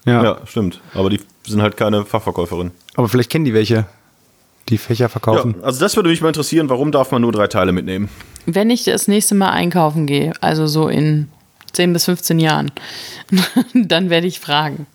Ja. 0.04 0.22
ja, 0.22 0.38
stimmt. 0.46 0.80
Aber 0.94 1.11
die 1.11 1.20
sind 1.46 1.61
halt 1.62 1.76
keine 1.76 2.04
Fachverkäuferin. 2.04 2.70
Aber 2.94 3.09
vielleicht 3.09 3.30
kennen 3.30 3.44
die 3.44 3.54
welche, 3.54 3.87
die 4.68 4.78
Fächer 4.78 5.04
Ja, 5.04 5.09
verkaufen. 5.09 5.56
also 5.62 5.80
das 5.80 5.96
würde 5.96 6.09
mich 6.09 6.20
mal 6.22 6.28
interessieren, 6.28 6.68
warum 6.68 6.92
darf 6.92 7.11
man 7.11 7.22
nur 7.22 7.33
drei 7.33 7.46
Teile 7.48 7.72
mitnehmen? 7.72 8.09
Wenn 8.46 8.70
ich 8.70 8.85
das 8.85 9.09
nächste 9.09 9.35
Mal 9.35 9.50
einkaufen 9.50 10.06
gehe, 10.06 10.33
also 10.40 10.66
so 10.66 10.88
in 10.88 11.28
10 11.72 11.92
bis 11.92 12.04
15 12.06 12.38
Jahren, 12.38 12.70
dann 13.74 14.09
werde 14.11 14.26
ich 14.26 14.40
fragen. 14.40 14.87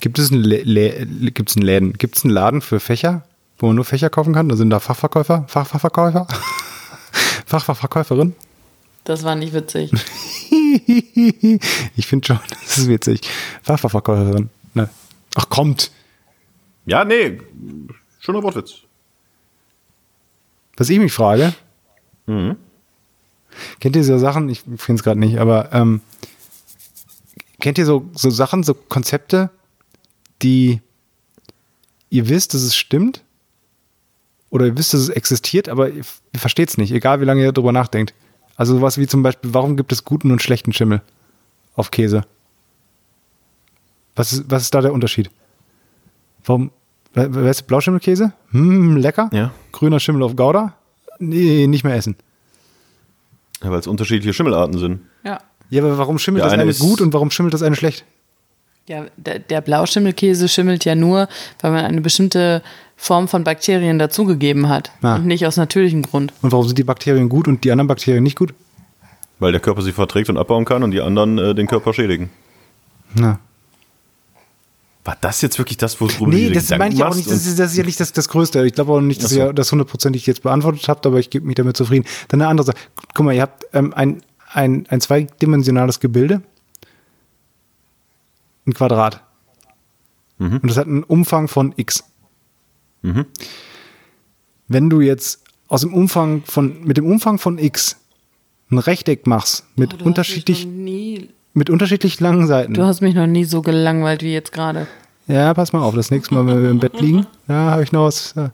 Gibt 0.00 0.18
es 0.18 0.30
einen, 0.30 0.42
Lä 0.42 0.62
Lä 0.62 1.30
gibt's 1.30 1.56
einen 1.56 1.64
Läden? 1.64 1.92
Gibt 1.94 2.16
es 2.16 2.24
einen 2.24 2.32
Laden 2.32 2.60
für 2.60 2.80
Fächer, 2.80 3.22
wo 3.58 3.66
man 3.66 3.76
nur 3.76 3.84
Fächer 3.84 4.10
kaufen 4.10 4.32
kann? 4.32 4.48
Da 4.48 4.56
sind 4.56 4.70
da 4.70 4.80
Fachverkäufer? 4.80 5.44
Fachverkäufer? 5.48 6.26
Fachverkäuferin? 7.46 8.34
Das 9.04 9.24
war 9.24 9.34
nicht 9.34 9.54
witzig. 9.54 9.90
ich 11.96 12.06
finde 12.06 12.26
schon, 12.26 12.38
das 12.64 12.78
ist 12.78 12.88
witzig. 12.88 13.22
Fachverkäuferin. 13.62 14.50
Ne. 14.74 14.88
Ach, 15.34 15.48
kommt. 15.48 15.90
Ja, 16.86 17.04
nee, 17.04 17.40
schöner 18.20 18.42
Wortwitz. 18.42 18.82
Was 20.76 20.88
ich 20.88 20.98
mich 20.98 21.12
frage, 21.12 21.54
kennt 22.26 23.96
ihr 23.96 24.04
so 24.04 24.16
Sachen, 24.18 24.48
ich 24.48 24.60
finde 24.60 24.94
es 24.94 25.02
gerade 25.02 25.18
nicht, 25.18 25.38
aber 25.38 25.72
ähm, 25.72 26.00
kennt 27.60 27.78
ihr 27.78 27.84
so, 27.84 28.08
so 28.14 28.30
Sachen, 28.30 28.62
so 28.62 28.74
Konzepte, 28.74 29.50
die 30.42 30.80
ihr 32.10 32.28
wisst, 32.28 32.54
dass 32.54 32.62
es 32.62 32.74
stimmt? 32.76 33.22
Oder 34.50 34.66
ihr 34.66 34.78
wisst, 34.78 34.94
dass 34.94 35.00
es 35.02 35.08
existiert, 35.10 35.68
aber 35.68 35.90
ihr, 35.90 36.04
ihr 36.32 36.40
versteht 36.40 36.70
es 36.70 36.78
nicht, 36.78 36.90
egal 36.92 37.20
wie 37.20 37.24
lange 37.26 37.42
ihr 37.42 37.52
darüber 37.52 37.72
nachdenkt. 37.72 38.14
Also 38.56 38.74
sowas 38.76 38.96
wie 38.98 39.06
zum 39.06 39.22
Beispiel, 39.22 39.52
warum 39.52 39.76
gibt 39.76 39.92
es 39.92 40.04
guten 40.04 40.30
und 40.30 40.40
schlechten 40.42 40.72
Schimmel 40.72 41.02
auf 41.74 41.90
Käse? 41.90 42.22
Was 44.16 44.32
ist, 44.32 44.44
was 44.48 44.62
ist 44.62 44.74
da 44.74 44.80
der 44.80 44.92
Unterschied? 44.92 45.30
Warum, 46.44 46.70
we- 47.14 47.44
weißt 47.44 47.60
du, 47.60 47.64
Blauschimmelkäse? 47.66 48.32
Hm, 48.50 48.96
lecker. 48.96 49.28
Ja. 49.32 49.52
Grüner 49.72 50.00
Schimmel 50.00 50.22
auf 50.22 50.34
Gouda? 50.34 50.74
Nee, 51.18 51.66
nicht 51.66 51.84
mehr 51.84 51.94
essen. 51.94 52.16
Ja, 53.62 53.70
weil 53.70 53.80
es 53.80 53.86
unterschiedliche 53.86 54.32
Schimmelarten 54.32 54.78
sind. 54.78 55.00
Ja. 55.24 55.40
Ja, 55.70 55.82
aber 55.84 55.98
warum 55.98 56.18
schimmelt 56.18 56.40
Der 56.42 56.46
das 56.46 56.54
eine 56.54 56.62
eine 56.62 56.74
gut 56.74 57.00
und 57.00 57.12
warum 57.12 57.30
schimmelt 57.30 57.52
das 57.54 57.62
eine 57.62 57.76
schlecht? 57.76 58.04
Ja, 58.88 59.04
der, 59.18 59.38
der 59.38 59.60
Blauschimmelkäse 59.60 60.48
schimmelt 60.48 60.86
ja 60.86 60.94
nur, 60.94 61.28
weil 61.60 61.72
man 61.72 61.84
eine 61.84 62.00
bestimmte 62.00 62.62
Form 62.96 63.28
von 63.28 63.44
Bakterien 63.44 63.98
dazugegeben 63.98 64.70
hat. 64.70 64.90
Ah. 65.02 65.16
Und 65.16 65.26
nicht 65.26 65.46
aus 65.46 65.58
natürlichem 65.58 66.02
Grund. 66.02 66.32
Und 66.40 66.52
warum 66.52 66.66
sind 66.66 66.78
die 66.78 66.84
Bakterien 66.84 67.28
gut 67.28 67.48
und 67.48 67.64
die 67.64 67.70
anderen 67.70 67.86
Bakterien 67.86 68.24
nicht 68.24 68.38
gut? 68.38 68.54
Weil 69.38 69.52
der 69.52 69.60
Körper 69.60 69.82
sie 69.82 69.92
verträgt 69.92 70.30
und 70.30 70.38
abbauen 70.38 70.64
kann 70.64 70.82
und 70.82 70.90
die 70.92 71.02
anderen 71.02 71.38
äh, 71.38 71.54
den 71.54 71.66
Körper 71.66 71.92
schädigen. 71.92 72.30
Na. 73.14 73.38
War 75.04 75.18
das 75.20 75.42
jetzt 75.42 75.58
wirklich 75.58 75.76
das, 75.76 76.00
worüber 76.00 76.28
Nee, 76.28 76.44
du 76.44 76.48
dir 76.48 76.54
das 76.54 76.64
Gedanken 76.64 76.78
meine 76.80 76.94
ich 76.94 77.02
auch 77.04 77.14
nicht. 77.14 77.30
Das 77.30 77.46
ist, 77.46 77.58
das 77.58 77.72
ist 77.72 77.76
ja 77.76 77.84
nicht 77.84 78.00
das, 78.00 78.12
das 78.12 78.28
Größte. 78.28 78.64
Ich 78.66 78.72
glaube 78.72 78.92
auch 78.92 79.00
nicht, 79.00 79.22
dass 79.22 79.30
so. 79.30 79.38
ihr 79.38 79.52
das 79.52 79.70
hundertprozentig 79.70 80.26
jetzt 80.26 80.42
beantwortet 80.42 80.88
habt, 80.88 81.04
aber 81.06 81.18
ich 81.18 81.28
gebe 81.28 81.46
mich 81.46 81.56
damit 81.56 81.76
zufrieden. 81.76 82.06
Dann 82.28 82.40
eine 82.40 82.50
andere 82.50 82.66
Sache. 82.66 82.76
Guck 83.14 83.26
mal, 83.26 83.34
ihr 83.34 83.42
habt 83.42 83.64
ähm, 83.74 83.92
ein, 83.94 84.22
ein, 84.50 84.86
ein 84.88 85.00
zweidimensionales 85.02 86.00
Gebilde. 86.00 86.42
Ein 88.68 88.74
Quadrat. 88.74 89.22
Und 90.38 90.62
das 90.62 90.76
hat 90.76 90.86
einen 90.86 91.02
Umfang 91.02 91.48
von 91.48 91.72
x. 91.76 92.04
Wenn 94.68 94.90
du 94.90 95.00
jetzt 95.00 95.42
aus 95.68 95.80
dem 95.80 95.94
Umfang 95.94 96.42
von, 96.44 96.84
mit 96.84 96.96
dem 96.98 97.06
Umfang 97.06 97.38
von 97.38 97.58
x 97.58 97.96
ein 98.70 98.78
Rechteck 98.78 99.26
machst, 99.26 99.64
mit, 99.76 100.02
unterschiedlich, 100.02 100.66
noch 100.66 100.72
nie, 100.72 101.30
mit 101.54 101.70
unterschiedlich 101.70 102.20
langen 102.20 102.46
Seiten. 102.46 102.74
du 102.74 102.84
hast 102.84 103.00
mich 103.00 103.14
noch 103.14 103.26
nie 103.26 103.44
so 103.44 103.62
gelangweilt 103.62 104.22
wie 104.22 104.32
jetzt 104.34 104.52
gerade. 104.52 104.86
Ja, 105.26 105.54
pass 105.54 105.72
mal 105.72 105.80
auf, 105.80 105.94
das 105.94 106.10
nächste 106.10 106.34
Mal, 106.34 106.46
wenn 106.46 106.62
wir 106.62 106.70
im 106.70 106.78
Bett 106.78 107.00
liegen, 107.00 107.26
ja, 107.48 107.70
habe 107.70 107.82
ich 107.82 107.92
noch 107.92 108.04
was. 108.04 108.34
Ja. 108.36 108.50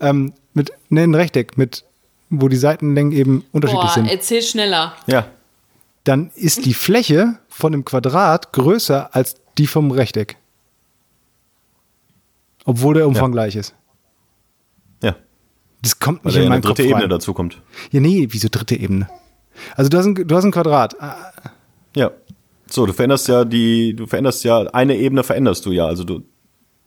Ähm, 0.00 0.34
mit, 0.52 0.72
ne, 0.90 1.02
ein 1.02 1.14
Rechteck, 1.14 1.56
mit, 1.56 1.84
wo 2.28 2.48
die 2.48 2.56
Seitenlängen 2.56 3.12
eben 3.12 3.44
unterschiedlich 3.52 3.86
Boah, 3.86 3.94
sind. 3.94 4.06
erzähl 4.06 4.42
schneller. 4.42 4.94
Ja, 5.06 5.26
Dann 6.04 6.30
ist 6.34 6.66
die 6.66 6.74
Fläche 6.74 7.38
von 7.48 7.72
dem 7.72 7.86
Quadrat 7.86 8.52
größer 8.52 9.14
als 9.14 9.36
die 9.58 9.66
vom 9.66 9.90
Rechteck. 9.90 10.36
Obwohl 12.64 12.94
der 12.94 13.06
Umfang 13.06 13.30
Ja. 13.30 13.32
gleich 13.32 13.56
ist. 13.56 13.74
ja. 15.02 15.16
Das 15.82 15.98
kommt 15.98 16.24
Weil 16.24 16.30
nicht 16.32 16.36
da 16.36 16.40
in 16.40 16.44
ja 16.44 16.46
eine 16.46 16.48
meinen 16.54 16.62
Kopf 16.62 16.76
dritte 16.76 16.88
Ebene 16.88 17.02
rein. 17.02 17.10
dazu 17.10 17.34
kommt. 17.34 17.60
Ja, 17.90 18.00
nee, 18.00 18.26
wieso 18.30 18.48
dritte 18.50 18.74
Ebene? 18.76 19.08
Also 19.76 19.90
du 19.90 19.98
hast 19.98 20.06
ein, 20.06 20.14
du 20.14 20.34
hast 20.34 20.44
ein 20.44 20.50
Quadrat. 20.52 20.98
Ah, 21.00 21.32
Ja. 21.94 22.10
So, 22.66 22.86
du 22.86 22.94
veränderst 22.94 23.28
ja 23.28 23.44
die, 23.44 23.94
du 23.94 24.06
veränderst 24.06 24.42
ja, 24.44 24.62
eine 24.72 24.96
Ebene 24.96 25.22
veränderst 25.22 25.66
du 25.66 25.72
ja. 25.72 25.84
Also 25.86 26.02
du 26.04 26.22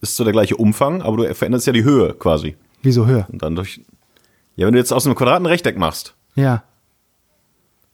ist 0.02 0.16
so 0.16 0.24
der 0.24 0.34
gleiche 0.34 0.58
Umfang, 0.58 1.04
aber 1.04 1.18
du 1.18 1.36
veränderst 1.36 1.68
ja 1.68 1.74
die 1.74 1.84
Höhe 1.84 2.14
quasi. 2.16 2.58
Wieso 2.82 3.06
höher? 3.06 3.28
Und 3.32 3.44
dann 3.44 3.56
durch. 3.56 3.80
Ja, 4.56 4.66
wenn 4.66 4.74
du 4.74 4.80
jetzt 4.80 4.92
aus 4.92 5.06
einem 5.06 5.16
Quadrat 5.16 5.40
ein 5.40 5.46
Rechteck 5.46 5.78
machst, 5.78 6.16
Ja. 6.36 6.64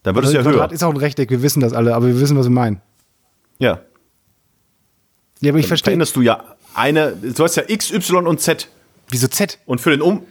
dann 0.03 0.15
wird 0.15 0.23
es 0.25 0.29
Also 0.29 0.37
ja 0.37 0.43
ein 0.45 0.51
Quadrat 0.51 0.69
höher. 0.71 0.75
ist 0.75 0.83
auch 0.83 0.91
ein 0.91 0.97
Rechteck, 0.97 1.29
wir 1.29 1.41
wissen 1.41 1.59
das 1.59 1.73
alle, 1.73 1.93
aber 1.93 2.07
wir 2.07 2.19
wissen, 2.21 2.37
was 2.37 2.45
wir 2.45 2.51
meinen. 2.51 2.81
Ja. 3.59 3.81
Ja, 5.43 5.51
aber 5.51 5.59
ich 5.59 5.67
verstehe. 5.67 5.85
veränderst 5.85 6.15
du 6.15 6.21
ja 6.21 6.55
eine, 6.73 7.11
du 7.15 7.43
hast 7.43 7.55
ja 7.55 7.63
X, 7.67 7.91
Y 7.91 8.25
und 8.27 8.39
Z. 8.39 8.69
Wieso 9.09 9.27
Z? 9.27 9.59
Und 9.65 9.81
für 9.81 9.89
den 9.89 10.01
Um. 10.01 10.25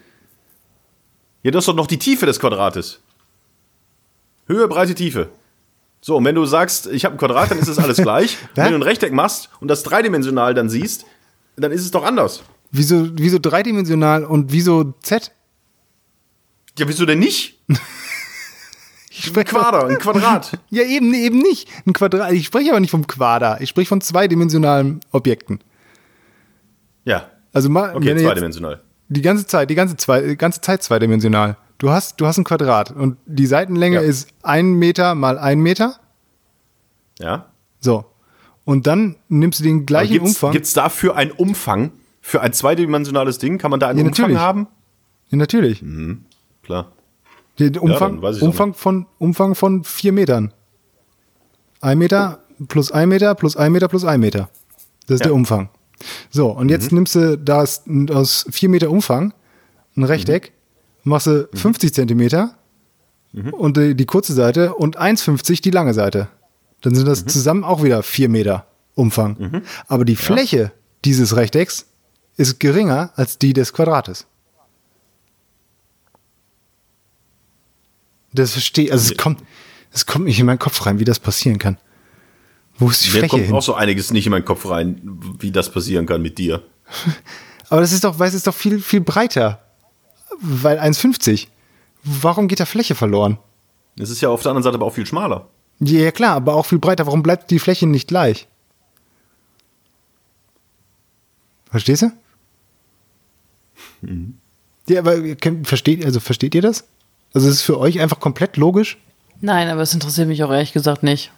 Ja, 1.42 1.50
das 1.50 1.62
ist 1.62 1.68
doch 1.68 1.74
noch 1.74 1.86
die 1.86 1.98
Tiefe 1.98 2.24
des 2.24 2.40
Quadrates. 2.40 3.00
Höhe, 4.46 4.66
Breite, 4.68 4.94
Tiefe. 4.94 5.28
So, 6.00 6.16
und 6.16 6.24
wenn 6.24 6.34
du 6.34 6.46
sagst, 6.46 6.86
ich 6.86 7.04
habe 7.04 7.14
ein 7.14 7.18
Quadrat, 7.18 7.50
dann 7.50 7.58
ist 7.58 7.68
das 7.68 7.78
alles 7.78 7.96
gleich. 8.02 8.38
Wenn 8.54 8.70
du 8.70 8.76
ein 8.76 8.82
Rechteck 8.82 9.12
machst 9.12 9.50
und 9.60 9.68
das 9.68 9.82
dreidimensional 9.82 10.54
dann 10.54 10.68
siehst, 10.68 11.04
dann 11.56 11.72
ist 11.72 11.82
es 11.82 11.90
doch 11.90 12.04
anders. 12.04 12.42
Wieso, 12.70 13.08
wieso 13.12 13.38
dreidimensional 13.38 14.24
und 14.24 14.50
wieso 14.50 14.94
Z? 15.02 15.30
Ja, 16.78 16.88
wieso 16.88 17.04
denn 17.04 17.18
nicht? 17.18 17.60
Ich 19.14 19.36
Ein 19.36 19.44
Quader, 19.44 19.86
ein 19.88 19.98
Quadrat. 19.98 20.58
Ja, 20.70 20.82
eben, 20.84 21.12
eben 21.12 21.38
nicht. 21.38 21.68
Ein 21.86 21.92
Quadrat. 21.92 22.32
Ich 22.32 22.46
spreche 22.46 22.70
aber 22.70 22.80
nicht 22.80 22.90
vom 22.90 23.06
Quader. 23.06 23.60
Ich 23.60 23.68
spreche 23.68 23.88
von 23.88 24.00
zweidimensionalen 24.00 25.00
Objekten. 25.10 25.60
Ja. 27.04 27.28
Also 27.52 27.68
mal, 27.68 27.94
Okay, 27.94 28.16
zweidimensional. 28.16 28.80
die 29.08 29.20
ganze 29.20 29.46
Zeit, 29.46 29.68
die 29.68 29.74
ganze, 29.74 29.96
zwei, 29.96 30.22
die 30.22 30.36
ganze 30.36 30.62
Zeit 30.62 30.82
zweidimensional. 30.82 31.58
Du 31.76 31.90
hast, 31.90 32.20
du 32.20 32.26
hast 32.26 32.38
ein 32.38 32.44
Quadrat 32.44 32.90
und 32.92 33.18
die 33.26 33.46
Seitenlänge 33.46 33.96
Ja. 33.96 34.02
ist 34.02 34.28
ein 34.42 34.74
Meter 34.74 35.14
mal 35.14 35.38
ein 35.38 35.60
Meter. 35.60 35.96
Ja. 37.18 37.46
So. 37.80 38.06
Und 38.64 38.86
dann 38.86 39.16
nimmst 39.28 39.60
du 39.60 39.64
den 39.64 39.84
gleichen 39.84 40.12
Gibt's, 40.12 40.28
Umfang. 40.30 40.52
gibt's 40.52 40.72
dafür 40.72 41.16
einen 41.16 41.32
Umfang? 41.32 41.90
Für 42.24 42.40
ein 42.40 42.52
zweidimensionales 42.52 43.38
Ding? 43.38 43.58
Kann 43.58 43.72
man 43.72 43.80
da 43.80 43.88
einen 43.88 43.98
Ja, 43.98 44.04
Umfang 44.06 44.38
haben? 44.38 44.68
ja, 45.30 45.36
natürlich. 45.36 45.84
Klar. 46.62 46.92
Den 47.58 47.76
Umfang, 47.78 48.22
auch 48.22 48.40
Umfang, 48.42 48.74
von, 48.74 49.06
Umfang 49.18 49.54
von 49.54 49.84
vier 49.84 50.12
Metern. 50.12 50.52
Ein 51.80 51.98
Meter 51.98 52.40
plus 52.68 52.90
ein 52.92 53.08
Meter 53.08 53.34
plus 53.34 53.56
ein 53.56 53.72
Meter 53.72 53.88
plus 53.88 54.04
ein 54.04 54.20
Meter. 54.20 54.48
Das 55.06 55.16
ist 55.16 55.20
Ja. 55.20 55.26
der 55.26 55.34
Umfang. 55.34 55.68
So, 56.30 56.50
und 56.50 56.68
jetzt 56.70 56.92
nimmst 56.92 57.14
du 57.14 57.36
das 57.38 57.82
aus 58.10 58.46
vier 58.50 58.68
Meter 58.68 58.90
Umfang 58.90 59.32
ein 59.96 60.04
Rechteck, 60.04 60.52
machst 61.04 61.26
du 61.26 61.48
50 61.52 61.92
Zentimeter 61.92 62.54
und 63.52 63.76
die, 63.76 63.94
die 63.94 64.06
kurze 64.06 64.32
Seite 64.32 64.74
und 64.74 64.98
1,50 64.98 65.62
die 65.62 65.70
lange 65.70 65.94
Seite. 65.94 66.28
Dann 66.80 66.94
sind 66.94 67.06
das 67.06 67.24
zusammen 67.26 67.62
auch 67.64 67.82
wieder 67.82 68.02
vier 68.02 68.28
Meter 68.28 68.66
Umfang. 68.94 69.62
Aber 69.88 70.04
die 70.04 70.16
Fläche 70.16 70.72
dieses 71.04 71.36
Rechtecks 71.36 71.86
ist 72.36 72.58
geringer 72.60 73.10
als 73.16 73.38
die 73.38 73.52
des 73.52 73.72
Quadrates. 73.72 74.26
Das 78.32 78.52
verstehe 78.52 78.90
also 78.90 79.12
es 79.12 79.18
kommt, 79.18 79.42
es 79.92 80.06
kommt 80.06 80.24
nicht 80.24 80.38
in 80.40 80.46
meinen 80.46 80.58
Kopf 80.58 80.84
rein, 80.86 80.98
wie 80.98 81.04
das 81.04 81.18
passieren 81.18 81.58
kann. 81.58 81.76
Wo 82.78 82.88
ist 82.90 83.04
die 83.04 83.08
Mir 83.08 83.18
Fläche 83.18 83.28
kommt 83.28 83.44
hin? 83.44 83.54
auch 83.54 83.62
so 83.62 83.74
einiges 83.74 84.10
nicht 84.12 84.26
in 84.26 84.30
meinen 84.30 84.44
Kopf 84.44 84.68
rein, 84.68 85.00
wie 85.38 85.52
das 85.52 85.70
passieren 85.70 86.06
kann 86.06 86.22
mit 86.22 86.38
dir. 86.38 86.62
Aber 87.68 87.80
das 87.80 87.92
ist 87.92 88.04
doch, 88.04 88.18
weil 88.18 88.28
es 88.28 88.34
ist 88.34 88.46
doch 88.46 88.54
viel, 88.54 88.80
viel 88.80 89.00
breiter. 89.00 89.62
Weil 90.40 90.78
1,50. 90.78 91.48
Warum 92.04 92.48
geht 92.48 92.60
da 92.60 92.66
Fläche 92.66 92.94
verloren? 92.94 93.38
Es 93.98 94.10
ist 94.10 94.20
ja 94.20 94.28
auf 94.30 94.42
der 94.42 94.50
anderen 94.50 94.64
Seite 94.64 94.74
aber 94.76 94.86
auch 94.86 94.94
viel 94.94 95.06
schmaler. 95.06 95.48
Ja, 95.80 96.00
ja, 96.00 96.10
klar, 96.10 96.36
aber 96.36 96.54
auch 96.54 96.66
viel 96.66 96.78
breiter. 96.78 97.06
Warum 97.06 97.22
bleibt 97.22 97.50
die 97.50 97.58
Fläche 97.58 97.86
nicht 97.86 98.08
gleich? 98.08 98.48
Verstehst 101.70 102.02
du? 102.02 102.12
Ja, 104.88 105.00
aber 105.00 105.16
versteht, 105.64 106.04
also 106.04 106.20
versteht 106.20 106.54
ihr 106.54 106.62
das? 106.62 106.84
Also 107.34 107.48
es 107.48 107.56
ist 107.56 107.62
für 107.62 107.78
euch 107.78 108.00
einfach 108.00 108.20
komplett 108.20 108.56
logisch, 108.56 108.98
Nein, 109.42 109.68
aber 109.68 109.82
es 109.82 109.92
interessiert 109.92 110.28
mich 110.28 110.42
auch 110.44 110.52
ehrlich 110.52 110.72
gesagt 110.72 111.02
nicht. 111.02 111.32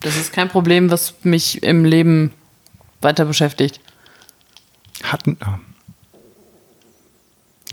Das 0.00 0.16
ist 0.16 0.32
kein 0.32 0.48
Problem, 0.48 0.90
was 0.90 1.14
mich 1.22 1.62
im 1.62 1.84
Leben 1.84 2.32
weiter 3.00 3.24
beschäftigt. 3.24 3.80
Hatten. 5.04 5.36
ah. 5.40 5.60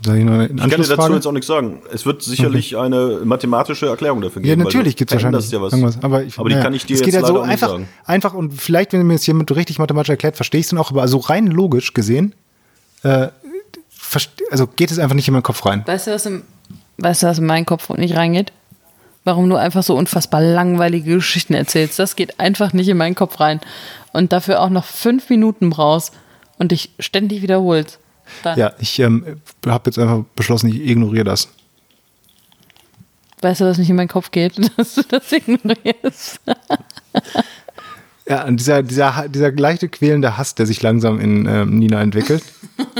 Soll 0.04 0.16
ich 0.16 0.24
noch 0.24 0.34
eine 0.34 0.46
Ich 0.46 0.56
kann 0.56 0.70
dir 0.70 0.76
dazu 0.76 1.12
jetzt 1.14 1.26
auch 1.26 1.32
nichts 1.32 1.48
sagen. 1.48 1.82
Es 1.92 2.06
wird 2.06 2.22
sicherlich 2.22 2.76
eine 2.76 3.20
mathematische 3.24 3.86
Erklärung 3.86 4.20
dafür 4.20 4.42
geben. 4.42 4.60
Ja, 4.60 4.64
natürlich 4.64 4.94
du 4.94 4.98
gibt 4.98 5.10
es 5.10 5.16
wahrscheinlich 5.16 5.50
ja 5.50 5.60
was. 5.60 5.72
irgendwas. 5.72 6.02
Aber, 6.02 6.22
ich, 6.22 6.38
aber 6.38 6.48
die 6.48 6.56
kann 6.56 6.74
ich 6.74 6.86
dir 6.86 6.94
es 6.94 7.00
jetzt 7.00 7.06
geht 7.06 7.14
halt 7.14 7.22
leider 7.24 7.34
so 7.34 7.40
auch 7.40 7.46
nicht 7.46 7.52
einfach, 7.52 7.68
sagen. 7.68 7.88
einfach 8.04 8.34
und 8.34 8.52
vielleicht, 8.60 8.92
wenn 8.92 9.04
mir 9.06 9.14
jetzt 9.14 9.26
jemand 9.26 9.54
richtig 9.54 9.78
mathematisch 9.78 10.10
erklärt, 10.10 10.36
verstehe 10.36 10.60
ich 10.60 10.66
es 10.66 10.70
dann 10.70 10.78
auch, 10.78 10.90
aber 10.90 11.02
also 11.02 11.18
rein 11.18 11.48
logisch 11.48 11.94
gesehen, 11.94 12.34
äh, 13.02 13.28
also 14.50 14.66
geht 14.66 14.90
es 14.90 14.98
einfach 14.98 15.14
nicht 15.14 15.28
in 15.28 15.34
meinen 15.34 15.42
Kopf 15.42 15.64
rein. 15.66 15.82
Weißt 15.86 16.08
du, 16.08 16.12
was, 16.12 16.26
im, 16.26 16.42
weißt 16.98 17.22
du, 17.22 17.26
was 17.26 17.38
in 17.38 17.46
meinen 17.46 17.66
Kopf 17.66 17.88
nicht 17.90 18.16
reingeht? 18.16 18.52
Warum 19.24 19.48
du 19.48 19.56
einfach 19.56 19.82
so 19.82 19.94
unfassbar 19.96 20.40
langweilige 20.40 21.14
Geschichten 21.14 21.54
erzählst. 21.54 21.98
Das 21.98 22.16
geht 22.16 22.40
einfach 22.40 22.72
nicht 22.72 22.88
in 22.88 22.96
meinen 22.96 23.14
Kopf 23.14 23.38
rein. 23.38 23.60
Und 24.12 24.32
dafür 24.32 24.60
auch 24.60 24.68
noch 24.68 24.84
fünf 24.84 25.30
Minuten 25.30 25.70
brauchst 25.70 26.12
und 26.58 26.72
dich 26.72 26.90
ständig 26.98 27.42
wiederholst. 27.42 27.98
Dann, 28.42 28.58
Ja, 28.58 28.72
ich 28.78 28.98
ähm, 28.98 29.40
habe 29.66 29.90
jetzt 29.90 29.98
einfach 29.98 30.24
beschlossen, 30.34 30.68
ich 30.68 30.80
ignoriere 30.80 31.24
das. 31.24 31.48
Weißt 33.42 33.60
du, 33.60 33.64
was 33.64 33.78
nicht 33.78 33.90
in 33.90 33.96
meinen 33.96 34.08
Kopf 34.08 34.30
geht? 34.30 34.54
Dass 34.76 34.94
du 34.94 35.02
das 35.02 35.30
ignorierst. 35.32 36.40
Ja, 38.32 38.44
und 38.44 38.58
dieser, 38.58 38.82
dieser, 38.82 39.28
dieser 39.28 39.52
leichte 39.52 39.88
quälende 39.88 40.36
Hass, 40.38 40.54
der 40.54 40.66
sich 40.66 40.80
langsam 40.82 41.20
in 41.20 41.46
ähm, 41.46 41.78
Nina 41.78 42.00
entwickelt. 42.02 42.42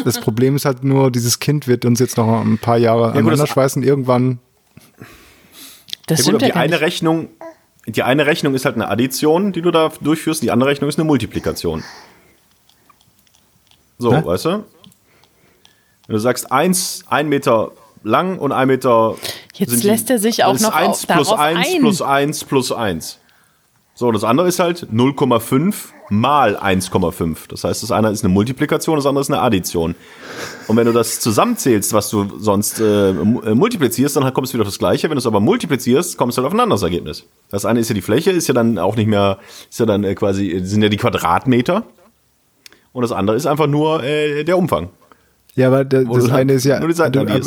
Das 0.05 0.20
Problem 0.20 0.57
ist 0.57 0.64
halt 0.64 0.85
nur, 0.85 1.11
dieses 1.11 1.39
Kind 1.41 1.66
wird 1.68 1.85
uns 1.85 1.99
jetzt 2.01 2.16
noch 2.16 2.41
ein 2.43 2.59
paar 2.59 2.76
Jahre 2.78 3.09
gut, 3.12 3.18
aneinander 3.20 3.47
schweißen. 3.47 3.83
Irgendwann, 3.83 4.39
Das 6.07 6.18
Ja, 6.20 6.24
gut, 6.24 6.41
stimmt 6.41 6.43
ja 6.43 6.49
die 6.49 6.55
eine 6.55 6.72
nicht. 6.72 6.80
Rechnung, 6.83 7.28
die 7.87 8.03
eine 8.03 8.26
Rechnung 8.26 8.55
ist 8.55 8.64
halt 8.64 8.74
eine 8.76 8.89
Addition, 8.89 9.53
die 9.53 9.62
du 9.62 9.70
da 9.70 9.91
durchführst, 10.01 10.43
die 10.43 10.51
andere 10.51 10.70
Rechnung 10.70 10.89
ist 10.89 10.99
eine 10.99 11.05
Multiplikation. 11.07 11.83
So, 13.99 14.14
Hä? 14.14 14.22
weißt 14.24 14.45
du? 14.47 14.64
Wenn 16.09 16.14
du 16.14 16.18
sagst, 16.18 16.51
eins, 16.51 17.05
ein 17.09 17.28
Meter 17.28 17.70
lang 18.03 18.39
und 18.39 18.51
ein 18.53 18.66
Meter. 18.68 19.14
Jetzt 19.55 19.70
sind 19.70 19.83
die- 19.85 19.87
lässt 19.89 20.11
er 20.11 20.18
sich 20.18 20.45
auch 20.45 20.53
das 20.53 20.62
ist 20.62 20.66
noch 20.68 20.74
eins 20.74 20.89
auf- 20.89 21.07
plus 21.07 21.28
darauf 21.28 21.39
eins 21.41 21.68
ein. 21.74 21.80
plus 21.80 22.03
eins 22.03 22.45
plus 22.45 22.72
eins. 22.72 23.18
So, 23.95 24.11
das 24.11 24.24
andere 24.24 24.49
ist 24.49 24.59
halt 24.59 24.88
0,5 24.90 25.74
mal 26.09 26.57
1,5. 26.57 27.49
Das 27.49 27.64
heißt, 27.64 27.82
das 27.82 27.90
eine 27.90 28.11
ist 28.11 28.24
eine 28.24 28.32
Multiplikation, 28.32 28.97
das 28.97 29.05
andere 29.05 29.20
ist 29.20 29.30
eine 29.30 29.40
Addition. 29.40 29.95
Und 30.66 30.76
wenn 30.76 30.86
du 30.86 30.93
das 30.93 31.20
zusammenzählst, 31.20 31.93
was 31.93 32.09
du 32.09 32.38
sonst 32.38 32.80
äh, 32.80 33.11
äh, 33.11 33.55
multiplizierst, 33.55 34.16
dann 34.16 34.32
kommst 34.32 34.53
du 34.53 34.55
wieder 34.55 34.62
auf 34.62 34.68
das 34.68 34.78
Gleiche. 34.78 35.11
Wenn 35.11 35.16
du 35.16 35.20
es 35.20 35.26
aber 35.26 35.40
multiplizierst, 35.40 36.16
kommst 36.16 36.38
du 36.38 36.43
halt 36.43 36.47
auf 36.47 36.55
ein 36.55 36.61
anderes 36.61 36.82
Ergebnis. 36.82 37.26
Das 37.51 37.66
eine 37.66 37.80
ist 37.80 37.88
ja 37.88 37.95
die 37.95 38.03
Fläche, 38.03 38.30
ist 38.30 38.49
ja 38.49 38.55
dann 38.55 38.78
auch 38.78 38.97
nicht 38.97 39.09
mehr, 39.09 39.38
ist 39.68 39.78
ja 39.78 39.86
dann 39.86 40.05
äh, 40.05 40.14
quasi, 40.14 40.61
sind 40.64 40.82
ja 40.82 40.88
die 40.88 40.97
Quadratmeter. 40.97 41.84
Und 42.95 43.03
das 43.03 43.12
andere 43.12 43.36
ist 43.36 43.47
einfach 43.47 43.66
nur 43.66 44.03
äh, 44.03 44.45
der 44.45 44.57
Umfang. 44.57 44.88
ja, 45.55 45.66
aber 45.68 45.84
Wo 46.07 46.16
das 46.16 46.30
halt 46.30 46.40
eine 46.40 46.55
ist 46.55 46.64
ja. 46.64 46.78
nur 46.78 46.88
die 46.88 46.95
Seiten 46.95 47.12
du, 47.12 47.20
aber, 47.20 47.40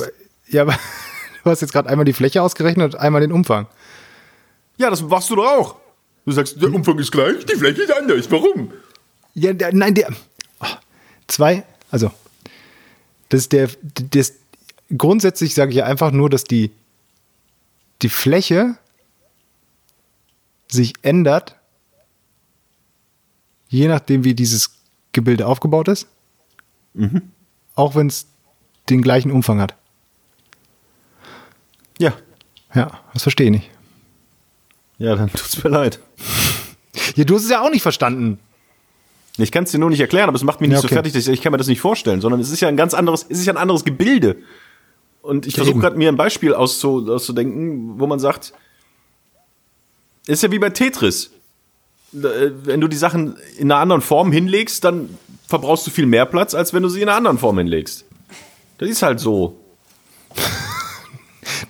ja, 0.48 0.62
aber 0.62 0.74
du 1.43 1.50
hast 1.50 1.62
jetzt 1.62 1.74
gerade 1.74 1.89
einmal 1.89 2.06
die 2.06 2.14
Fläche 2.14 2.43
ausgerechnet 2.43 2.93
und 2.93 3.00
einmal 3.00 3.22
den 3.22 3.32
Umfang. 3.32 3.66
Ja, 4.78 4.91
das 4.91 5.02
machst 5.02 5.30
du 5.32 5.36
doch 5.36 5.46
auch. 5.46 5.76
Du 6.26 6.32
sagst, 6.32 6.60
der 6.62 6.74
Umfang 6.74 6.98
ist 7.00 7.12
gleich, 7.12 7.46
die 7.46 7.56
Fläche 7.56 7.84
ist 7.84 7.94
anders. 7.94 8.30
Warum? 8.32 8.72
Ja, 9.36 9.54
der, 9.54 9.74
nein, 9.74 9.94
der. 9.94 10.10
Oh, 10.60 10.66
zwei, 11.28 11.64
also. 11.92 12.12
Das 13.30 13.42
ist 13.42 13.52
der. 13.52 13.70
Das, 14.12 14.34
grundsätzlich 14.98 15.54
sage 15.54 15.72
ich 15.72 15.78
ja 15.78 15.86
einfach 15.86 16.12
nur, 16.12 16.30
dass 16.30 16.44
die, 16.44 16.72
die 18.02 18.10
Fläche 18.10 18.78
sich 20.68 20.94
ändert, 21.04 21.56
je 23.70 23.88
nachdem, 23.88 24.24
wie 24.24 24.34
dieses 24.34 24.72
Gebilde 25.12 25.46
aufgebaut 25.48 25.88
ist. 25.88 26.08
Auch 27.76 27.96
wenn 27.96 28.08
es 28.08 28.26
den 28.90 29.02
gleichen 29.02 29.32
Umfang 29.32 29.60
hat. 29.60 29.76
Ja. 32.00 32.14
Ja, 32.74 33.00
das 33.14 33.24
verstehe 33.24 33.48
ich 33.48 33.52
nicht. 33.52 33.72
Ja, 34.98 35.16
dann 35.16 35.30
tut's 35.30 35.64
mir 35.64 35.70
leid. 35.70 36.00
Ja, 37.16 37.24
du 37.24 37.36
hast 37.36 37.43
es 37.43 37.50
ja 37.50 37.62
auch 37.62 37.70
nicht 37.70 37.82
verstanden. 37.82 38.39
Ich 39.38 39.52
kann 39.52 39.66
es 39.66 39.72
dir 39.72 39.80
nur 39.80 39.89
nicht 39.89 40.00
erklären, 40.00 40.30
aber 40.30 40.38
es 40.38 40.43
macht 40.43 40.62
mich 40.62 40.70
nicht 40.70 40.78
Ja, 40.78 40.82
so 40.82 40.86
okay. 40.86 40.96
fertig, 40.96 41.14
dass 41.14 41.28
ich, 41.28 41.34
ich 41.34 41.41
kann 41.41 41.52
mir 41.52 41.58
das 41.58 41.68
nicht 41.68 41.82
vorstellen, 41.82 42.22
sondern 42.22 42.39
es 42.39 42.50
ist 42.50 42.62
ja 42.62 42.70
ein 42.70 42.78
ganz 42.78 42.93
anderes, 42.93 43.26
es 43.28 43.39
ist 43.39 43.46
ja 43.46 43.54
ein 43.54 43.58
anderes 43.58 43.84
Gebilde. 43.84 44.38
Und 45.22 45.46
ich 45.46 45.56
versuche 45.56 45.80
gerade 45.80 45.98
mir 45.98 46.08
ein 46.08 46.16
Beispiel 46.16 46.54
auszu, 46.54 47.12
auszudenken, 47.12 48.00
wo 48.00 48.08
man 48.08 48.20
sagt, 48.20 48.54
ist 50.28 50.41
ja 50.43 50.52
wie 50.52 50.60
bei 50.60 50.70
Tetris. 50.70 51.32
Äh, 52.14 52.52
Wenn 52.64 52.80
du 52.80 52.88
die 52.88 52.96
Sachen 52.96 53.36
in 53.58 53.72
einer 53.72 53.82
anderen 53.82 54.02
Form 54.02 54.32
hinlegst, 54.32 54.84
dann 54.84 55.10
verbrauchst 55.48 55.86
du 55.86 55.91
viel 55.91 56.06
mehr 56.06 56.26
Platz, 56.26 56.54
als 56.54 56.74
wenn 56.74 56.84
du 56.84 56.89
sie 56.89 57.02
in 57.02 57.10
einer 57.10 57.18
anderen 57.18 57.38
Form 57.38 57.58
hinlegst. 57.58 58.06
Das 58.78 58.89
ist 58.89 59.02
halt 59.02 59.20
so. 59.20 59.60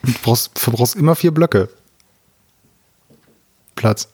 Du 0.03 0.11
brauchst, 0.23 0.57
verbrauchst 0.57 0.95
immer 0.95 1.15
vier 1.15 1.32
Blöcke. 1.32 1.69
Platz. 3.86 4.09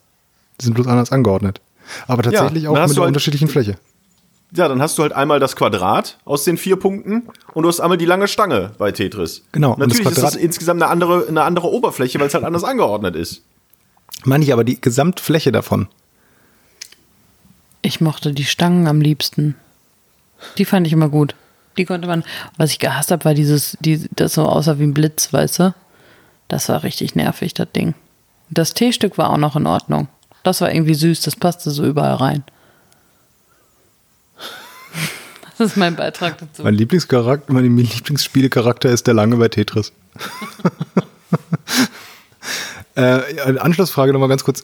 Die 0.59 0.65
sind 0.65 0.73
bloß 0.73 0.87
anders 0.87 1.13
angeordnet. 1.13 1.61
Aber 2.07 2.23
tatsächlich 2.23 2.63
dann 2.63 2.71
auch 2.71 2.75
mit 2.75 2.91
einer 2.91 2.95
halt- 2.97 3.07
unterschiedlichen 3.07 3.47
Fläche. 3.47 3.77
Ja, 4.53 4.67
dann 4.67 4.81
hast 4.81 4.97
du 4.97 5.03
halt 5.03 5.13
einmal 5.13 5.39
das 5.39 5.55
Quadrat 5.55 6.17
aus 6.25 6.43
den 6.43 6.57
vier 6.57 6.75
Punkten 6.75 7.29
und 7.53 7.63
du 7.63 7.69
hast 7.69 7.79
einmal 7.79 7.97
die 7.97 8.05
lange 8.05 8.27
Stange 8.27 8.71
bei 8.77 8.91
Tetris. 8.91 9.43
Genau, 9.53 9.75
und 9.75 9.79
das 9.79 9.87
Natürlich 9.87 10.11
ist 10.11 10.23
das 10.23 10.35
insgesamt 10.35 10.83
eine 10.83 10.91
andere, 10.91 11.25
eine 11.25 11.43
andere 11.43 11.71
Oberfläche, 11.71 12.19
weil 12.19 12.27
es 12.27 12.33
halt 12.33 12.43
anders 12.43 12.65
angeordnet 12.65 13.15
ist. 13.15 13.43
Meine 14.25 14.43
ich 14.43 14.51
aber 14.51 14.65
die 14.65 14.79
Gesamtfläche 14.79 15.53
davon. 15.53 15.87
Ich 17.81 18.01
mochte 18.01 18.33
die 18.33 18.43
Stangen 18.43 18.87
am 18.87 18.99
liebsten. 18.99 19.55
Die 20.57 20.65
fand 20.65 20.85
ich 20.85 20.91
immer 20.91 21.07
gut. 21.07 21.33
Die 21.77 21.85
konnte 21.85 22.09
man. 22.09 22.25
Was 22.57 22.71
ich 22.71 22.79
gehasst 22.79 23.11
habe, 23.11 23.23
war 23.23 23.33
dieses, 23.33 23.77
die, 23.79 24.09
das 24.11 24.33
so 24.33 24.43
aussah 24.45 24.79
wie 24.79 24.83
ein 24.83 24.93
Blitz, 24.93 25.31
weißt 25.31 25.59
du? 25.59 25.73
Das 26.49 26.67
war 26.67 26.83
richtig 26.83 27.15
nervig, 27.15 27.53
das 27.53 27.71
Ding. 27.71 27.95
Das 28.51 28.73
Teestück 28.73 29.17
war 29.17 29.29
auch 29.29 29.37
noch 29.37 29.55
in 29.55 29.65
Ordnung. 29.65 30.07
Das 30.43 30.61
war 30.61 30.73
irgendwie 30.73 30.93
süß, 30.93 31.21
das 31.21 31.35
passte 31.35 31.71
so 31.71 31.85
überall 31.85 32.15
rein. 32.15 32.43
Das 35.57 35.73
ist 35.73 35.77
mein 35.77 35.95
Beitrag 35.95 36.39
dazu. 36.39 36.63
Mein 36.63 36.73
Lieblingscharakter, 36.73 37.53
mein 37.53 37.77
Lieblingsspielecharakter 37.77 38.89
ist 38.89 39.05
der 39.05 39.13
Lange 39.13 39.37
bei 39.37 39.47
Tetris. 39.47 39.93
äh, 42.95 43.59
Anschlussfrage 43.59 44.11
nochmal 44.11 44.29
ganz 44.29 44.43
kurz. 44.43 44.63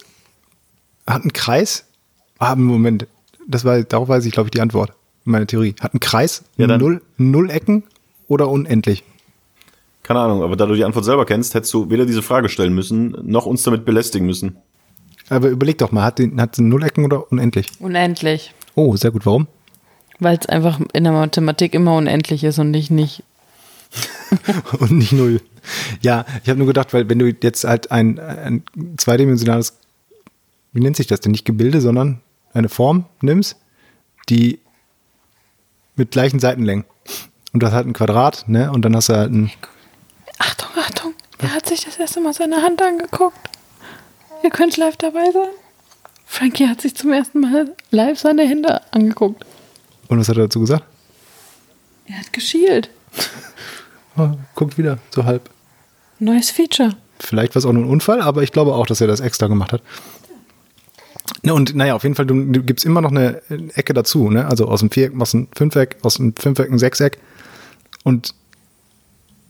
Hat 1.05 1.23
ein 1.23 1.33
Kreis? 1.33 1.85
Ah, 2.39 2.55
Moment. 2.55 3.05
Das 3.47 3.63
war, 3.63 3.83
darauf 3.83 4.07
weiß 4.07 4.25
ich, 4.25 4.31
glaube 4.31 4.47
ich, 4.47 4.51
die 4.51 4.61
Antwort. 4.61 4.91
Meine 5.23 5.45
Theorie. 5.45 5.75
Hat 5.81 5.93
ein 5.93 5.99
Kreis 5.99 6.43
Ja, 6.55 6.65
null, 6.65 7.03
null 7.17 7.51
Ecken 7.51 7.83
oder 8.27 8.49
unendlich? 8.49 9.03
Keine 10.07 10.21
Ahnung, 10.21 10.41
aber 10.41 10.55
da 10.55 10.65
du 10.65 10.73
die 10.73 10.85
Antwort 10.85 11.03
selber 11.03 11.25
kennst, 11.25 11.53
hättest 11.53 11.73
du 11.73 11.89
weder 11.89 12.05
diese 12.05 12.21
Frage 12.21 12.47
stellen 12.47 12.73
müssen, 12.73 13.17
noch 13.23 13.45
uns 13.45 13.63
damit 13.63 13.83
belästigen 13.83 14.25
müssen. 14.25 14.55
Aber 15.29 15.49
überleg 15.49 15.77
doch 15.79 15.91
mal, 15.91 16.03
hat, 16.03 16.19
den, 16.19 16.39
hat 16.39 16.55
sie 16.55 16.61
null 16.61 16.83
Ecken 16.83 17.03
oder 17.03 17.29
unendlich? 17.29 17.67
Unendlich. 17.79 18.53
Oh, 18.75 18.95
sehr 18.95 19.11
gut. 19.11 19.25
Warum? 19.25 19.47
Weil 20.19 20.37
es 20.39 20.47
einfach 20.47 20.79
in 20.93 21.03
der 21.03 21.11
Mathematik 21.11 21.73
immer 21.73 21.97
unendlich 21.97 22.45
ist 22.45 22.57
und 22.57 22.71
nicht 22.71 22.89
nicht. 22.89 23.23
Und 24.79 24.91
nicht 24.91 25.13
null. 25.13 25.39
Ja, 26.01 26.25
ich 26.43 26.49
habe 26.49 26.59
nur 26.59 26.67
gedacht, 26.67 26.93
weil 26.93 27.09
wenn 27.09 27.19
du 27.19 27.27
jetzt 27.27 27.63
halt 27.63 27.91
ein, 27.91 28.19
ein 28.19 28.63
zweidimensionales, 28.97 29.79
wie 30.73 30.81
nennt 30.81 30.97
sich 30.97 31.07
das 31.07 31.21
denn? 31.21 31.31
Nicht 31.31 31.45
Gebilde, 31.45 31.79
sondern 31.79 32.19
eine 32.53 32.67
Form 32.67 33.05
nimmst, 33.21 33.55
die 34.27 34.59
mit 35.95 36.11
gleichen 36.11 36.39
Seitenlängen. 36.39 36.83
Und 37.53 37.63
das 37.63 37.71
hat 37.71 37.85
ein 37.85 37.93
Quadrat, 37.93 38.49
ne? 38.49 38.69
Und 38.71 38.83
dann 38.83 38.95
hast 38.95 39.07
du 39.09 39.15
halt 39.15 39.31
ein. 39.31 39.51
Achtung, 40.37 40.69
Achtung. 40.75 41.13
Er 41.39 41.53
hat 41.53 41.67
sich 41.67 41.85
das 41.85 41.97
erste 41.97 42.19
Mal 42.21 42.33
seine 42.33 42.61
Hand 42.61 42.81
angeguckt. 42.81 43.37
Ihr 44.43 44.49
könnt 44.49 44.77
live 44.77 44.97
dabei 44.97 45.31
sein. 45.31 45.49
Frankie 46.25 46.67
hat 46.67 46.81
sich 46.81 46.95
zum 46.95 47.13
ersten 47.13 47.39
Mal 47.39 47.75
live 47.91 48.19
seine 48.19 48.47
Hände 48.47 48.81
angeguckt. 48.91 49.45
Und 50.07 50.19
was 50.19 50.29
hat 50.29 50.37
er 50.37 50.43
dazu 50.43 50.59
gesagt? 50.59 50.83
Er 52.05 52.19
hat 52.19 52.33
geschielt. 52.33 52.89
Oh, 54.19 54.31
guckt 54.55 54.79
wieder, 54.79 54.97
so 55.13 55.25
halb. 55.25 55.47
Neues 56.17 56.49
Feature. 56.49 56.97
Vielleicht 57.19 57.53
war 57.53 57.59
es 57.59 57.67
auch 57.67 57.71
nur 57.71 57.83
ein 57.83 57.89
Unfall, 57.89 58.19
aber 58.19 58.41
ich 58.41 58.51
glaube 58.51 58.73
auch, 58.73 58.87
dass 58.87 58.99
er 58.99 59.05
das 59.05 59.19
extra 59.19 59.45
gemacht 59.45 59.73
hat. 59.73 59.83
Ne, 61.43 61.53
und 61.53 61.75
naja, 61.75 61.93
auf 61.93 62.01
jeden 62.01 62.15
Fall, 62.15 62.25
du, 62.25 62.33
du 62.51 62.63
gibst 62.63 62.83
immer 62.83 63.01
noch 63.01 63.11
eine 63.11 63.43
Ecke 63.75 63.93
dazu, 63.93 64.31
ne? 64.31 64.47
Also 64.47 64.67
aus 64.67 64.79
dem 64.79 64.89
Viereck 64.89 65.13
machst 65.13 65.33
du 65.33 65.39
ein 65.39 65.47
Fünfeck, 65.55 65.97
aus 66.01 66.15
dem 66.15 66.35
Fünfeck 66.35 66.71
ein 66.71 66.79
Sechseck. 66.79 67.19
Und 68.03 68.33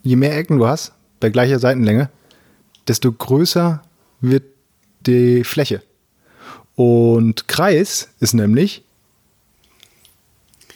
je 0.08 0.16
mehr 0.16 0.36
Ecken 0.38 0.58
du 0.58 0.68
hast, 0.68 0.94
bei 1.20 1.30
gleicher 1.30 1.60
Seitenlänge, 1.60 2.10
desto 2.88 3.12
größer 3.12 3.82
wird 4.22 4.44
die 5.02 5.44
Fläche. 5.44 5.82
Und 6.76 7.48
Kreis 7.48 8.10
ist 8.20 8.34
nämlich 8.34 8.84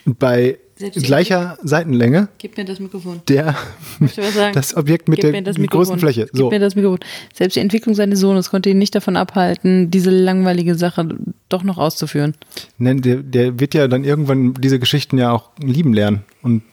bei 0.06 0.58
Selbst 0.76 1.04
gleicher 1.04 1.58
Seitenlänge, 1.64 2.28
Gib 2.40 2.58
mir 2.58 2.66
das 2.66 2.80
Mikrofon. 2.80 3.22
der 3.28 3.56
das 4.54 4.76
Objekt 4.76 5.08
mit 5.08 5.22
Gib 5.22 5.32
der 5.32 5.54
größten. 5.54 6.00
Fläche. 6.00 6.28
So. 6.34 6.50
Gib 6.50 6.60
mir 6.60 6.60
das 6.60 6.76
Mikrofon. 6.76 7.00
Selbst 7.34 7.56
die 7.56 7.60
Entwicklung 7.60 7.94
seines 7.96 8.20
Sohnes 8.20 8.50
konnte 8.50 8.72
ihn 8.72 8.80
nicht 8.80 8.96
davon 8.96 9.16
abhalten, 9.16 9.92
diese 9.92 10.10
langweilige 10.10 10.76
Sache 10.76 11.08
doch 11.50 11.64
noch 11.64 11.78
auszuführen. 11.78 12.34
Ne, 12.80 12.96
der, 12.96 13.18
der 13.18 13.60
wird 13.60 13.76
ja 13.76 13.88
dann 13.88 14.04
irgendwann 14.04 14.56
diese 14.56 14.80
Geschichten 14.80 15.18
ja 15.20 15.32
auch 15.32 15.52
lieben 15.60 15.94
lernen. 15.94 16.24
Und 16.42 16.64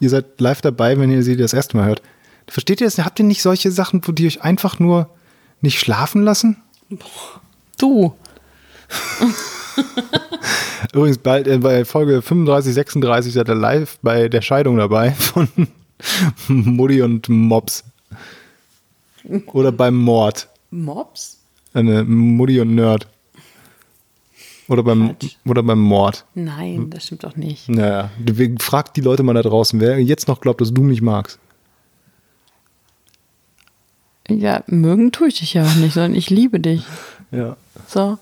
ihr 0.00 0.10
seid 0.10 0.40
live 0.40 0.60
dabei, 0.60 0.98
wenn 0.98 1.10
ihr 1.10 1.22
sie 1.22 1.36
das 1.36 1.52
erste 1.52 1.76
Mal 1.76 1.86
hört. 1.86 2.02
Versteht 2.46 2.80
ihr 2.80 2.86
das? 2.86 2.98
Habt 2.98 3.18
ihr 3.18 3.24
nicht 3.24 3.42
solche 3.42 3.70
Sachen, 3.70 4.00
wo 4.04 4.12
die 4.12 4.26
euch 4.26 4.42
einfach 4.42 4.78
nur 4.78 5.10
nicht 5.60 5.78
schlafen 5.78 6.22
lassen? 6.22 6.56
Du. 7.78 8.14
Übrigens, 10.92 11.18
bald 11.18 11.48
äh, 11.48 11.58
bei 11.58 11.84
Folge 11.84 12.22
35, 12.22 12.72
36 12.74 13.32
seid 13.32 13.48
ihr 13.48 13.54
live 13.54 13.98
bei 14.02 14.28
der 14.28 14.42
Scheidung 14.42 14.76
dabei 14.76 15.10
von 15.12 15.48
Mutti 16.48 17.02
und 17.02 17.28
Mops. 17.28 17.84
Oder 19.52 19.72
beim 19.72 19.96
Mord. 19.96 20.48
Mobs? 20.70 21.38
Eine 21.74 22.04
Mutti 22.04 22.60
und 22.60 22.74
Nerd. 22.74 23.08
Oder 24.68 24.82
beim, 24.82 25.16
Quatsch. 25.18 25.36
oder 25.44 25.62
beim 25.62 25.80
Mord. 25.80 26.24
Nein, 26.34 26.90
das 26.90 27.06
stimmt 27.06 27.24
doch 27.24 27.36
nicht. 27.36 27.68
Naja, 27.68 28.10
fragt 28.58 28.96
die 28.96 29.00
Leute 29.00 29.22
mal 29.22 29.34
da 29.34 29.42
draußen, 29.42 29.80
wer 29.80 30.00
jetzt 30.00 30.26
noch 30.26 30.40
glaubt, 30.40 30.60
dass 30.60 30.72
du 30.72 30.82
mich 30.82 31.02
magst. 31.02 31.38
Ja, 34.28 34.64
mögen 34.66 35.12
tue 35.12 35.28
ich 35.28 35.38
dich 35.38 35.54
ja 35.54 35.64
auch 35.64 35.74
nicht, 35.76 35.94
sondern 35.94 36.16
ich 36.16 36.30
liebe 36.30 36.58
dich. 36.58 36.82
Ja. 37.30 37.56
So, 37.86 38.18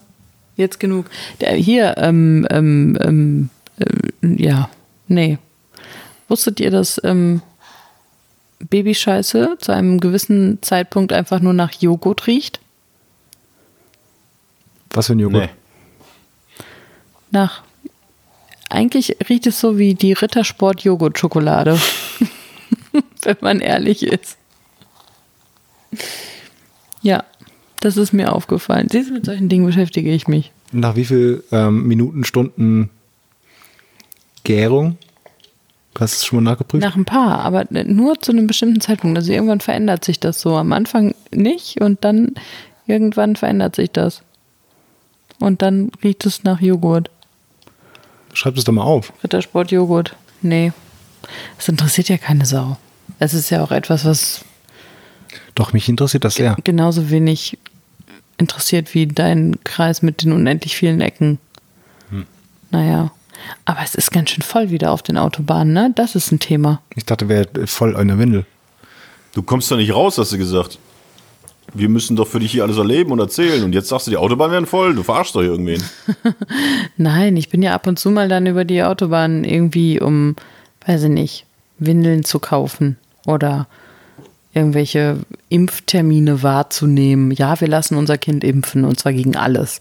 jetzt 0.57 0.78
genug. 0.78 1.07
Der, 1.40 1.53
hier, 1.53 1.97
ähm, 1.97 2.47
ähm, 2.51 2.99
ähm, 3.01 3.49
äh, 3.78 4.42
ja, 4.42 4.68
nee. 5.09 5.38
Wusstet 6.28 6.61
ihr, 6.61 6.70
dass 6.70 7.01
ähm, 7.05 7.40
Babyscheiße 8.59 9.57
zu 9.59 9.72
einem 9.72 10.01
gewissen 10.01 10.59
Zeitpunkt 10.61 11.12
einfach 11.12 11.40
nur 11.40 11.55
nach 11.55 11.72
Joghurt 11.72 12.26
riecht? 12.26 12.61
Was 14.90 15.07
für 15.07 15.14
ein 15.14 15.20
Joghurt? 15.20 15.42
Nee. 15.42 15.64
Nach. 17.35 17.64
Eigentlich 18.70 19.16
riecht 19.28 19.49
es 19.49 19.59
so 19.59 19.76
wie 19.76 19.95
die 19.95 20.12
Rittersport-Joghurt-Schokolade. 20.12 21.80
Wenn 23.22 23.37
man 23.41 23.61
ehrlich 23.61 24.05
ist. 24.05 24.39
Ja, 27.03 27.24
das 27.80 27.97
ist 27.97 28.12
mir 28.12 28.32
aufgefallen. 28.32 28.87
Siehst 28.89 29.11
du, 29.11 29.14
mit 29.14 29.26
solchen 29.26 29.49
Dingen 29.49 29.66
beschäftige 29.66 30.12
ich 30.12 30.28
mich. 30.28 30.53
Nach 30.70 30.95
wie 30.95 31.05
viel 31.05 31.43
ähm, 31.51 31.89
Minuten, 31.89 32.22
Stunden 32.22 32.91
Gärung? 34.45 34.97
Hast 35.99 36.14
du 36.14 36.16
es 36.18 36.24
schon 36.24 36.45
mal 36.45 36.53
nachgeprüft? 36.53 36.85
Nach 36.85 36.95
ein 36.95 37.05
paar, 37.05 37.41
aber 37.41 37.66
nur 37.70 38.20
zu 38.20 38.30
einem 38.30 38.47
bestimmten 38.47 38.80
Zeitpunkt. 38.80 39.18
Also 39.18 39.32
irgendwann 39.32 39.61
verändert 39.61 40.05
sich 40.05 40.20
das 40.20 40.41
so. 40.41 40.57
Am 40.57 40.72
Anfang 40.72 41.16
nicht 41.32 41.80
und 41.80 42.05
dann 42.05 42.35
irgendwann 42.87 43.35
verändert 43.35 43.74
sich 43.74 43.91
das. 43.91 44.22
Und 45.41 45.62
dann 45.62 45.91
riecht 46.03 46.24
es 46.26 46.45
nach 46.45 46.61
Joghurt. 46.61 47.11
Schreib 48.35 48.57
es 48.59 48.64
doch 48.64 48.72
mal 48.72 48.82
auf. 48.82 49.12
Rittersport 49.22 49.70
Joghurt. 49.70 50.14
Nee. 50.43 50.72
Das 51.57 51.68
interessiert 51.68 52.09
ja 52.11 52.18
keine 52.18 52.45
Sau. 52.45 52.76
Es 53.18 53.32
ist 53.32 53.49
ja 53.51 53.64
auch 53.64 53.70
etwas, 53.70 54.05
was 54.05 54.45
Doch, 55.55 55.72
mich 55.72 55.89
interessiert 55.89 56.24
das 56.24 56.35
sehr. 56.35 56.57
genauso 56.64 57.09
wenig 57.11 57.57
interessiert 58.37 58.93
wie 58.95 59.07
dein 59.07 59.57
Kreis 59.64 60.03
mit 60.03 60.22
den 60.22 60.32
unendlich 60.32 60.76
vielen 60.76 61.01
Ecken. 61.01 61.39
Naja. 62.70 63.12
Aber 63.64 63.80
es 63.85 63.95
ist 63.95 64.11
ganz 64.11 64.30
schön 64.30 64.43
voll 64.43 64.70
wieder 64.70 64.91
auf 64.91 65.03
den 65.03 65.16
Autobahnen, 65.16 65.72
ne? 65.72 65.93
Das 65.95 66.14
ist 66.16 66.32
ein 66.32 66.41
Thema. 66.41 66.80
Ich 66.97 67.05
dachte, 67.05 67.28
wäre 67.28 67.47
voll 67.66 67.97
eine 67.97 68.18
Windel. 68.18 68.47
Du 69.32 69.43
kommst 69.43 69.70
da 69.70 69.76
nicht 69.76 69.95
raus, 69.95 70.18
hast 70.18 70.32
du 70.32 70.39
gesagt. 70.39 70.78
Wir 71.73 71.89
müssen 71.89 72.17
doch 72.17 72.29
für 72.29 72.41
dich 72.41 72.53
hier 72.53 72.62
alles 72.62 72.77
erleben 72.77 73.12
und 73.12 73.19
erzählen. 73.19 73.65
Und 73.65 73.75
jetzt 73.75 73.89
sagst 73.89 74.07
du, 74.07 74.11
die 74.11 74.17
Autobahnen 74.17 74.53
werden 74.53 74.67
voll. 74.67 74.95
Du 74.95 75.03
verarschst 75.03 75.35
doch 75.35 75.41
hier 75.41 75.51
irgendwen. 75.51 75.83
Nein, 76.97 77.37
ich 77.37 77.49
bin 77.49 77.62
ja 77.62 77.75
ab 77.75 77.87
und 77.87 77.99
zu 77.99 78.11
mal 78.11 78.29
dann 78.29 78.47
über 78.47 78.65
die 78.65 78.83
Autobahn 78.83 79.45
irgendwie, 79.45 80.01
um, 80.01 80.37
weiß 80.87 81.05
ich 81.05 81.11
nicht, 81.11 81.47
Windeln 81.79 82.25
zu 82.25 82.39
kaufen 82.39 82.99
oder 83.27 83.67
irgendwelche 84.53 85.19
Impftermine 85.49 86.43
wahrzunehmen. 86.43 87.33
Ja, 87.33 87.61
wir 87.61 87.69
lassen 87.69 87.97
unser 87.97 88.19
Kind 88.19 88.45
impfen 88.45 88.85
und 88.85 89.01
zwar 89.01 89.12
gegen 89.12 89.37
alles. 89.37 89.81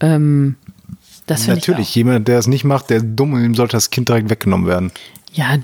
Ähm, 0.00 0.56
das 1.26 1.46
Natürlich, 1.46 1.94
jemand, 1.94 2.26
der 2.26 2.38
es 2.38 2.46
nicht 2.48 2.64
macht, 2.64 2.90
der 2.90 2.98
ist 2.98 3.06
dumm 3.10 3.34
und 3.34 3.44
ihm 3.44 3.54
sollte 3.54 3.76
das 3.76 3.90
Kind 3.90 4.08
direkt 4.08 4.30
weggenommen 4.30 4.66
werden. 4.66 4.90
Ja, 5.32 5.58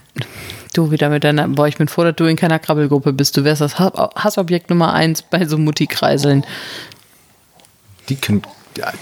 du 0.77 0.91
wieder 0.91 1.09
mit 1.09 1.25
deiner, 1.25 1.49
boah, 1.49 1.67
ich 1.69 1.77
bin 1.77 1.89
froh, 1.89 2.05
dass 2.05 2.17
du 2.17 2.25
in 2.25 2.37
keiner 2.37 2.59
Krabbelgruppe 2.59 3.13
bist. 3.13 3.37
Du 3.37 3.45
wärst 3.45 3.61
das 3.61 3.79
Ha- 3.79 4.11
Hassobjekt 4.15 4.71
Nummer 4.71 4.93
eins 4.93 5.23
bei 5.23 5.45
so 5.47 5.59
Mutti-Kreiseln. 5.59 6.45
Die 8.09 8.17
können. 8.17 8.43
Ja, 8.77 8.93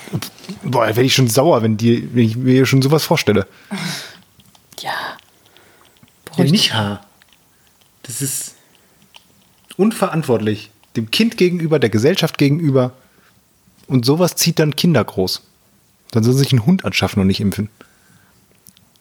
boah, 0.63 0.87
da 0.87 0.97
werde 0.97 1.03
ich 1.05 1.15
schon 1.15 1.29
sauer, 1.29 1.63
wenn, 1.63 1.77
die, 1.77 2.15
wenn 2.15 2.25
ich 2.25 2.37
mir 2.37 2.65
schon 2.67 2.81
sowas 2.83 3.05
vorstelle. 3.05 3.47
Ja. 4.81 4.93
Ja, 6.37 6.45
nicht 6.45 6.75
Haar. 6.75 7.05
Das 8.03 8.21
ist 8.23 8.55
unverantwortlich. 9.77 10.71
Dem 10.97 11.11
Kind 11.11 11.37
gegenüber, 11.37 11.79
der 11.79 11.91
Gesellschaft 11.91 12.39
gegenüber. 12.39 12.93
Und 13.87 14.05
sowas 14.07 14.37
zieht 14.37 14.59
dann 14.59 14.77
Kinder 14.77 15.05
groß. 15.05 15.43
Dann 16.13 16.23
sollen 16.23 16.37
sie 16.37 16.43
sich 16.45 16.53
einen 16.53 16.67
Hund 16.67 16.85
anschaffen 16.85 17.21
und 17.21 17.27
nicht 17.27 17.41
impfen. 17.41 17.69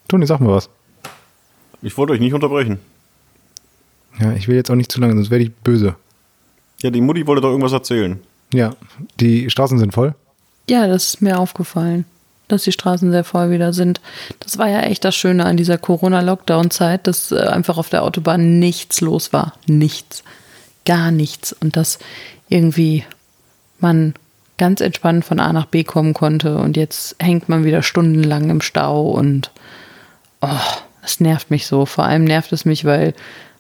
Toni, 0.08 0.26
sag 0.26 0.40
mal 0.40 0.56
was. 0.56 0.70
Ich 1.84 1.98
wollte 1.98 2.14
euch 2.14 2.22
nicht 2.22 2.34
unterbrechen. 2.34 2.80
Ja, 4.20 4.32
ich 4.34 4.48
will 4.48 4.56
jetzt 4.56 4.72
auch 4.72 4.76
nicht 4.76 4.92
zu 4.92 5.02
lange, 5.02 5.16
sonst 5.16 5.30
werde 5.30 5.44
ich 5.44 5.54
böse. 5.54 5.96
Ja, 6.82 6.90
die 6.90 7.02
Mutti 7.02 7.28
wollte 7.28 7.42
doch 7.42 7.50
irgendwas 7.50 7.74
erzählen. 7.74 8.20
Ja, 8.54 8.76
die 9.20 9.50
Straßen 9.50 9.78
sind 9.78 9.94
voll. 9.94 10.16
Ja, 10.70 10.88
das 10.88 11.06
ist 11.06 11.22
mir 11.22 11.40
aufgefallen, 11.40 12.06
dass 12.48 12.64
die 12.64 12.72
Straßen 12.72 13.12
sehr 13.12 13.26
voll 13.26 13.52
wieder 13.52 13.74
sind. 13.74 14.00
Das 14.40 14.58
war 14.58 14.70
ja 14.70 14.82
echt 14.82 15.04
das 15.04 15.16
Schöne 15.16 15.46
an 15.46 15.58
dieser 15.58 15.78
Corona-Lockdown-Zeit, 15.78 17.06
dass 17.06 17.32
äh, 17.32 17.40
einfach 17.40 17.78
auf 17.78 17.90
der 17.90 18.04
Autobahn 18.04 18.60
nichts 18.60 19.02
los 19.02 19.34
war. 19.34 19.54
Nichts. 19.68 20.24
Gar 20.86 21.12
nichts. 21.12 21.52
Und 21.52 21.76
dass 21.76 22.00
irgendwie 22.48 23.04
man 23.80 24.14
ganz 24.58 24.80
entspannt 24.80 25.26
von 25.26 25.42
A 25.42 25.52
nach 25.52 25.66
B 25.66 25.84
kommen 25.84 26.14
konnte. 26.14 26.58
Und 26.60 26.78
jetzt 26.78 27.18
hängt 27.20 27.50
man 27.50 27.66
wieder 27.66 27.82
stundenlang 27.82 28.50
im 28.50 28.62
Stau 28.62 29.10
und 29.10 29.52
oh, 30.42 30.48
das 31.04 31.20
nervt 31.20 31.52
mich 31.52 31.68
so. 31.68 31.86
Vor 31.86 32.06
allem 32.06 32.24
nervt 32.24 32.52
es 32.54 32.66
mich, 32.66 32.86
weil 32.86 33.14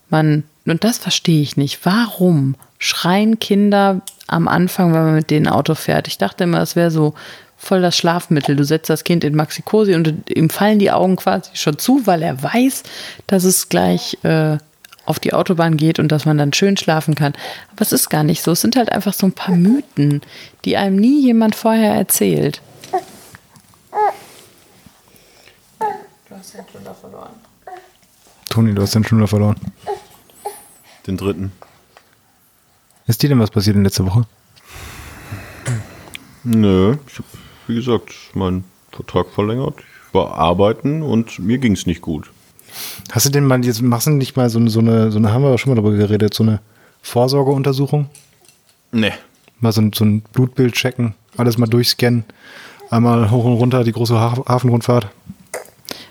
man, 0.10 0.44
und 0.66 0.84
das 0.84 0.98
verstehe 0.98 1.42
ich 1.42 1.58
nicht, 1.58 1.86
warum 1.86 2.56
schreien 2.80 3.38
Kinder 3.38 4.02
am 4.28 4.48
Anfang, 4.48 4.94
wenn 4.94 5.04
man 5.04 5.16
mit 5.16 5.30
denen 5.30 5.48
Auto 5.48 5.76
fährt? 5.76 6.08
Ich 6.08 6.18
dachte 6.18 6.46
immer, 6.46 6.60
das 6.60 6.76
wäre 6.76 6.90
so 6.90 7.14
voll 7.58 7.82
das 7.82 7.98
Schlafmittel. 7.98 8.56
Du 8.56 8.64
setzt 8.64 8.90
das 8.90 9.04
Kind 9.04 9.24
in 9.24 9.36
Maxikosi 9.36 9.94
und 9.94 10.30
ihm 10.30 10.50
fallen 10.50 10.80
die 10.80 10.92
Augen 10.92 11.18
quasi 11.18 11.52
schon 11.54 11.78
zu, 11.78 12.06
weil 12.06 12.22
er 12.22 12.42
weiß, 12.42 12.84
dass 13.28 13.44
es 13.44 13.70
gleich 13.70 14.18
äh, 14.24 14.58
auf 15.06 15.20
die 15.20 15.34
Autobahn 15.34 15.76
geht 15.76 16.00
und 16.00 16.12
dass 16.12 16.26
man 16.26 16.38
dann 16.38 16.54
schön 16.54 16.78
schlafen 16.78 17.16
kann. 17.16 17.34
Aber 17.72 17.82
es 17.82 17.92
ist 17.92 18.10
gar 18.10 18.24
nicht 18.24 18.42
so. 18.42 18.52
Es 18.52 18.62
sind 18.62 18.78
halt 18.78 18.92
einfach 18.92 19.14
so 19.14 19.28
ein 19.28 19.34
paar 19.34 19.56
Mythen, 19.56 20.22
die 20.64 20.78
einem 20.78 20.96
nie 20.96 21.22
jemand 21.22 21.56
vorher 21.56 21.94
erzählt. 21.94 22.62
Hast 26.44 26.54
den 26.56 26.66
Schnuller 26.72 26.94
verloren. 26.96 27.30
Toni, 28.50 28.74
du 28.76 28.82
hast 28.82 28.96
den 28.96 29.04
Schnuller 29.04 29.28
verloren. 29.28 29.56
Den 31.08 31.18
dritten. 31.18 31.52
Ist 33.08 33.22
dir 33.24 33.30
denn 33.30 33.40
was 33.40 33.52
passiert 33.52 33.76
in 33.76 33.84
letzter 33.84 34.06
Woche? 34.06 34.26
Nö, 36.44 36.98
ich 37.08 37.16
habe, 37.18 37.28
wie 37.68 37.76
gesagt, 37.76 38.14
meinen 38.34 38.64
Vertrag 38.92 39.28
verlängert. 39.30 39.76
Ich 40.08 40.14
war 40.14 40.34
arbeiten 40.36 41.02
und 41.02 41.40
mir 41.40 41.58
ging 41.58 41.74
es 41.74 41.86
nicht 41.86 42.02
gut. 42.02 42.30
Hast 43.12 43.26
du 43.26 43.30
denn 43.30 43.46
mal, 43.46 43.64
jetzt 43.66 43.82
machst 43.82 44.08
du 44.08 44.12
nicht 44.12 44.36
mal 44.36 44.50
so, 44.50 44.60
eine- 44.60 44.70
so 44.70 44.80
eine, 44.80 45.12
so 45.12 45.18
eine, 45.20 45.32
haben 45.32 45.42
wir 45.44 45.50
aber 45.50 45.58
schon 45.58 45.72
mal 45.74 45.82
darüber 45.82 45.96
geredet, 45.98 46.34
so 46.34 46.44
eine 46.44 46.60
Vorsorgeuntersuchung? 47.02 48.10
Nee. 48.92 49.12
Mal 49.60 49.72
so 49.72 49.82
ein, 49.82 49.92
so 49.94 50.04
ein 50.06 50.22
Blutbild 50.22 50.74
checken, 50.74 51.14
alles 51.38 51.58
mal 51.58 51.68
durchscannen, 51.68 52.26
einmal 52.90 53.32
hoch 53.32 53.46
und 53.46 53.54
runter 53.54 53.84
die 53.84 53.92
große 53.92 54.16
Haf- 54.16 54.46
Hafenrundfahrt. 54.48 55.08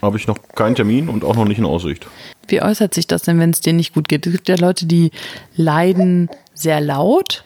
Habe 0.02 0.16
ich 0.16 0.26
noch 0.26 0.38
keinen 0.56 0.74
Termin 0.74 1.08
und 1.08 1.24
auch 1.24 1.36
noch 1.36 1.44
nicht 1.44 1.58
in 1.58 1.64
Aussicht. 1.64 2.06
Wie 2.48 2.60
äußert 2.60 2.92
sich 2.92 3.06
das 3.06 3.22
denn, 3.22 3.38
wenn 3.38 3.50
es 3.50 3.60
dir 3.60 3.72
nicht 3.72 3.94
gut 3.94 4.08
geht? 4.08 4.26
Es 4.26 4.32
gibt 4.32 4.48
ja 4.48 4.56
Leute, 4.56 4.84
die 4.86 5.12
leiden 5.54 6.28
sehr 6.54 6.80
laut 6.80 7.44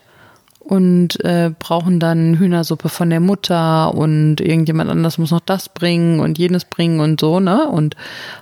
und 0.60 1.22
äh, 1.22 1.50
brauchen 1.58 2.00
dann 2.00 2.38
Hühnersuppe 2.38 2.88
von 2.88 3.10
der 3.10 3.20
Mutter 3.20 3.94
und 3.94 4.40
irgendjemand 4.40 4.90
anders 4.90 5.18
muss 5.18 5.30
noch 5.30 5.40
das 5.40 5.68
bringen 5.68 6.18
und 6.18 6.38
jenes 6.38 6.64
bringen 6.64 6.98
und 7.00 7.20
so, 7.20 7.40
ne? 7.40 7.68
Und 7.68 7.94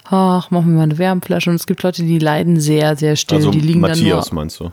ach, 0.05 0.51
machen 0.53 0.71
wir 0.71 0.77
mal 0.79 0.83
eine 0.85 0.97
Wärmflasche. 0.99 1.51
Und 1.51 1.57
es 1.57 1.67
gibt 1.67 1.83
Leute, 1.83 2.05
die 2.05 2.21
leiden 2.21 2.61
sehr, 2.61 2.95
sehr 2.97 3.17
still. 3.17 3.39
Also 3.39 3.51
die 3.51 3.61
liegen 3.61 3.81
Matthias 3.81 4.27
dann 4.27 4.35
nur, 4.37 4.43
meinst 4.43 4.61
du? 4.61 4.65
Ja. 4.65 4.71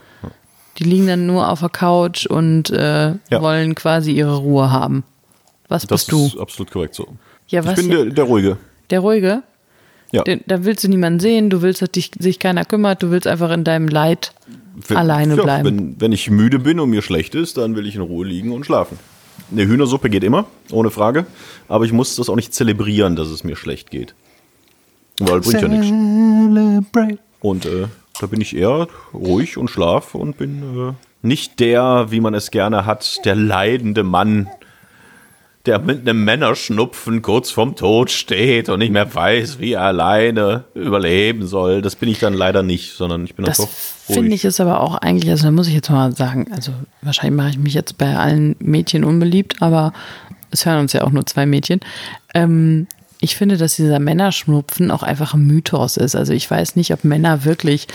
die 0.78 0.84
liegen 0.84 1.08
dann 1.08 1.26
nur 1.26 1.50
auf 1.50 1.62
der 1.62 1.70
Couch 1.70 2.28
und 2.28 2.70
äh, 2.70 3.16
Ja. 3.32 3.42
wollen 3.42 3.74
quasi 3.74 4.12
ihre 4.14 4.38
Ruhe 4.38 4.70
haben. 4.72 5.04
Was 5.68 5.88
Das 5.88 6.06
bist 6.06 6.12
du? 6.12 6.28
ist 6.28 6.38
absolut 6.38 6.72
korrekt 6.72 6.94
so. 6.94 7.08
Ja? 7.48 7.64
Ich 7.68 7.76
bin 7.76 7.90
der, 7.90 8.06
der 8.06 8.24
Ruhige. 8.24 8.58
Der 8.92 9.00
Ruhige? 9.00 9.44
Ja. 10.12 10.24
Den, 10.24 10.42
da 10.46 10.66
willst 10.66 10.84
du 10.84 10.90
niemanden 10.90 11.22
sehen, 11.22 11.50
du 11.50 11.62
willst, 11.62 11.82
dass 11.82 11.90
dich, 11.92 12.12
sich 12.20 12.38
keiner 12.38 12.66
kümmert, 12.66 13.02
du 13.02 13.12
willst 13.12 13.28
einfach 13.28 13.50
in 13.52 13.64
deinem 13.64 13.88
Leid 13.88 14.34
Wenn- 14.88 14.98
alleine 14.98 15.36
ja, 15.38 15.44
bleiben. 15.44 15.66
Wenn, 15.66 16.02
wenn 16.02 16.12
ich 16.12 16.30
müde 16.30 16.60
bin 16.60 16.80
und 16.82 16.90
mir 16.90 17.02
schlecht 17.02 17.34
ist, 17.34 17.58
dann 17.58 17.76
will 17.76 17.88
ich 17.88 17.96
in 17.96 18.02
Ruhe 18.02 18.26
liegen 18.26 18.52
und 18.52 18.66
schlafen. 18.66 19.00
Eine 19.52 19.66
Hühnersuppe 19.66 20.10
geht 20.10 20.24
immer, 20.24 20.46
ohne 20.72 20.92
Frage. 20.92 21.26
Aber 21.70 21.86
ich 21.86 21.94
muss 21.94 22.16
das 22.18 22.30
auch 22.30 22.36
nicht 22.36 22.54
zelebrieren, 22.54 23.16
dass 23.16 23.30
es 23.30 23.44
mir 23.44 23.56
schlecht 23.56 23.90
geht. 23.90 24.14
Weil 25.20 25.40
bringt 25.40 25.62
ja 25.62 25.68
nichts. 25.68 25.88
Und 27.40 27.66
äh, 27.66 27.88
da 28.20 28.28
bin 28.28 28.42
ich 28.42 28.56
eher 28.56 28.88
ruhig 29.14 29.58
und 29.58 29.70
schlaf 29.70 30.16
und 30.16 30.38
bin 30.38 30.90
äh, 30.90 30.94
nicht 31.22 31.60
der, 31.60 32.08
wie 32.10 32.20
man 32.20 32.34
es 32.34 32.52
gerne 32.52 32.86
hat, 32.86 33.26
der 33.26 33.36
leidende 33.36 34.04
Mann, 34.04 34.50
der 35.66 35.80
mit 35.80 36.02
einem 36.02 36.24
Männerschnupfen 36.24 37.22
kurz 37.22 37.52
vorm 37.52 37.76
Tod 37.76 38.10
steht 38.10 38.70
und 38.70 38.80
nicht 38.80 38.92
mehr 38.92 39.14
weiß, 39.14 39.60
wie 39.60 39.74
er 39.74 39.84
alleine 39.84 40.64
überleben 40.74 41.46
soll. 41.46 41.82
Das 41.82 41.96
bin 41.96 42.10
ich 42.10 42.20
dann 42.20 42.34
leider 42.34 42.64
nicht, 42.64 42.94
sondern 42.94 43.24
ich 43.24 43.36
bin 43.36 43.46
Das 43.46 43.60
einfach 43.60 43.72
finde 44.08 44.22
ruhig. 44.22 44.34
ich 44.34 44.46
ist 44.46 44.60
aber 44.60 44.82
auch 44.82 44.96
eigentlich, 44.96 45.30
also 45.30 45.46
da 45.46 45.52
muss 45.52 45.68
ich 45.68 45.76
jetzt 45.76 45.90
mal 45.90 46.16
sagen, 46.16 46.52
also 46.52 46.72
wahrscheinlich 47.02 47.38
mache 47.38 47.50
ich 47.50 47.60
mich 47.60 47.74
jetzt 47.74 47.98
bei 47.98 48.16
allen 48.18 48.56
Mädchen 48.60 49.04
unbeliebt, 49.04 49.62
aber 49.62 49.94
es 50.50 50.66
hören 50.66 50.80
uns 50.80 50.94
ja 50.94 51.04
auch 51.04 51.12
nur 51.12 51.26
zwei 51.26 51.46
Mädchen. 51.46 51.80
Ähm, 52.34 52.88
ich 53.20 53.36
finde, 53.36 53.58
dass 53.58 53.76
dieser 53.76 54.00
Männerschnupfen 54.00 54.90
auch 54.90 55.04
einfach 55.04 55.36
ein 55.36 55.46
Mythos 55.46 55.96
ist. 55.96 56.16
Also 56.16 56.34
ich 56.34 56.50
weiß 56.50 56.76
nicht, 56.76 56.92
ob 56.92 57.04
Männer 57.04 57.46
wirklich 57.46 57.88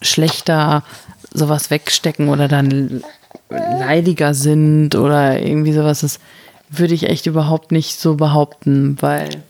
schlechter 0.00 0.82
sowas 1.32 1.70
wegstecken 1.70 2.30
oder 2.30 2.48
dann 2.48 3.04
leidiger 3.50 4.32
sind 4.32 4.94
oder 4.94 5.40
irgendwie 5.40 5.72
sowas. 5.72 6.00
Das 6.00 6.18
würde 6.68 6.94
ich 6.94 7.08
echt 7.08 7.26
überhaupt 7.26 7.72
nicht 7.72 7.98
so 8.00 8.14
behaupten, 8.16 8.96
weil 9.00 9.42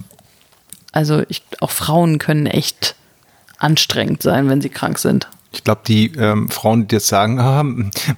also 0.93 1.23
ich, 1.29 1.43
auch 1.61 1.71
Frauen 1.71 2.19
können 2.19 2.47
echt 2.47 2.95
anstrengend 3.59 4.23
sein, 4.23 4.49
wenn 4.49 4.61
sie 4.61 4.69
krank 4.69 4.99
sind. 4.99 5.29
Ich 5.53 5.63
glaube, 5.63 5.83
die 5.87 6.13
ähm, 6.17 6.49
Frauen, 6.49 6.89
die 6.89 6.97
jetzt 6.97 7.07
sagen, 7.07 7.39
ah, 7.39 7.65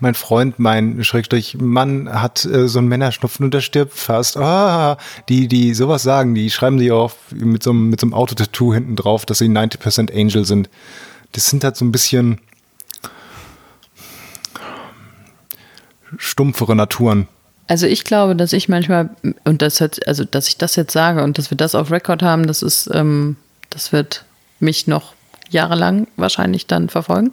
mein 0.01 0.15
Freund, 0.15 0.59
mein 0.59 1.05
Schrägstrich 1.05 1.57
Mann 1.59 2.09
hat 2.11 2.45
äh, 2.47 2.67
so 2.67 2.79
einen 2.79 2.89
Männerschnupfen 2.89 3.45
und 3.45 3.55
der 3.55 3.61
stirbt 3.61 3.95
fast. 3.95 4.37
Ah, 4.37 4.97
die, 5.29 5.47
die 5.47 5.75
sowas 5.75 6.03
sagen, 6.03 6.35
die 6.35 6.51
schreiben 6.51 6.79
sich 6.79 6.93
auch 6.93 7.13
mit 7.31 7.63
so 7.63 7.73
mit 7.73 8.01
so 8.01 8.07
einem 8.07 8.15
Autotattoo 8.15 8.73
hinten 8.73 8.97
drauf, 8.97 9.27
dass 9.27 9.39
sie 9.39 9.49
90% 9.49 10.15
Angel 10.15 10.45
sind. 10.45 10.71
Das 11.33 11.47
sind 11.47 11.63
halt 11.63 11.77
so 11.77 11.85
ein 11.85 11.93
bisschen 11.93 12.41
stumpfere 16.17 16.75
Naturen. 16.75 17.29
Also 17.69 17.87
ich 17.87 18.05
glaube, 18.05 18.37
dass 18.37 18.53
ich 18.53 18.69
manchmal, 18.69 19.11
und 19.45 19.61
das 19.63 19.81
hört, 19.81 20.07
also 20.07 20.25
dass 20.25 20.49
ich 20.49 20.57
das 20.57 20.77
jetzt 20.77 20.93
sage 20.93 21.23
und 21.25 21.37
dass 21.39 21.51
wir 21.51 21.57
das 21.57 21.75
auf 21.75 21.91
Record 21.91 22.23
haben, 22.23 22.47
das 22.47 22.63
ist, 22.63 22.89
ähm, 22.93 23.37
das 23.71 23.93
wird 23.93 24.25
mich 24.61 24.87
noch 24.87 25.15
jahrelang 25.51 26.07
wahrscheinlich 26.17 26.67
dann 26.67 26.89
verfolgen. 26.89 27.31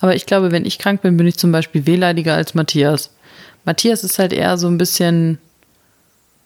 Aber 0.00 0.14
ich 0.14 0.26
glaube, 0.26 0.52
wenn 0.52 0.64
ich 0.66 0.78
krank 0.78 1.02
bin, 1.02 1.16
bin 1.16 1.26
ich 1.26 1.36
zum 1.38 1.50
Beispiel 1.52 1.86
wehleidiger 1.86 2.34
als 2.34 2.54
Matthias. 2.54 3.10
Matthias 3.64 4.04
ist 4.04 4.18
halt 4.18 4.32
eher 4.32 4.56
so 4.58 4.66
ein 4.68 4.76
bisschen, 4.78 5.38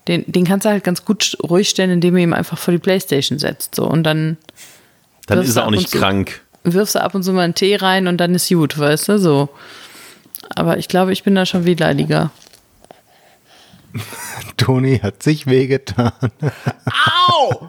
den, 0.09 0.25
den 0.31 0.45
kannst 0.45 0.65
du 0.67 0.71
halt 0.71 0.85
ganz 0.85 1.05
gut 1.05 1.37
ruhig 1.43 1.69
stellen, 1.69 1.91
indem 1.91 2.15
du 2.15 2.21
ihm 2.21 2.33
einfach 2.33 2.59
vor 2.59 2.73
die 2.73 2.79
Playstation 2.79 3.39
setzt. 3.39 3.75
So. 3.75 3.85
Und 3.85 4.05
dann 4.05 4.37
Dann 5.27 5.41
ist 5.43 5.57
er 5.57 5.67
auch 5.67 5.71
nicht 5.71 5.91
zu- 5.91 5.99
krank. 5.99 6.41
wirfst 6.63 6.95
du 6.95 7.03
ab 7.03 7.15
und 7.15 7.23
zu 7.25 7.33
mal 7.33 7.43
einen 7.43 7.55
Tee 7.55 7.77
rein 7.77 8.07
und 8.07 8.19
dann 8.19 8.35
ist 8.35 8.49
gut, 8.49 8.79
weißt 8.79 9.09
du, 9.09 9.19
so. 9.19 9.49
Aber 10.55 10.79
ich 10.79 10.89
glaube, 10.89 11.13
ich 11.13 11.23
bin 11.25 11.35
da 11.35 11.47
schon 11.47 11.65
wehleidiger. 11.65 12.31
Toni 14.57 14.99
hat 14.99 15.23
sich 15.23 15.47
wehgetan. 15.47 16.13
Au! 17.29 17.69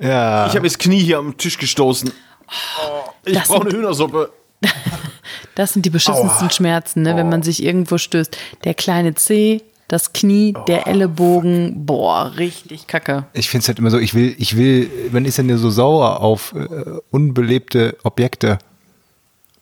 Ja. 0.00 0.46
Ich 0.46 0.54
habe 0.56 0.62
das 0.62 0.78
Knie 0.78 1.00
hier 1.00 1.18
am 1.18 1.36
Tisch 1.36 1.58
gestoßen. 1.58 2.10
Oh, 2.48 3.10
ich 3.24 3.34
Das 3.34 3.48
brauche 3.48 3.62
eine 3.62 3.70
sind- 3.70 3.80
Hühnersuppe. 3.80 4.32
Das 5.54 5.74
sind 5.74 5.84
die 5.84 5.90
beschissensten 5.90 6.48
Schmerzen, 6.50 7.02
ne, 7.02 7.14
wenn 7.14 7.28
man 7.28 7.42
sich 7.42 7.62
irgendwo 7.62 7.98
stößt. 7.98 8.38
Der 8.64 8.72
kleine 8.72 9.14
Zeh, 9.14 9.60
das 9.86 10.14
Knie, 10.14 10.54
der 10.66 10.86
Ellenbogen, 10.86 11.84
boah, 11.84 12.32
richtig 12.38 12.86
kacke. 12.86 13.26
Ich 13.34 13.50
finde 13.50 13.60
es 13.64 13.68
halt 13.68 13.78
immer 13.78 13.90
so, 13.90 13.98
ich 13.98 14.14
will, 14.14 14.34
ich 14.38 14.56
will, 14.56 14.90
man 15.12 15.26
ist 15.26 15.36
ja 15.36 15.44
nur 15.44 15.58
so 15.58 15.68
sauer 15.68 16.22
auf 16.22 16.54
äh, 16.54 16.66
unbelebte 17.10 17.98
Objekte. 18.02 18.56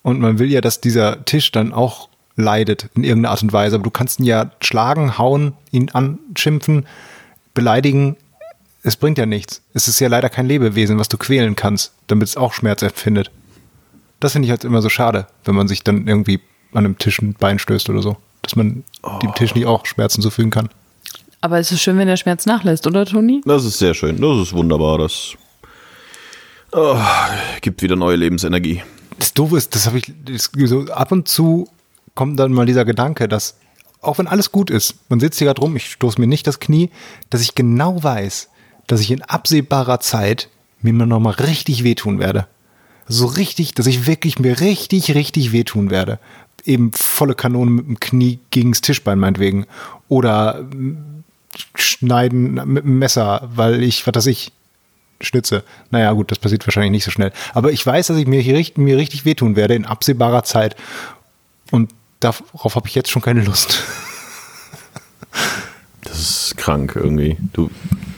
Und 0.02 0.20
man 0.20 0.38
will 0.38 0.48
ja, 0.52 0.60
dass 0.60 0.80
dieser 0.80 1.24
Tisch 1.24 1.50
dann 1.50 1.72
auch 1.72 2.08
leidet 2.41 2.88
in 2.95 3.05
irgendeiner 3.05 3.32
Art 3.32 3.43
und 3.43 3.53
Weise. 3.53 3.76
Aber 3.76 3.84
du 3.84 3.91
kannst 3.91 4.20
ihn 4.20 4.26
ja 4.26 4.51
schlagen, 4.61 5.18
hauen, 5.18 5.55
ihn 5.70 5.91
anschimpfen, 5.91 6.86
beleidigen. 7.55 8.16
Es 8.82 8.97
bringt 8.97 9.18
ja 9.18 9.26
nichts. 9.26 9.62
Es 9.74 9.88
ist 9.88 10.01
ja 10.01 10.09
leider 10.09 10.28
kein 10.28 10.47
Lebewesen, 10.47 10.99
was 10.99 11.09
du 11.09 11.18
quälen 11.18 11.57
kannst, 11.57 11.93
damit 12.07 12.28
es 12.28 12.36
auch 12.36 12.53
Schmerz 12.53 12.82
empfindet. 12.82 13.30
Das 14.20 14.32
finde 14.32 14.47
ich 14.47 14.51
halt 14.51 14.64
immer 14.64 14.82
so 14.82 14.88
schade, 14.88 15.26
wenn 15.45 15.55
man 15.55 15.68
sich 15.68 15.82
dann 15.82 16.07
irgendwie 16.07 16.41
an 16.72 16.84
einem 16.84 16.99
Tisch 16.99 17.20
ein 17.20 17.34
Bein 17.34 17.59
stößt 17.59 17.88
oder 17.91 18.03
so. 18.03 18.16
Dass 18.43 18.57
man 18.57 18.84
dem 19.22 19.34
Tisch 19.34 19.55
nicht 19.55 19.66
auch 19.66 19.86
Schmerzen 19.86 20.22
zufügen 20.22 20.51
kann. 20.51 20.70
Aber 21.43 21.59
es 21.59 21.72
ist 21.72 21.80
schön, 21.80 21.97
wenn 21.97 22.07
der 22.07 22.16
Schmerz 22.16 22.47
nachlässt, 22.47 22.86
oder 22.86 23.07
Toni? 23.07 23.41
Das 23.47 23.64
ist 23.64 23.78
sehr 23.78 23.95
schön. 23.95 24.20
Das 24.20 24.38
ist 24.38 24.53
wunderbar. 24.53 24.99
Das 24.99 25.34
oh, 26.72 26.99
gibt 27.62 27.82
wieder 27.82 27.97
neue 27.97 28.16
Lebensenergie. 28.16 28.82
Das 29.18 29.32
Doofe 29.34 29.57
ist, 29.57 29.74
das 29.74 29.86
habe 29.86 29.99
ich 29.99 30.12
das, 30.24 30.51
so 30.64 30.86
ab 30.86 31.12
und 31.12 31.28
zu 31.28 31.68
kommt 32.14 32.38
dann 32.38 32.52
mal 32.52 32.66
dieser 32.66 32.84
Gedanke, 32.84 33.28
dass 33.28 33.56
auch 34.02 34.18
wenn 34.18 34.26
alles 34.26 34.50
gut 34.52 34.70
ist, 34.70 34.94
man 35.08 35.20
sitzt 35.20 35.38
hier 35.38 35.46
gerade 35.46 35.61
rum, 35.61 35.76
ich 35.76 35.92
stoße 35.92 36.20
mir 36.20 36.26
nicht 36.26 36.46
das 36.46 36.61
Knie, 36.61 36.90
dass 37.28 37.42
ich 37.42 37.54
genau 37.54 38.02
weiß, 38.02 38.48
dass 38.86 39.00
ich 39.00 39.11
in 39.11 39.22
absehbarer 39.22 40.00
Zeit 40.00 40.48
mir 40.80 40.92
mal 40.92 41.06
noch 41.06 41.20
mal 41.20 41.30
richtig 41.30 41.84
wehtun 41.84 42.18
werde. 42.18 42.46
So 43.06 43.26
richtig, 43.26 43.74
dass 43.74 43.86
ich 43.86 44.06
wirklich 44.06 44.38
mir 44.38 44.61
richtig, 44.61 45.14
richtig 45.14 45.52
wehtun 45.52 45.90
werde. 45.90 46.18
Eben 46.64 46.92
volle 46.92 47.34
Kanone 47.34 47.70
mit 47.70 47.86
dem 47.86 48.00
Knie 48.00 48.38
gegens 48.50 48.80
Tischbein 48.80 49.18
meinetwegen. 49.18 49.66
Oder 50.08 50.62
mm, 50.62 51.24
schneiden 51.74 52.54
mit 52.66 52.84
dem 52.84 52.98
Messer, 52.98 53.50
weil 53.54 53.82
ich, 53.82 54.06
was 54.06 54.14
weiß 54.14 54.26
ich, 54.26 54.52
schnitze. 55.20 55.64
Naja, 55.90 56.12
gut, 56.12 56.30
das 56.30 56.38
passiert 56.38 56.66
wahrscheinlich 56.66 56.92
nicht 56.92 57.04
so 57.04 57.11
schnell. 57.11 57.32
Aber 57.52 57.72
ich 57.72 57.84
weiß, 57.84 58.06
dass 58.06 58.16
ich 58.16 58.26
mir, 58.26 58.40
hier 58.40 58.64
mir 58.76 58.96
richtig 58.96 59.24
wehtun 59.24 59.56
werde 59.56 59.74
in 59.74 59.84
absehbarer 59.84 60.44
Zeit. 60.44 60.76
Und 61.70 61.90
darauf 62.20 62.74
habe 62.76 62.88
ich 62.88 62.94
jetzt 62.94 63.10
schon 63.10 63.22
keine 63.22 63.42
Lust. 63.42 63.82
Das 66.04 66.18
ist 66.18 66.56
krank 66.56 66.96
irgendwie. 66.96 67.36
Du, 67.52 67.70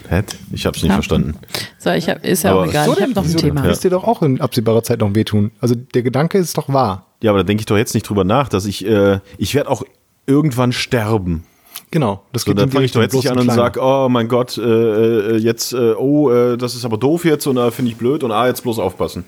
hä? 0.09 0.23
Ich 0.51 0.65
habe 0.65 0.75
es 0.75 0.81
nicht 0.83 0.89
Ja. 0.89 0.95
verstanden. 0.95 1.37
So, 1.77 1.89
ich 1.91 2.09
hab, 2.09 2.23
ist 2.23 2.43
ja 2.43 2.51
Aber 2.51 2.61
auch 2.61 2.67
egal. 2.67 2.85
so 2.85 2.93
Ich 2.93 3.01
habe 3.01 3.11
noch 3.13 3.25
ein 3.25 3.37
Thema. 3.37 3.61
denn? 3.61 3.69
Wirst 3.69 3.83
dir 3.83 3.89
doch 3.89 4.03
auch 4.03 4.21
in 4.21 4.41
absehbarer 4.41 4.83
Zeit 4.83 4.99
noch 4.99 5.13
wehtun. 5.15 5.51
Also 5.59 5.75
der 5.75 6.01
Gedanke 6.03 6.37
ist 6.37 6.57
doch 6.57 6.69
wahr. 6.69 7.07
Ja, 7.21 7.31
aber 7.31 7.39
da 7.39 7.43
denke 7.43 7.61
ich 7.61 7.65
doch 7.65 7.77
jetzt 7.77 7.93
nicht 7.93 8.07
drüber 8.07 8.23
nach, 8.23 8.49
dass 8.49 8.65
ich, 8.65 8.85
äh, 8.85 9.19
ich 9.37 9.53
werde 9.55 9.69
auch 9.69 9.83
irgendwann 10.25 10.71
sterben. 10.71 11.43
Genau. 11.91 12.23
Das 12.31 12.43
So, 12.43 12.51
in 12.51 12.57
dann 12.57 12.71
fange 12.71 12.85
ich 12.85 12.91
doch 12.91 13.01
jetzt 13.01 13.13
nicht 13.13 13.29
an 13.29 13.37
und 13.39 13.51
sage, 13.51 13.79
oh 13.81 14.09
mein 14.09 14.27
Gott, 14.27 14.57
äh, 14.57 14.61
äh, 14.61 15.37
jetzt, 15.37 15.73
äh, 15.73 15.93
oh, 15.93 16.31
äh, 16.31 16.57
das 16.57 16.75
ist 16.75 16.85
aber 16.85 16.97
doof 16.97 17.25
jetzt 17.25 17.45
und 17.45 17.55
da 17.57 17.69
finde 17.71 17.91
ich 17.91 17.97
blöd 17.97 18.23
und 18.23 18.31
ah, 18.31 18.47
jetzt 18.47 18.63
bloß 18.63 18.79
aufpassen. 18.79 19.23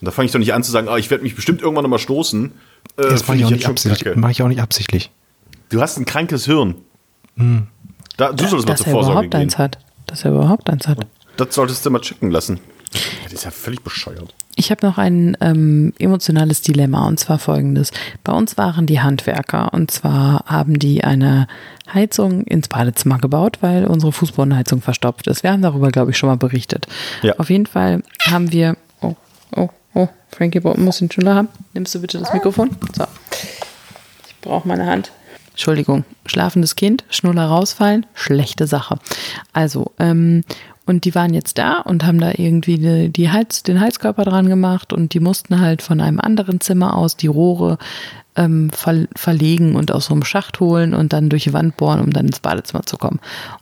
Und 0.00 0.04
da 0.06 0.10
fange 0.10 0.26
ich 0.26 0.32
doch 0.32 0.38
nicht 0.38 0.54
an 0.54 0.62
zu 0.62 0.70
sagen, 0.70 0.88
ah, 0.88 0.96
ich 0.96 1.10
werde 1.10 1.22
mich 1.24 1.34
bestimmt 1.36 1.60
irgendwann 1.60 1.82
nochmal 1.84 1.98
stoßen. 1.98 2.52
Äh, 2.96 3.02
Das 3.10 3.26
mache 3.28 3.36
ich, 3.36 3.44
auch 3.44 3.50
jetzt 3.50 3.56
nicht 3.56 3.62
schon 3.64 3.70
absichtlich. 3.72 4.04
kacke. 4.04 4.18
Mach 4.20 4.30
ich 4.30 4.42
auch 4.42 4.48
nicht 4.48 4.60
absichtlich. 4.60 5.10
Du 5.68 5.80
hast 5.80 5.98
ein 5.98 6.04
krankes 6.04 6.46
Hirn. 6.46 6.76
Da, 8.16 8.32
du 8.32 8.46
solltest 8.46 8.66
mal 8.68 8.72
Dass 8.74 8.78
zur 8.78 8.86
er 8.88 8.92
Vorsorge 8.92 9.10
überhaupt 9.12 9.30
gehen. 9.30 9.40
eins 9.42 9.58
hat. 9.58 9.78
Dass 10.06 10.24
er 10.24 10.32
überhaupt 10.32 10.70
eins 10.70 10.88
hat. 10.88 10.98
Das 11.36 11.54
solltest 11.54 11.84
du 11.86 11.90
mal 11.90 12.00
checken 12.00 12.30
lassen. 12.30 12.58
Das 13.24 13.32
ist 13.34 13.44
ja 13.44 13.50
völlig 13.50 13.82
bescheuert. 13.82 14.34
Ich 14.56 14.70
habe 14.72 14.84
noch 14.84 14.98
ein 14.98 15.36
ähm, 15.40 15.92
emotionales 15.98 16.62
Dilemma 16.62 17.06
und 17.06 17.20
zwar 17.20 17.38
folgendes. 17.38 17.92
Bei 18.24 18.32
uns 18.32 18.56
waren 18.56 18.86
die 18.86 19.00
Handwerker 19.00 19.72
und 19.72 19.90
zwar 19.90 20.42
haben 20.46 20.78
die 20.80 21.04
eine 21.04 21.46
Heizung 21.92 22.42
ins 22.44 22.66
Badezimmer 22.68 23.18
gebaut, 23.18 23.58
weil 23.60 23.84
unsere 23.86 24.10
Fußbodenheizung 24.10 24.80
verstopft 24.80 25.28
ist. 25.28 25.42
Wir 25.44 25.52
haben 25.52 25.62
darüber, 25.62 25.90
glaube 25.90 26.10
ich, 26.10 26.18
schon 26.18 26.28
mal 26.30 26.36
berichtet. 26.36 26.86
Ja. 27.22 27.34
Auf 27.38 27.50
jeden 27.50 27.66
Fall 27.66 28.02
haben 28.28 28.50
wir. 28.50 28.76
Oh, 29.00 29.14
oh, 29.54 29.68
oh, 29.98 30.08
Frankie 30.30 30.60
Bolton 30.60 30.84
muss 30.84 30.98
den 30.98 31.10
Schnuller 31.10 31.34
haben. 31.34 31.48
Nimmst 31.74 31.94
du 31.94 32.00
bitte 32.00 32.18
das 32.18 32.32
Mikrofon? 32.32 32.70
So. 32.96 33.04
Ich 34.28 34.36
brauche 34.40 34.66
meine 34.66 34.86
Hand. 34.86 35.10
Entschuldigung, 35.50 36.04
schlafendes 36.24 36.76
Kind, 36.76 37.02
Schnuller 37.10 37.46
rausfallen, 37.46 38.06
schlechte 38.14 38.68
Sache. 38.68 38.98
Also, 39.52 39.90
ähm, 39.98 40.44
und 40.86 41.04
die 41.04 41.14
waren 41.14 41.34
jetzt 41.34 41.58
da 41.58 41.80
und 41.80 42.06
haben 42.06 42.20
da 42.20 42.30
irgendwie 42.36 42.78
die, 42.78 43.08
die 43.10 43.30
Heiz, 43.30 43.64
den 43.64 43.80
Heizkörper 43.80 44.24
dran 44.24 44.48
gemacht 44.48 44.92
und 44.92 45.14
die 45.14 45.20
mussten 45.20 45.60
halt 45.60 45.82
von 45.82 46.00
einem 46.00 46.20
anderen 46.20 46.60
Zimmer 46.60 46.96
aus 46.96 47.16
die 47.16 47.26
Rohre 47.26 47.76
ähm, 48.36 48.70
ver 48.70 49.06
verlegen 49.16 49.74
und 49.74 49.90
aus 49.90 50.06
so 50.06 50.14
einem 50.14 50.24
Schacht 50.24 50.60
holen 50.60 50.94
und 50.94 51.12
dann 51.12 51.28
durch 51.28 51.44
die 51.44 51.52
Wand 51.52 51.76
bohren, 51.76 52.00
um 52.00 52.12
dann 52.12 52.26
ins 52.26 52.40
Badezimmer 52.40 52.84
zu 52.84 52.96
kommen. 52.96 53.18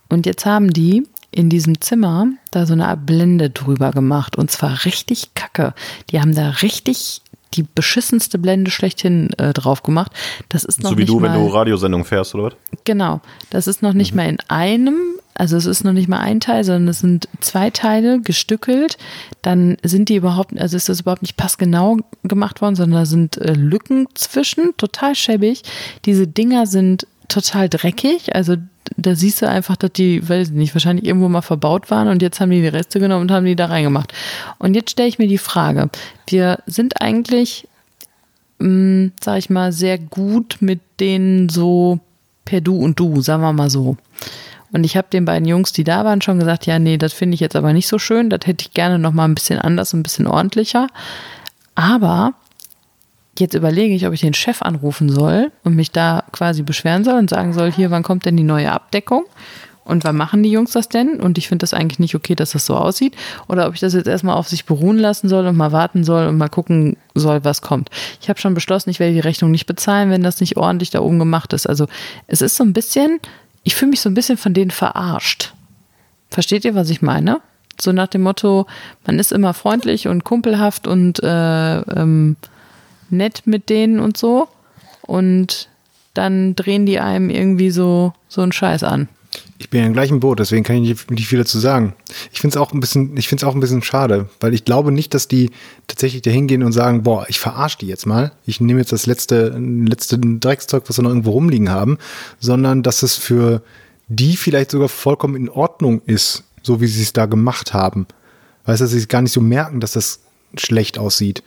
Und 0.07 0.25
jetzt 0.27 0.45
haben 0.45 0.71
die 0.71 1.03
in 1.37 1.49
diesem 1.49 1.79
Zimmer 1.81 2.27
da 2.49 2.65
so 2.65 2.73
eine 2.73 2.87
Art 2.87 3.05
Blende 3.05 3.51
drüber 3.51 3.91
gemacht 3.91 4.35
und 4.35 4.49
zwar 4.49 4.85
richtig 4.85 5.35
kacke. 5.35 5.75
Die 6.09 6.19
haben 6.19 6.33
da 6.33 6.49
richtig 6.49 7.21
die 7.53 7.61
beschissenste 7.63 8.39
Blende 8.39 8.71
schlechthin 8.71 9.29
äh, 9.37 9.53
drauf 9.53 9.83
gemacht. 9.83 10.11
Das 10.49 10.65
ist 10.65 10.81
noch 10.81 10.89
So 10.89 10.97
wie 10.97 11.01
nicht 11.01 11.09
du, 11.09 11.19
mal, 11.19 11.31
wenn 11.31 11.45
du 11.45 11.47
Radiosendung 11.47 12.05
fährst, 12.05 12.33
oder 12.33 12.45
was? 12.45 12.53
Genau, 12.85 13.21
das 13.51 13.67
ist 13.67 13.83
noch 13.83 13.93
nicht 13.93 14.15
mal 14.15 14.27
in 14.27 14.39
einem 14.47 14.95
also 15.39 15.55
es 15.55 15.67
ist 15.67 15.83
noch 15.83 15.93
nicht 15.93 16.09
mal 16.09 16.19
ein 16.19 16.39
Teil, 16.39 16.63
sondern 16.63 16.87
es 16.87 16.97
sind 16.97 17.29
zwei 17.41 17.69
Teile 17.69 18.19
gestückelt. 18.21 18.97
Dann 19.43 19.77
sind 19.83 20.09
die 20.09 20.15
überhaupt, 20.15 20.59
also 20.59 20.75
ist 20.75 20.89
das 20.89 21.01
überhaupt 21.01 21.21
nicht 21.21 21.37
passgenau 21.37 21.97
gemacht 22.23 22.59
worden, 22.61 22.75
sondern 22.75 23.01
da 23.01 23.05
sind 23.05 23.37
äh, 23.37 23.53
Lücken 23.53 24.07
zwischen, 24.15 24.75
total 24.77 25.13
schäbig. 25.13 25.61
Diese 26.05 26.25
Dinger 26.25 26.65
sind 26.65 27.05
total 27.27 27.69
dreckig, 27.69 28.35
also 28.35 28.55
da 28.95 29.15
siehst 29.15 29.41
du 29.41 29.47
einfach, 29.47 29.75
dass 29.75 29.91
die, 29.91 30.27
weiß 30.27 30.49
ich 30.49 30.53
nicht, 30.53 30.73
wahrscheinlich 30.73 31.05
irgendwo 31.05 31.27
mal 31.27 31.41
verbaut 31.41 31.91
waren 31.91 32.07
und 32.07 32.21
jetzt 32.21 32.39
haben 32.39 32.51
die 32.51 32.61
die 32.61 32.67
Reste 32.67 32.99
genommen 32.99 33.23
und 33.23 33.31
haben 33.31 33.45
die 33.45 33.55
da 33.55 33.65
reingemacht. 33.65 34.13
Und 34.59 34.75
jetzt 34.75 34.91
stelle 34.91 35.09
ich 35.09 35.19
mir 35.19 35.27
die 35.27 35.37
Frage, 35.37 35.89
wir 36.27 36.59
sind 36.65 37.01
eigentlich, 37.01 37.67
mh, 38.59 38.67
mm, 38.69 39.11
sag 39.21 39.37
ich 39.37 39.49
mal, 39.49 39.71
sehr 39.71 39.97
gut 39.97 40.57
mit 40.61 40.79
denen 40.99 41.49
so 41.49 41.99
per 42.45 42.61
Du 42.61 42.77
und 42.77 42.99
Du, 42.99 43.21
sagen 43.21 43.43
wir 43.43 43.53
mal 43.53 43.69
so. 43.69 43.97
Und 44.71 44.83
ich 44.83 44.97
habe 44.97 45.07
den 45.11 45.25
beiden 45.25 45.47
Jungs, 45.47 45.71
die 45.71 45.83
da 45.83 46.03
waren, 46.05 46.21
schon 46.21 46.39
gesagt, 46.39 46.65
ja, 46.65 46.79
nee, 46.79 46.97
das 46.97 47.13
finde 47.13 47.35
ich 47.35 47.39
jetzt 47.39 47.55
aber 47.55 47.73
nicht 47.73 47.87
so 47.87 47.99
schön, 47.99 48.29
das 48.29 48.41
hätte 48.45 48.65
ich 48.65 48.73
gerne 48.73 48.99
noch 48.99 49.13
mal 49.13 49.25
ein 49.25 49.35
bisschen 49.35 49.59
anders, 49.59 49.93
ein 49.93 50.03
bisschen 50.03 50.27
ordentlicher. 50.27 50.87
Aber 51.75 52.33
jetzt 53.39 53.53
überlege 53.53 53.93
ich, 53.93 54.07
ob 54.07 54.13
ich 54.13 54.21
den 54.21 54.33
Chef 54.33 54.61
anrufen 54.61 55.09
soll 55.09 55.51
und 55.63 55.75
mich 55.75 55.91
da 55.91 56.23
quasi 56.31 56.63
beschweren 56.63 57.03
soll 57.03 57.19
und 57.19 57.29
sagen 57.29 57.53
soll, 57.53 57.71
hier, 57.71 57.91
wann 57.91 58.03
kommt 58.03 58.25
denn 58.25 58.37
die 58.37 58.43
neue 58.43 58.71
Abdeckung? 58.71 59.25
Und 59.87 60.03
wann 60.03 60.17
machen 60.17 60.43
die 60.43 60.51
Jungs 60.51 60.71
das 60.71 60.89
denn? 60.89 61.21
Und 61.21 61.37
ich 61.37 61.47
finde 61.47 61.63
das 61.63 61.73
eigentlich 61.73 61.99
nicht 61.99 62.13
okay, 62.13 62.35
dass 62.35 62.51
das 62.51 62.65
so 62.65 62.75
aussieht. 62.75 63.15
Oder 63.47 63.67
ob 63.67 63.73
ich 63.73 63.79
das 63.79 63.93
jetzt 63.93 64.07
erstmal 64.07 64.35
auf 64.35 64.49
sich 64.49 64.65
beruhen 64.65 64.97
lassen 64.97 65.29
soll 65.29 65.47
und 65.47 65.55
mal 65.55 65.71
warten 65.71 66.03
soll 66.03 66.27
und 66.27 66.37
mal 66.37 66.49
gucken 66.49 66.97
soll, 67.15 67.45
was 67.45 67.61
kommt. 67.61 67.89
Ich 68.19 68.27
habe 68.27 68.37
schon 68.37 68.53
beschlossen, 68.53 68.89
ich 68.89 68.99
werde 68.99 69.13
die 69.13 69.21
Rechnung 69.21 69.49
nicht 69.49 69.65
bezahlen, 69.65 70.09
wenn 70.09 70.23
das 70.23 70.41
nicht 70.41 70.57
ordentlich 70.57 70.89
da 70.89 70.99
oben 70.99 71.19
gemacht 71.19 71.53
ist. 71.53 71.67
Also 71.67 71.87
es 72.27 72.41
ist 72.41 72.57
so 72.57 72.65
ein 72.65 72.73
bisschen, 72.73 73.21
ich 73.63 73.75
fühle 73.75 73.91
mich 73.91 74.01
so 74.01 74.09
ein 74.09 74.13
bisschen 74.13 74.35
von 74.35 74.53
denen 74.53 74.71
verarscht. 74.71 75.53
Versteht 76.29 76.65
ihr, 76.65 76.75
was 76.75 76.89
ich 76.89 77.01
meine? 77.01 77.39
So 77.79 77.93
nach 77.93 78.07
dem 78.07 78.23
Motto, 78.23 78.67
man 79.05 79.19
ist 79.19 79.31
immer 79.31 79.53
freundlich 79.53 80.09
und 80.09 80.25
kumpelhaft 80.25 80.85
und 80.85 81.23
äh, 81.23 81.77
ähm, 81.79 82.35
nett 83.11 83.43
mit 83.45 83.69
denen 83.69 83.99
und 83.99 84.17
so. 84.17 84.47
Und 85.01 85.69
dann 86.13 86.55
drehen 86.55 86.85
die 86.85 86.99
einem 86.99 87.29
irgendwie 87.29 87.69
so, 87.69 88.13
so 88.27 88.41
einen 88.41 88.51
Scheiß 88.51 88.83
an. 88.83 89.07
Ich 89.59 89.69
bin 89.69 89.81
ja 89.81 89.87
im 89.87 89.93
gleichen 89.93 90.19
Boot, 90.19 90.39
deswegen 90.39 90.63
kann 90.63 90.83
ich 90.83 91.09
nicht 91.09 91.27
viel 91.27 91.39
dazu 91.39 91.59
sagen. 91.59 91.93
Ich 92.31 92.41
finde 92.41 92.55
es 92.55 92.61
auch 92.61 92.73
ein 92.73 92.79
bisschen, 92.79 93.17
es 93.17 93.43
auch 93.43 93.53
ein 93.53 93.59
bisschen 93.59 93.83
schade, 93.83 94.29
weil 94.39 94.53
ich 94.53 94.65
glaube 94.65 94.91
nicht, 94.91 95.13
dass 95.13 95.27
die 95.27 95.51
tatsächlich 95.87 96.21
da 96.21 96.31
hingehen 96.31 96.63
und 96.63 96.71
sagen, 96.71 97.03
boah, 97.03 97.25
ich 97.27 97.39
verarsche 97.39 97.79
die 97.79 97.87
jetzt 97.87 98.05
mal. 98.05 98.31
Ich 98.45 98.61
nehme 98.61 98.79
jetzt 98.79 98.91
das 98.91 99.05
letzte, 99.05 99.49
letzte 99.57 100.19
Dreckszeug, 100.19 100.83
was 100.87 100.97
wir 100.97 101.03
noch 101.03 101.09
irgendwo 101.09 101.31
rumliegen 101.31 101.69
haben, 101.69 101.97
sondern 102.39 102.83
dass 102.83 103.03
es 103.03 103.15
für 103.15 103.61
die 104.07 104.37
vielleicht 104.37 104.71
sogar 104.71 104.89
vollkommen 104.89 105.35
in 105.35 105.49
Ordnung 105.49 106.01
ist, 106.05 106.43
so 106.61 106.79
wie 106.81 106.87
sie 106.87 107.03
es 107.03 107.13
da 107.13 107.25
gemacht 107.25 107.73
haben. 107.73 108.07
Weißt 108.65 108.81
du, 108.81 108.85
dass 108.85 108.91
sie 108.91 109.07
gar 109.07 109.21
nicht 109.21 109.33
so 109.33 109.41
merken, 109.41 109.79
dass 109.79 109.93
das 109.93 110.19
schlecht 110.55 110.97
aussieht. 110.97 111.43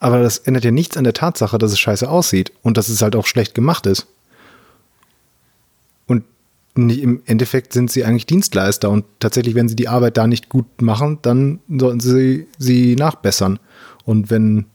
Aber 0.00 0.22
das 0.22 0.38
ändert 0.38 0.64
ja 0.64 0.70
nichts 0.70 0.96
an 0.96 1.04
der 1.04 1.12
Tatsache, 1.12 1.58
dass 1.58 1.72
es 1.72 1.80
scheiße 1.80 2.08
aussieht 2.08 2.52
und 2.62 2.76
dass 2.76 2.88
es 2.88 3.02
halt 3.02 3.16
auch 3.16 3.26
schlecht 3.26 3.54
gemacht 3.54 3.86
ist. 3.86 4.06
Und 6.06 6.24
im 6.74 7.22
Endeffekt 7.26 7.72
sind 7.72 7.90
sie 7.90 8.04
eigentlich 8.04 8.26
Dienstleister 8.26 8.90
und 8.90 9.04
tatsächlich, 9.18 9.56
wenn 9.56 9.68
sie 9.68 9.74
die 9.74 9.88
Arbeit 9.88 10.16
da 10.16 10.26
nicht 10.26 10.48
gut 10.48 10.80
machen, 10.80 11.18
dann 11.22 11.58
sollten 11.68 12.00
sie 12.00 12.46
sie 12.58 12.94
nachbessern. 12.94 13.58
Und 14.04 14.30
wenn 14.30 14.66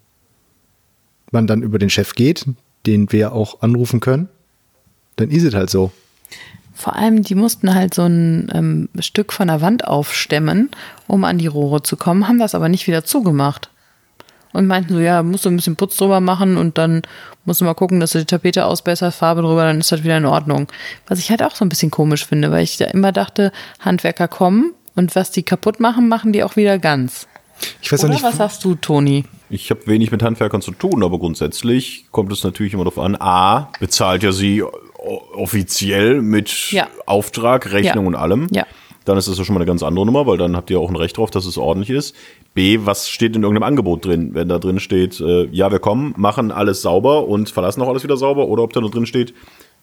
man 1.31 1.47
dann 1.47 1.63
über 1.63 1.79
den 1.79 1.89
Chef 1.89 2.13
geht, 2.13 2.45
den 2.85 3.11
wir 3.13 3.31
auch 3.31 3.61
anrufen 3.61 4.01
können, 4.01 4.27
dann 5.15 5.31
ist 5.31 5.43
es 5.43 5.53
halt 5.53 5.69
so. 5.69 5.91
Vor 6.75 6.95
allem, 6.95 7.23
die 7.23 7.35
mussten 7.35 7.73
halt 7.73 7.93
so 7.93 8.01
ein 8.01 8.51
ähm, 8.53 8.89
Stück 8.99 9.31
von 9.31 9.47
der 9.47 9.61
Wand 9.61 9.87
aufstemmen, 9.87 10.69
um 11.07 11.23
an 11.23 11.37
die 11.37 11.47
Rohre 11.47 11.83
zu 11.83 11.95
kommen, 11.95 12.27
haben 12.27 12.39
das 12.39 12.55
aber 12.55 12.67
nicht 12.67 12.87
wieder 12.87 13.05
zugemacht 13.05 13.69
und 14.53 14.67
meinten 14.67 14.93
so, 14.93 14.99
ja, 14.99 15.23
musst 15.23 15.45
du 15.45 15.49
ein 15.49 15.55
bisschen 15.55 15.75
Putz 15.75 15.97
drüber 15.97 16.21
machen 16.21 16.57
und 16.57 16.77
dann 16.77 17.01
musst 17.45 17.59
du 17.59 17.65
mal 17.65 17.73
gucken, 17.73 17.99
dass 17.99 18.11
du 18.11 18.19
die 18.19 18.25
Tapete 18.25 18.65
ausbesserst, 18.65 19.17
Farbe 19.17 19.41
drüber, 19.41 19.63
dann 19.63 19.79
ist 19.79 19.91
das 19.91 20.03
wieder 20.03 20.17
in 20.17 20.25
Ordnung. 20.25 20.67
Was 21.07 21.19
ich 21.19 21.29
halt 21.29 21.43
auch 21.43 21.55
so 21.55 21.65
ein 21.65 21.69
bisschen 21.69 21.91
komisch 21.91 22.25
finde, 22.25 22.51
weil 22.51 22.63
ich 22.63 22.77
da 22.77 22.85
immer 22.85 23.11
dachte, 23.11 23.51
Handwerker 23.79 24.27
kommen 24.27 24.73
und 24.95 25.15
was 25.15 25.31
die 25.31 25.43
kaputt 25.43 25.79
machen, 25.79 26.07
machen 26.07 26.31
die 26.31 26.43
auch 26.43 26.55
wieder 26.55 26.79
ganz. 26.79 27.27
Ich 27.81 27.91
weiß 27.91 28.03
Oder 28.03 28.13
nicht, 28.13 28.23
was 28.23 28.37
sagst 28.37 28.63
du, 28.63 28.75
Toni? 28.75 29.25
Ich 29.49 29.69
habe 29.69 29.85
wenig 29.87 30.11
mit 30.11 30.23
Handwerkern 30.23 30.61
zu 30.61 30.71
tun, 30.71 31.03
aber 31.03 31.19
grundsätzlich 31.19 32.05
kommt 32.11 32.31
es 32.31 32.43
natürlich 32.43 32.73
immer 32.73 32.83
darauf 32.83 32.99
an, 32.99 33.15
a, 33.19 33.69
bezahlt 33.79 34.23
ja 34.23 34.31
sie 34.31 34.63
offiziell 34.63 36.21
mit 36.21 36.71
ja. 36.71 36.87
Auftrag, 37.05 37.71
Rechnung 37.71 38.05
ja. 38.05 38.07
und 38.07 38.15
allem. 38.15 38.47
Ja 38.51 38.65
dann 39.05 39.17
ist 39.17 39.27
das 39.27 39.37
ja 39.37 39.43
schon 39.43 39.53
mal 39.53 39.59
eine 39.59 39.65
ganz 39.65 39.83
andere 39.83 40.05
Nummer, 40.05 40.25
weil 40.27 40.37
dann 40.37 40.55
habt 40.55 40.69
ihr 40.69 40.79
auch 40.79 40.89
ein 40.89 40.95
Recht 40.95 41.17
drauf, 41.17 41.31
dass 41.31 41.45
es 41.45 41.57
ordentlich 41.57 41.89
ist. 41.89 42.15
B, 42.53 42.79
was 42.83 43.09
steht 43.09 43.35
in 43.35 43.43
irgendeinem 43.43 43.67
Angebot 43.67 44.05
drin? 44.05 44.31
Wenn 44.33 44.47
da 44.47 44.59
drin 44.59 44.79
steht, 44.79 45.19
äh, 45.19 45.45
ja, 45.51 45.71
wir 45.71 45.79
kommen, 45.79 46.13
machen 46.17 46.51
alles 46.51 46.81
sauber 46.81 47.27
und 47.27 47.49
verlassen 47.49 47.81
auch 47.81 47.89
alles 47.89 48.03
wieder 48.03 48.17
sauber, 48.17 48.47
oder 48.47 48.63
ob 48.63 48.73
da 48.73 48.81
nur 48.81 48.91
drin 48.91 49.05
steht, 49.05 49.33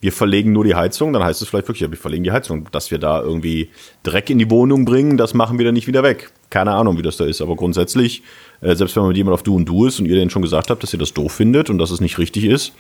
wir 0.01 0.12
verlegen 0.12 0.53
nur 0.53 0.64
die 0.64 0.75
Heizung, 0.75 1.12
dann 1.12 1.23
heißt 1.23 1.43
es 1.43 1.49
vielleicht 1.49 1.68
wirklich, 1.68 1.83
ja, 1.83 1.91
wir 1.91 1.99
verlegen 1.99 2.25
die 2.25 2.33
Heizung. 2.33 2.68
Dass 2.73 2.91
wir 2.91 2.99
da 2.99 3.21
irgendwie 3.21 3.68
Dreck 4.03 4.31
in 4.31 4.39
die 4.39 4.51
Wohnung 4.51 4.85
bringen, 4.85 5.18
das 5.18 5.35
machen 5.35 5.59
wir 5.59 5.64
dann 5.66 5.75
nicht 5.75 5.87
wieder 5.89 6.03
weg. 6.03 6.31
Keine 6.49 6.73
Ahnung, 6.73 6.97
wie 6.97 7.03
das 7.03 7.18
da 7.18 7.27
ist, 7.27 7.43
aber 7.43 7.55
grundsätzlich, 7.55 8.23
äh, 8.62 8.75
selbst 8.75 8.97
wenn 8.97 9.03
man 9.03 9.09
mit 9.09 9.18
jemand 9.18 9.35
auf 9.35 9.43
Du 9.43 9.55
und 9.57 9.66
Du 9.66 9.87
ist 9.87 10.01
und 10.01 10.07
ihr 10.07 10.14
denen 10.14 10.31
schon 10.31 10.43
gesagt 10.43 10.71
habt, 10.71 10.83
dass 10.83 10.93
ihr 10.93 10.99
das 10.99 11.12
doof 11.12 11.33
findet 11.33 11.68
und 11.68 11.79
dass 11.79 11.91
es 11.91 12.01
nicht 12.01 12.18
richtig 12.18 12.45
ist, 12.45 12.73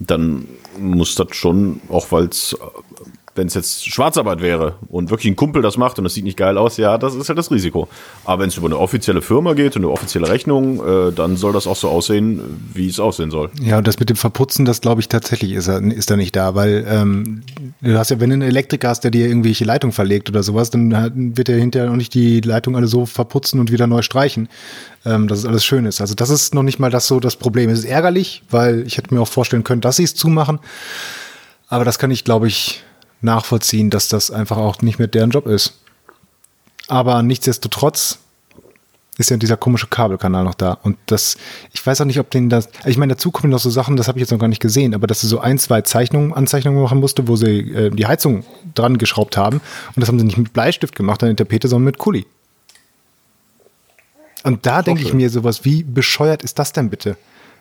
dann 0.00 0.46
muss 0.78 1.14
das 1.14 1.28
schon, 1.32 1.80
auch 1.88 2.10
weil 2.12 2.24
es 2.24 2.56
wenn 3.38 3.46
es 3.46 3.54
jetzt 3.54 3.88
Schwarzarbeit 3.88 4.42
wäre 4.42 4.74
und 4.88 5.08
wirklich 5.10 5.32
ein 5.32 5.36
Kumpel 5.36 5.62
das 5.62 5.78
macht 5.78 5.96
und 5.96 6.04
das 6.04 6.12
sieht 6.12 6.24
nicht 6.24 6.36
geil 6.36 6.58
aus, 6.58 6.76
ja, 6.76 6.98
das 6.98 7.14
ist 7.14 7.28
halt 7.28 7.38
das 7.38 7.50
Risiko. 7.50 7.88
Aber 8.24 8.42
wenn 8.42 8.48
es 8.48 8.56
über 8.58 8.66
eine 8.66 8.76
offizielle 8.76 9.22
Firma 9.22 9.54
geht 9.54 9.76
und 9.76 9.84
eine 9.84 9.90
offizielle 9.90 10.28
Rechnung, 10.28 10.80
äh, 10.86 11.12
dann 11.12 11.36
soll 11.36 11.54
das 11.54 11.66
auch 11.66 11.76
so 11.76 11.88
aussehen, 11.88 12.42
wie 12.74 12.88
es 12.88 13.00
aussehen 13.00 13.30
soll. 13.30 13.50
Ja, 13.62 13.78
und 13.78 13.86
das 13.86 13.98
mit 13.98 14.10
dem 14.10 14.16
Verputzen, 14.16 14.66
das 14.66 14.82
glaube 14.82 15.00
ich 15.00 15.08
tatsächlich 15.08 15.52
ist, 15.52 15.68
ist 15.68 16.10
da 16.10 16.16
nicht 16.16 16.36
da, 16.36 16.54
weil 16.54 16.84
ähm, 16.88 17.42
du 17.80 17.96
hast 17.96 18.10
ja, 18.10 18.20
wenn 18.20 18.30
du 18.30 18.34
einen 18.34 18.42
Elektriker 18.42 18.88
hast, 18.88 19.04
der 19.04 19.10
dir 19.10 19.26
irgendwelche 19.26 19.64
Leitung 19.64 19.92
verlegt 19.92 20.28
oder 20.28 20.42
sowas, 20.42 20.70
dann 20.70 21.36
wird 21.36 21.48
er 21.48 21.56
hinterher 21.56 21.88
noch 21.88 21.96
nicht 21.96 22.12
die 22.12 22.40
Leitung 22.40 22.76
alle 22.76 22.88
so 22.88 23.06
verputzen 23.06 23.60
und 23.60 23.70
wieder 23.70 23.86
neu 23.86 24.02
streichen, 24.02 24.48
ähm, 25.06 25.28
dass 25.28 25.38
es 25.38 25.44
alles 25.44 25.64
schön 25.64 25.86
ist. 25.86 26.00
Also 26.00 26.14
das 26.14 26.28
ist 26.28 26.54
noch 26.54 26.64
nicht 26.64 26.80
mal 26.80 26.90
das 26.90 27.06
so 27.06 27.20
das 27.20 27.36
Problem. 27.36 27.70
Es 27.70 27.80
ist 27.80 27.84
ärgerlich, 27.84 28.42
weil 28.50 28.84
ich 28.86 28.98
hätte 28.98 29.14
mir 29.14 29.20
auch 29.20 29.28
vorstellen 29.28 29.64
können, 29.64 29.80
dass 29.80 29.96
sie 29.96 30.04
es 30.04 30.14
zumachen. 30.14 30.58
Aber 31.68 31.84
das 31.84 31.98
kann 31.98 32.10
ich, 32.10 32.24
glaube 32.24 32.48
ich, 32.48 32.82
nachvollziehen, 33.20 33.90
dass 33.90 34.08
das 34.08 34.30
einfach 34.30 34.56
auch 34.56 34.82
nicht 34.82 34.98
mehr 34.98 35.08
deren 35.08 35.30
Job 35.30 35.46
ist. 35.46 35.80
Aber 36.86 37.22
nichtsdestotrotz 37.22 38.18
ist 39.18 39.30
ja 39.30 39.36
dieser 39.36 39.56
komische 39.56 39.88
Kabelkanal 39.88 40.44
noch 40.44 40.54
da. 40.54 40.78
Und 40.82 40.96
das, 41.06 41.36
ich 41.72 41.84
weiß 41.84 42.00
auch 42.00 42.04
nicht, 42.04 42.20
ob 42.20 42.30
den 42.30 42.48
das, 42.48 42.68
ich 42.86 42.96
meine, 42.96 43.14
dazu 43.14 43.32
kommen 43.32 43.50
noch 43.50 43.58
so 43.58 43.68
Sachen, 43.68 43.96
das 43.96 44.06
habe 44.06 44.18
ich 44.18 44.20
jetzt 44.20 44.30
noch 44.30 44.38
gar 44.38 44.48
nicht 44.48 44.62
gesehen, 44.62 44.94
aber 44.94 45.08
dass 45.08 45.20
sie 45.20 45.26
so 45.26 45.40
ein, 45.40 45.58
zwei 45.58 45.82
Zeichnungen, 45.82 46.32
Anzeichnungen 46.32 46.80
machen 46.80 47.00
musste, 47.00 47.26
wo 47.26 47.34
sie 47.34 47.58
äh, 47.72 47.90
die 47.90 48.06
Heizung 48.06 48.44
dran 48.74 48.96
geschraubt 48.96 49.36
haben. 49.36 49.60
Und 49.94 50.00
das 50.00 50.08
haben 50.08 50.20
sie 50.20 50.24
nicht 50.24 50.38
mit 50.38 50.52
Bleistift 50.52 50.94
gemacht 50.94 51.22
an 51.22 51.30
der 51.30 51.36
Tapete, 51.36 51.66
sondern 51.66 51.86
mit 51.86 51.98
Kuli. 51.98 52.26
Und 54.44 54.66
da 54.66 54.82
denke 54.82 55.02
ich 55.02 55.12
mir 55.12 55.30
sowas, 55.30 55.64
wie 55.64 55.82
bescheuert 55.82 56.44
ist 56.44 56.60
das 56.60 56.72
denn 56.72 56.88
bitte? 56.88 57.16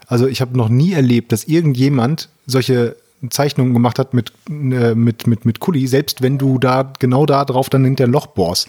Also 0.06 0.28
ich 0.28 0.42
habe 0.42 0.56
noch 0.56 0.70
nie 0.70 0.94
erlebt, 0.94 1.32
dass 1.32 1.46
irgendjemand 1.46 2.30
solche 2.46 2.96
Zeichnungen 3.30 3.74
gemacht 3.74 4.00
hat 4.00 4.14
mit, 4.14 4.32
äh, 4.50 4.96
mit, 4.96 5.28
mit, 5.28 5.46
mit 5.46 5.60
Kuli, 5.60 5.88
selbst 5.88 6.22
wenn 6.22 6.38
du 6.38 6.60
da 6.60 6.94
genau 7.00 7.26
da 7.26 7.46
drauf 7.46 7.70
dann 7.70 7.84
hinter 7.84 8.08
Loch 8.08 8.28
bohrst. 8.28 8.68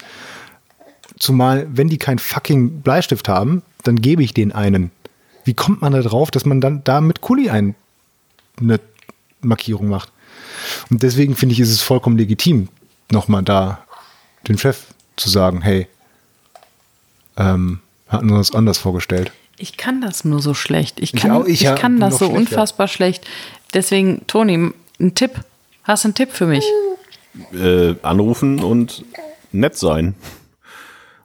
Zumal, 1.17 1.67
wenn 1.71 1.89
die 1.89 1.97
keinen 1.97 2.19
fucking 2.19 2.81
Bleistift 2.81 3.27
haben, 3.27 3.61
dann 3.83 3.97
gebe 3.97 4.23
ich 4.23 4.33
den 4.33 4.51
einen. 4.51 4.91
Wie 5.43 5.53
kommt 5.53 5.81
man 5.81 5.93
da 5.93 6.01
drauf, 6.01 6.31
dass 6.31 6.45
man 6.45 6.61
dann 6.61 6.83
da 6.83 7.01
mit 7.01 7.21
Kuli 7.21 7.49
ein, 7.49 7.75
eine 8.59 8.79
Markierung 9.41 9.87
macht? 9.89 10.11
Und 10.89 11.03
deswegen 11.03 11.35
finde 11.35 11.53
ich, 11.53 11.59
ist 11.59 11.71
es 11.71 11.81
vollkommen 11.81 12.17
legitim, 12.17 12.69
nochmal 13.11 13.43
da 13.43 13.85
den 14.47 14.57
Chef 14.57 14.87
zu 15.15 15.29
sagen, 15.29 15.61
hey, 15.61 15.87
ähm, 17.37 17.79
hatten 18.07 18.29
wir 18.29 18.37
uns 18.37 18.53
anders 18.53 18.77
vorgestellt. 18.77 19.31
Ich 19.59 19.77
kann 19.77 20.01
das 20.01 20.23
nur 20.25 20.41
so 20.41 20.53
schlecht. 20.53 20.99
Ich 20.99 21.11
kann, 21.11 21.31
ich, 21.31 21.37
auch, 21.37 21.45
ich, 21.45 21.65
ich 21.65 21.75
kann 21.75 21.99
das 21.99 22.13
so 22.13 22.25
schlechter. 22.25 22.37
unfassbar 22.37 22.87
schlecht. 22.87 23.27
Deswegen, 23.73 24.25
Toni, 24.25 24.71
ein 24.99 25.15
Tipp. 25.15 25.31
Hast 25.83 26.03
du 26.03 26.07
einen 26.07 26.15
Tipp 26.15 26.31
für 26.31 26.47
mich? 26.47 26.65
Äh, 27.53 27.95
anrufen 28.01 28.63
und 28.63 29.03
nett 29.51 29.77
sein. 29.77 30.15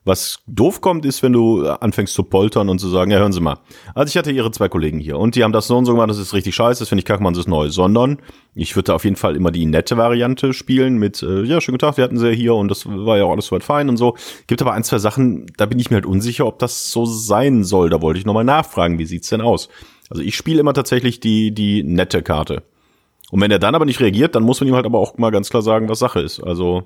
Was 0.07 0.41
doof 0.47 0.83
kommt, 0.83 1.07
ist, 1.07 1.23
wenn 1.23 1.33
du 1.33 1.67
anfängst 1.67 2.13
zu 2.13 2.25
poltern 2.25 2.69
und 2.69 2.79
zu 2.79 2.89
sagen, 2.89 3.11
ja, 3.11 3.19
hören 3.19 3.33
Sie 3.33 3.41
mal. 3.41 3.57
Also 3.95 4.11
ich 4.11 4.19
hatte 4.19 4.31
Ihre 4.31 4.51
zwei 4.51 4.69
Kollegen 4.69 5.01
hier 5.01 5.19
und 5.19 5.35
die 5.35 5.43
haben 5.43 5.53
das 5.53 5.67
so 5.67 5.79
und 5.79 5.87
so 5.87 5.93
gemacht, 5.93 6.11
das 6.11 6.19
ist 6.19 6.35
richtig 6.35 6.55
scheiße, 6.55 6.81
das 6.81 6.91
finde 6.91 7.01
ich 7.01 7.07
kacke, 7.07 7.23
man 7.23 7.35
ist 7.35 7.49
neu. 7.49 7.71
Sondern 7.71 8.19
ich 8.55 8.77
würde 8.77 8.95
auf 8.95 9.05
jeden 9.05 9.17
Fall 9.17 9.35
immer 9.35 9.51
die 9.51 9.65
nette 9.65 9.97
Variante 9.97 10.53
spielen 10.53 10.99
mit, 10.99 11.23
äh, 11.23 11.45
ja, 11.45 11.61
schönen 11.63 11.79
Tag, 11.79 11.97
wir 11.97 12.05
hatten 12.05 12.19
sie 12.19 12.35
hier 12.35 12.55
und 12.55 12.69
das 12.69 12.85
war 12.87 13.17
ja 13.17 13.25
auch 13.25 13.33
alles 13.33 13.47
soweit 13.47 13.65
fein 13.65 13.89
und 13.89 13.97
so. 13.97 14.15
Gibt 14.47 14.61
aber 14.61 14.75
ein, 14.75 14.85
zwei 14.85 14.99
Sachen, 14.99 15.47
da 15.57 15.65
bin 15.65 15.79
ich 15.79 15.91
mir 15.91 15.97
halt 15.97 16.07
unsicher, 16.07 16.47
ob 16.47 16.59
das 16.59 16.91
so 16.91 17.07
sein 17.07 17.65
soll. 17.65 17.89
Da 17.89 18.03
wollte 18.03 18.19
ich 18.19 18.27
nochmal 18.27 18.45
nachfragen, 18.45 18.99
wie 18.99 19.07
sieht's 19.07 19.31
denn 19.31 19.41
aus? 19.41 19.71
Also 20.11 20.23
ich 20.23 20.37
spiele 20.37 20.61
immer 20.61 20.75
tatsächlich 20.75 21.21
die, 21.21 21.53
die 21.53 21.83
nette 21.83 22.23
Karte. 22.23 22.63
Und 23.31 23.41
wenn 23.41 23.51
er 23.51 23.59
dann 23.59 23.75
aber 23.75 23.87
nicht 23.87 24.01
reagiert, 24.01 24.35
dann 24.35 24.43
muss 24.43 24.61
man 24.61 24.69
ihm 24.69 24.75
halt 24.75 24.85
aber 24.85 24.99
auch 24.99 25.17
mal 25.17 25.31
ganz 25.31 25.49
klar 25.49 25.63
sagen, 25.63 25.89
was 25.89 25.99
Sache 25.99 26.21
ist. 26.21 26.41
Also 26.41 26.85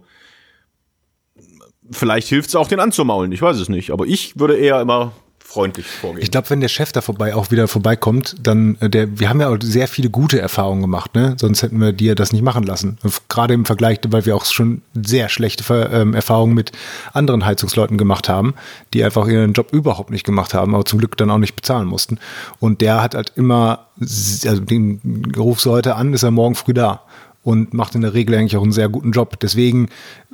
vielleicht 1.91 2.29
hilft 2.29 2.49
es 2.49 2.55
auch, 2.57 2.69
den 2.69 2.81
anzumaulen. 2.81 3.33
Ich 3.33 3.43
weiß 3.43 3.57
es 3.59 3.69
nicht. 3.69 3.91
Aber 3.91 4.07
ich 4.07 4.39
würde 4.39 4.57
eher 4.57 4.81
immer 4.81 5.13
freundlich 5.49 5.87
vorgehen. 5.87 6.23
Ich 6.23 6.31
glaube, 6.31 6.51
wenn 6.51 6.61
der 6.61 6.69
Chef 6.69 6.93
da 6.93 7.01
vorbei 7.01 7.35
auch 7.35 7.51
wieder 7.51 7.69
vorbeikommt, 7.69 8.37
dann 8.43 8.77
äh, 8.81 8.91
der, 8.91 9.19
wir 9.19 9.31
haben 9.31 9.41
ja 9.41 9.49
auch 9.49 9.57
sehr 9.63 9.89
viele 9.89 10.11
gute 10.11 10.39
Erfahrungen 10.39 10.83
gemacht, 10.83 11.15
ne? 11.15 11.37
Sonst 11.41 11.63
hätten 11.63 11.81
wir 11.81 11.93
dir 11.93 12.15
das 12.15 12.35
nicht 12.35 12.43
machen 12.43 12.65
lassen. 12.65 12.99
Gerade 13.31 13.55
im 13.55 13.65
Vergleich, 13.65 13.99
weil 14.09 14.27
wir 14.27 14.37
auch 14.37 14.45
schon 14.45 14.83
sehr 14.93 15.31
schlechte 15.31 15.65
ähm, 15.91 16.13
Erfahrungen 16.13 16.53
mit 16.53 16.73
anderen 17.15 17.47
Heizungsleuten 17.47 17.97
gemacht 17.97 18.29
haben, 18.29 18.55
die 18.93 19.03
einfach 19.03 19.27
ihren 19.27 19.55
Job 19.55 19.73
überhaupt 19.73 20.11
nicht 20.11 20.25
gemacht 20.25 20.53
haben, 20.53 20.75
aber 20.75 20.85
zum 20.85 20.99
Glück 20.99 21.17
dann 21.17 21.31
auch 21.31 21.39
nicht 21.39 21.57
bezahlen 21.57 21.89
mussten. 21.89 22.19
Und 22.61 22.83
der 22.83 23.03
hat 23.03 23.15
halt 23.15 23.33
immer, 23.35 23.87
also 24.01 24.61
den 24.61 25.33
rufst 25.35 25.65
du 25.65 25.71
heute 25.71 25.95
an, 25.95 26.13
ist 26.13 26.25
er 26.25 26.31
morgen 26.31 26.57
früh 26.57 26.75
da 26.75 27.05
und 27.43 27.73
macht 27.73 27.95
in 27.95 28.03
der 28.03 28.13
Regel 28.13 28.35
eigentlich 28.35 28.59
auch 28.59 28.63
einen 28.63 28.73
sehr 28.73 28.91
guten 28.91 29.13
Job. 29.13 29.41
Deswegen 29.41 29.89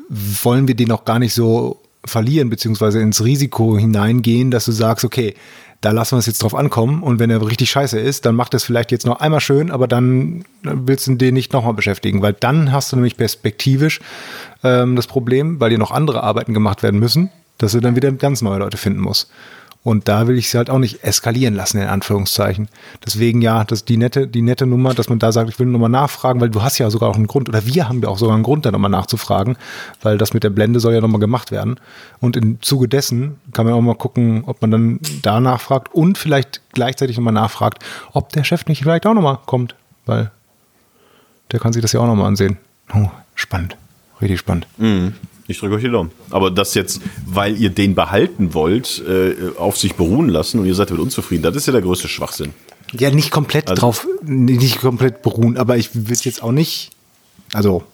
wollen 0.08 0.68
wir 0.68 0.74
den 0.74 0.92
auch 0.92 1.04
gar 1.04 1.18
nicht 1.18 1.34
so 1.34 1.80
verlieren, 2.04 2.50
beziehungsweise 2.50 3.00
ins 3.00 3.24
Risiko 3.24 3.78
hineingehen, 3.78 4.50
dass 4.50 4.66
du 4.66 4.72
sagst, 4.72 5.04
okay, 5.04 5.34
da 5.80 5.90
lassen 5.90 6.12
wir 6.12 6.18
es 6.18 6.26
jetzt 6.26 6.42
drauf 6.42 6.54
ankommen 6.54 7.02
und 7.02 7.18
wenn 7.18 7.30
er 7.30 7.46
richtig 7.46 7.70
scheiße 7.70 7.98
ist, 7.98 8.24
dann 8.24 8.34
macht 8.34 8.54
es 8.54 8.64
vielleicht 8.64 8.90
jetzt 8.90 9.04
noch 9.04 9.20
einmal 9.20 9.40
schön, 9.40 9.70
aber 9.70 9.86
dann 9.86 10.44
willst 10.62 11.06
du 11.06 11.14
den 11.14 11.34
nicht 11.34 11.52
nochmal 11.52 11.74
beschäftigen, 11.74 12.22
weil 12.22 12.32
dann 12.32 12.72
hast 12.72 12.90
du 12.92 12.96
nämlich 12.96 13.18
perspektivisch 13.18 14.00
ähm, 14.62 14.96
das 14.96 15.06
Problem, 15.06 15.60
weil 15.60 15.70
dir 15.70 15.78
noch 15.78 15.90
andere 15.90 16.22
Arbeiten 16.22 16.54
gemacht 16.54 16.82
werden 16.82 16.98
müssen, 17.00 17.30
dass 17.58 17.72
du 17.72 17.80
dann 17.80 17.96
wieder 17.96 18.10
ganz 18.12 18.40
neue 18.40 18.60
Leute 18.60 18.78
finden 18.78 19.00
musst. 19.00 19.30
Und 19.84 20.08
da 20.08 20.26
will 20.26 20.38
ich 20.38 20.48
sie 20.48 20.56
halt 20.56 20.70
auch 20.70 20.78
nicht 20.78 21.04
eskalieren 21.04 21.54
lassen, 21.54 21.78
in 21.78 21.88
Anführungszeichen. 21.88 22.68
Deswegen 23.04 23.42
ja, 23.42 23.64
das 23.64 23.84
die 23.84 23.98
nette, 23.98 24.26
die 24.26 24.40
nette 24.40 24.64
Nummer, 24.64 24.94
dass 24.94 25.10
man 25.10 25.18
da 25.18 25.30
sagt, 25.30 25.50
ich 25.50 25.58
will 25.58 25.66
nochmal 25.66 25.90
nachfragen, 25.90 26.40
weil 26.40 26.48
du 26.48 26.62
hast 26.62 26.78
ja 26.78 26.88
sogar 26.88 27.10
auch 27.10 27.16
einen 27.16 27.26
Grund, 27.26 27.50
oder 27.50 27.66
wir 27.66 27.86
haben 27.86 28.00
ja 28.00 28.08
auch 28.08 28.16
sogar 28.16 28.34
einen 28.34 28.44
Grund, 28.44 28.64
da 28.64 28.72
nochmal 28.72 28.90
nachzufragen, 28.90 29.58
weil 30.02 30.16
das 30.16 30.32
mit 30.32 30.42
der 30.42 30.48
Blende 30.48 30.80
soll 30.80 30.94
ja 30.94 31.02
nochmal 31.02 31.20
gemacht 31.20 31.50
werden. 31.50 31.78
Und 32.18 32.34
im 32.36 32.62
Zuge 32.62 32.88
dessen 32.88 33.36
kann 33.52 33.66
man 33.66 33.74
auch 33.74 33.82
mal 33.82 33.94
gucken, 33.94 34.44
ob 34.46 34.62
man 34.62 34.70
dann 34.70 35.00
da 35.20 35.38
nachfragt 35.38 35.94
und 35.94 36.16
vielleicht 36.16 36.62
gleichzeitig 36.72 37.18
nochmal 37.18 37.34
nachfragt, 37.34 37.84
ob 38.12 38.30
der 38.30 38.42
Chef 38.42 38.64
nicht 38.64 38.82
vielleicht 38.82 39.06
auch 39.06 39.14
nochmal 39.14 39.38
kommt, 39.44 39.74
weil 40.06 40.30
der 41.52 41.60
kann 41.60 41.74
sich 41.74 41.82
das 41.82 41.92
ja 41.92 42.00
auch 42.00 42.06
nochmal 42.06 42.28
ansehen. 42.28 42.56
Oh, 42.94 43.10
spannend. 43.34 43.76
Richtig 44.24 44.40
spannend. 44.40 44.66
Mhm. 44.78 45.12
Ich 45.46 45.58
drücke 45.58 45.74
euch 45.76 45.82
die 45.82 45.90
Daumen. 45.90 46.10
Aber 46.30 46.50
das 46.50 46.74
jetzt, 46.74 47.00
weil 47.26 47.56
ihr 47.60 47.70
den 47.70 47.94
behalten 47.94 48.54
wollt, 48.54 49.02
äh, 49.06 49.34
auf 49.58 49.76
sich 49.76 49.94
beruhen 49.94 50.28
lassen 50.30 50.58
und 50.58 50.66
ihr 50.66 50.74
seid 50.74 50.88
damit 50.90 51.02
unzufrieden, 51.02 51.42
das 51.42 51.54
ist 51.54 51.66
ja 51.66 51.72
der 51.72 51.82
größte 51.82 52.08
Schwachsinn. 52.08 52.54
Ja, 52.92 53.10
nicht 53.10 53.30
komplett 53.30 53.68
Also- 53.68 53.80
drauf, 53.80 54.06
nicht 54.24 54.80
komplett 54.80 55.20
beruhen, 55.22 55.56
aber 55.58 55.76
ich 55.76 55.94
würde 55.94 56.20
jetzt 56.22 56.42
auch 56.42 56.52
nicht, 56.52 56.90
also 57.52 57.84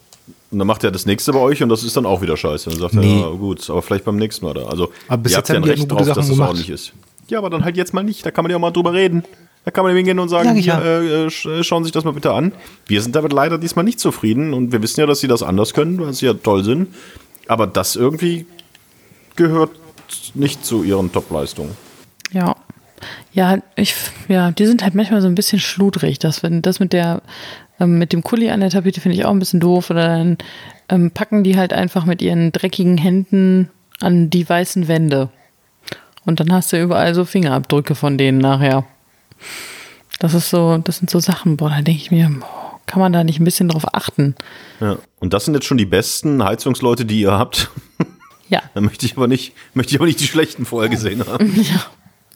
Und 0.53 0.59
dann 0.59 0.67
macht 0.67 0.83
er 0.85 0.91
das 0.91 1.07
nächste 1.07 1.33
bei 1.33 1.39
euch 1.39 1.63
und 1.63 1.69
das 1.69 1.83
ist 1.85 1.97
dann 1.97 2.07
auch 2.07 2.23
wieder 2.23 2.37
scheiße. 2.37 2.71
Dann 2.71 2.79
sagt 2.81 2.95
Nee. 2.95 3.21
er, 3.21 3.31
ja, 3.31 3.37
gut, 3.37 3.69
aber 3.71 3.83
vielleicht 3.83 4.05
beim 4.05 4.17
nächsten 4.17 4.45
Mal. 4.45 4.55
Da. 4.55 4.65
Also, 4.67 4.91
Aber 5.09 5.23
bis 5.23 5.33
ihr 5.33 5.39
jetzt 5.39 5.49
habt 5.49 5.49
ja 5.51 5.55
ein 5.57 5.65
Recht 5.65 5.91
drauf, 5.91 5.99
dass 6.01 6.09
Sachen 6.17 6.29
das 6.29 6.39
ordentlich 6.41 6.71
ist. 6.71 6.93
Ja, 7.29 7.39
aber 7.39 7.51
dann 7.51 7.65
halt 7.65 7.77
jetzt 7.77 7.95
mal 7.95 8.03
nicht. 8.03 8.27
Da 8.27 8.31
kann 8.33 8.43
man 8.45 8.51
ja 8.51 8.57
auch 8.57 8.61
mal 8.61 8.71
drüber 8.73 8.93
reden. 8.93 9.23
Da 9.65 9.71
kann 9.71 9.85
man 9.85 9.95
hingehen 9.95 10.19
und 10.19 10.29
sagen, 10.31 10.57
ja. 10.57 10.81
hier, 10.81 10.85
äh, 10.85 11.27
sch- 11.27 11.63
schauen 11.65 11.83
Sie 11.85 11.89
sich 11.89 11.93
das 11.93 12.05
mal 12.05 12.13
bitte 12.13 12.33
an. 12.33 12.53
Wir 12.87 13.03
sind 13.03 13.15
damit 13.15 13.33
leider 13.33 13.59
diesmal 13.59 13.85
nicht 13.85 14.01
zufrieden 14.01 14.55
und 14.55 14.73
wir 14.73 14.83
wissen 14.83 15.01
ja, 15.01 15.07
dass 15.07 15.21
Sie 15.21 15.29
das 15.29 15.43
anders 15.43 15.75
können, 15.75 16.01
weil 16.01 16.13
Sie 16.15 16.27
ja 16.27 16.35
toll 16.35 16.65
sind. 16.65 16.89
Aber 17.47 17.67
das 17.67 17.95
irgendwie 17.97 18.47
gehört 19.37 19.71
nicht 20.35 20.65
zu 20.65 20.83
Ihren 20.83 21.13
Top-Leistungen. 21.13 21.77
Ja. 22.33 22.57
Ja, 23.33 23.59
ich, 23.77 23.95
ja, 24.29 24.51
die 24.51 24.67
sind 24.67 24.83
halt 24.83 24.95
manchmal 24.95 25.21
so 25.23 25.27
ein 25.29 25.35
bisschen 25.35 25.59
schludrig. 25.59 26.19
Das, 26.19 26.43
wenn, 26.43 26.63
das 26.63 26.81
mit 26.81 26.93
der, 26.93 27.23
ähm, 27.79 27.99
mit 27.99 28.13
dem 28.13 28.23
Kuli 28.23 28.51
an 28.51 28.61
der 28.61 28.71
Tapete 28.71 29.01
finde 29.01 29.17
ich 29.17 29.25
auch 29.25 29.31
ein 29.31 29.39
bisschen 29.39 29.61
doof. 29.61 29.91
Oder 29.91 30.09
dann 30.09 30.39
ähm, 30.89 31.11
packen 31.11 31.45
die 31.45 31.57
halt 31.57 31.73
einfach 31.73 32.05
mit 32.07 32.23
ihren 32.23 32.51
dreckigen 32.53 32.99
Händen 32.99 33.69
an 34.01 34.31
die 34.31 34.49
weißen 34.49 34.89
Wände. 34.89 35.29
Und 36.27 36.41
dann 36.41 36.53
hast 36.53 36.73
du 36.73 36.81
überall 36.83 37.15
so 37.15 37.25
Fingerabdrücke 37.25 37.95
von 37.95 38.19
denen 38.19 38.39
nachher. 38.39 38.85
Das 40.19 40.35
ist 40.35 40.51
so, 40.51 40.79
das 40.79 40.99
sind 40.99 41.11
so 41.11 41.19
Sachen, 41.19 41.57
boah, 41.57 41.71
da 41.71 41.81
denke 41.81 42.03
ich 42.03 42.11
mir, 42.11 42.31
kann 42.87 43.01
man 43.01 43.13
da 43.13 43.25
nicht 43.25 43.41
ein 43.41 43.45
bisschen 43.45 43.69
drauf 43.69 43.95
achten? 43.95 44.35
Ja. 44.81 44.99
Und 45.19 45.33
das 45.33 45.45
sind 45.45 45.55
jetzt 45.55 45.67
schon 45.67 45.79
die 45.79 45.87
besten 45.87 46.43
Heizungsleute, 46.43 47.05
die 47.05 47.21
ihr 47.21 47.33
habt. 47.33 47.71
Ja, 48.49 48.63
Da 48.75 48.81
möchte 48.81 49.07
ich 49.07 49.17
aber 49.17 49.29
nicht, 49.29 49.53
möchte 49.75 49.93
ich 49.93 50.01
aber 50.01 50.07
nicht 50.07 50.21
die 50.21 50.27
schlechten 50.27 50.67
vorher 50.67 50.91
gesehen 50.91 51.27
haben. 51.27 51.55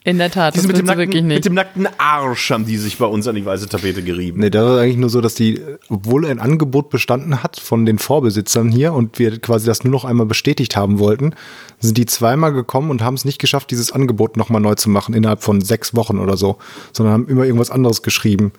in 0.05 0.19
der 0.19 0.29
Tat, 0.29 0.53
Die 0.53 0.59
das 0.59 0.67
mit, 0.67 0.77
dem 0.77 0.85
nackten, 0.85 1.09
nicht. 1.09 1.37
mit 1.37 1.45
dem 1.45 1.55
nackten 1.55 1.87
Arsch 1.97 2.51
haben 2.51 2.67
die 2.67 2.77
sich 2.77 2.99
bei 2.99 3.07
uns 3.07 3.27
an 3.27 3.33
die 3.33 3.43
weiße 3.43 3.67
Tapete 3.67 4.03
gerieben. 4.03 4.39
Nee, 4.39 4.51
das 4.51 4.63
ist 4.63 4.77
eigentlich 4.77 4.97
nur 4.97 5.09
so, 5.09 5.19
dass 5.19 5.33
die, 5.33 5.59
obwohl 5.89 6.27
ein 6.27 6.39
Angebot 6.39 6.91
bestanden 6.91 7.41
hat 7.41 7.59
von 7.59 7.87
den 7.87 7.97
Vorbesitzern 7.97 8.71
hier 8.71 8.93
und 8.93 9.17
wir 9.17 9.39
quasi 9.39 9.65
das 9.65 9.83
nur 9.83 9.91
noch 9.91 10.05
einmal 10.05 10.27
bestätigt 10.27 10.75
haben 10.77 10.99
wollten, 10.99 11.33
sind 11.79 11.97
die 11.97 12.05
zweimal 12.05 12.53
gekommen 12.53 12.91
und 12.91 13.01
haben 13.01 13.15
es 13.15 13.25
nicht 13.25 13.39
geschafft, 13.39 13.71
dieses 13.71 13.91
Angebot 13.91 14.37
nochmal 14.37 14.61
neu 14.61 14.75
zu 14.75 14.91
machen 14.91 15.15
innerhalb 15.15 15.41
von 15.41 15.59
sechs 15.61 15.95
Wochen 15.95 16.19
oder 16.19 16.37
so, 16.37 16.57
sondern 16.93 17.13
haben 17.13 17.27
immer 17.27 17.45
irgendwas 17.45 17.71
anderes 17.71 18.03
geschrieben, 18.03 18.51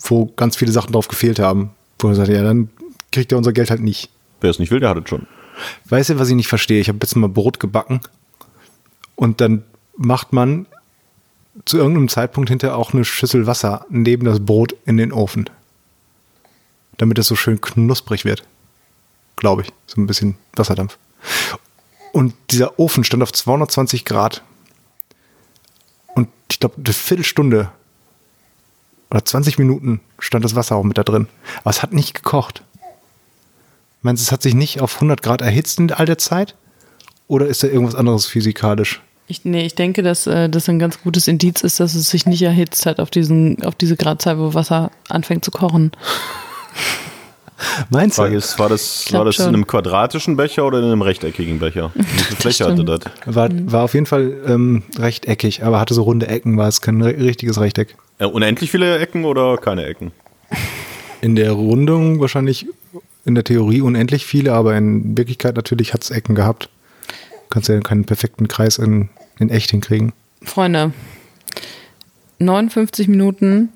wo 0.00 0.26
ganz 0.34 0.56
viele 0.56 0.72
Sachen 0.72 0.92
drauf 0.92 1.06
gefehlt 1.06 1.38
haben. 1.38 1.70
Wo 2.00 2.08
er 2.08 2.16
sagt, 2.16 2.30
ja, 2.30 2.42
dann 2.42 2.68
kriegt 3.12 3.30
er 3.30 3.38
unser 3.38 3.52
Geld 3.52 3.70
halt 3.70 3.80
nicht. 3.80 4.10
Wer 4.40 4.50
es 4.50 4.58
nicht 4.58 4.72
will, 4.72 4.80
der 4.80 4.90
hat 4.90 4.98
es 5.04 5.08
schon. 5.08 5.28
Weißt 5.88 6.10
du, 6.10 6.18
was 6.18 6.28
ich 6.30 6.34
nicht 6.34 6.48
verstehe? 6.48 6.80
Ich 6.80 6.88
habe 6.88 6.98
jetzt 7.00 7.14
mal 7.14 7.28
Brot 7.28 7.60
gebacken 7.60 8.00
und 9.14 9.40
dann 9.40 9.62
macht 10.00 10.32
man 10.32 10.66
zu 11.66 11.76
irgendeinem 11.76 12.08
Zeitpunkt 12.08 12.48
hinterher 12.48 12.76
auch 12.76 12.94
eine 12.94 13.04
Schüssel 13.04 13.46
Wasser 13.46 13.84
neben 13.90 14.24
das 14.24 14.40
Brot 14.40 14.74
in 14.86 14.96
den 14.96 15.12
Ofen. 15.12 15.50
Damit 16.96 17.18
es 17.18 17.26
so 17.26 17.36
schön 17.36 17.60
knusprig 17.60 18.24
wird. 18.24 18.44
Glaube 19.36 19.62
ich. 19.62 19.72
So 19.86 20.00
ein 20.00 20.06
bisschen 20.06 20.36
Wasserdampf. 20.54 20.96
Und 22.12 22.34
dieser 22.50 22.78
Ofen 22.78 23.04
stand 23.04 23.22
auf 23.22 23.32
220 23.32 24.06
Grad. 24.06 24.42
Und 26.14 26.28
ich 26.50 26.60
glaube, 26.60 26.76
eine 26.78 26.94
Viertelstunde 26.94 27.70
oder 29.10 29.22
20 29.22 29.58
Minuten 29.58 30.00
stand 30.18 30.46
das 30.46 30.54
Wasser 30.54 30.76
auch 30.76 30.84
mit 30.84 30.96
da 30.96 31.02
drin. 31.02 31.28
Aber 31.60 31.70
es 31.70 31.82
hat 31.82 31.92
nicht 31.92 32.14
gekocht. 32.14 32.62
Meinst 34.00 34.22
du, 34.22 34.28
es 34.28 34.32
hat 34.32 34.40
sich 34.40 34.54
nicht 34.54 34.80
auf 34.80 34.94
100 34.94 35.20
Grad 35.20 35.42
erhitzt 35.42 35.78
in 35.78 35.92
all 35.92 36.06
der 36.06 36.16
Zeit? 36.16 36.56
Oder 37.28 37.48
ist 37.48 37.62
da 37.62 37.66
irgendwas 37.66 37.96
anderes 37.96 38.24
physikalisch? 38.24 39.02
Ich, 39.30 39.44
nee, 39.44 39.64
ich 39.64 39.76
denke, 39.76 40.02
dass 40.02 40.26
äh, 40.26 40.48
das 40.48 40.68
ein 40.68 40.80
ganz 40.80 41.00
gutes 41.00 41.28
Indiz 41.28 41.62
ist, 41.62 41.78
dass 41.78 41.94
es 41.94 42.10
sich 42.10 42.26
nicht 42.26 42.42
erhitzt 42.42 42.84
hat 42.84 42.98
auf, 42.98 43.10
diesen, 43.10 43.62
auf 43.62 43.76
diese 43.76 43.96
Gradzahl, 43.96 44.40
wo 44.40 44.54
Wasser 44.54 44.90
anfängt 45.08 45.44
zu 45.44 45.52
kochen. 45.52 45.92
Meinst 47.90 48.18
ist, 48.18 48.58
war 48.58 48.68
das, 48.68 49.04
glaub 49.06 49.20
war 49.20 49.24
das 49.26 49.38
in 49.38 49.48
einem 49.48 49.66
quadratischen 49.66 50.34
Becher 50.34 50.66
oder 50.66 50.78
in 50.78 50.86
einem 50.86 51.02
rechteckigen 51.02 51.60
Becher? 51.60 51.92
Wie 51.94 52.02
viel 52.02 52.36
Fläche 52.36 52.64
hatte 52.64 52.84
das? 52.84 53.00
War, 53.26 53.50
war 53.52 53.84
auf 53.84 53.94
jeden 53.94 54.06
Fall 54.06 54.32
ähm, 54.48 54.82
rechteckig, 54.98 55.62
aber 55.62 55.78
hatte 55.78 55.94
so 55.94 56.02
runde 56.02 56.26
Ecken, 56.26 56.56
war 56.56 56.66
es 56.66 56.80
kein 56.80 57.00
re 57.00 57.16
richtiges 57.16 57.60
Rechteck. 57.60 57.94
Äh, 58.18 58.24
unendlich 58.24 58.72
viele 58.72 58.98
Ecken 58.98 59.24
oder 59.24 59.58
keine 59.58 59.84
Ecken? 59.84 60.10
In 61.20 61.36
der 61.36 61.52
Rundung 61.52 62.18
wahrscheinlich 62.18 62.66
in 63.24 63.36
der 63.36 63.44
Theorie 63.44 63.82
unendlich 63.82 64.26
viele, 64.26 64.54
aber 64.54 64.76
in 64.76 65.16
Wirklichkeit 65.16 65.54
natürlich 65.54 65.92
hat 65.92 66.02
es 66.02 66.10
Ecken 66.10 66.34
gehabt. 66.34 66.68
Kannst 67.50 67.68
ja 67.68 67.78
keinen 67.80 68.04
perfekten 68.04 68.48
Kreis 68.48 68.78
in, 68.78 69.08
in 69.38 69.50
echt 69.50 69.70
hinkriegen. 69.70 70.12
Freunde, 70.42 70.92
59 72.38 73.08
Minuten 73.08 73.70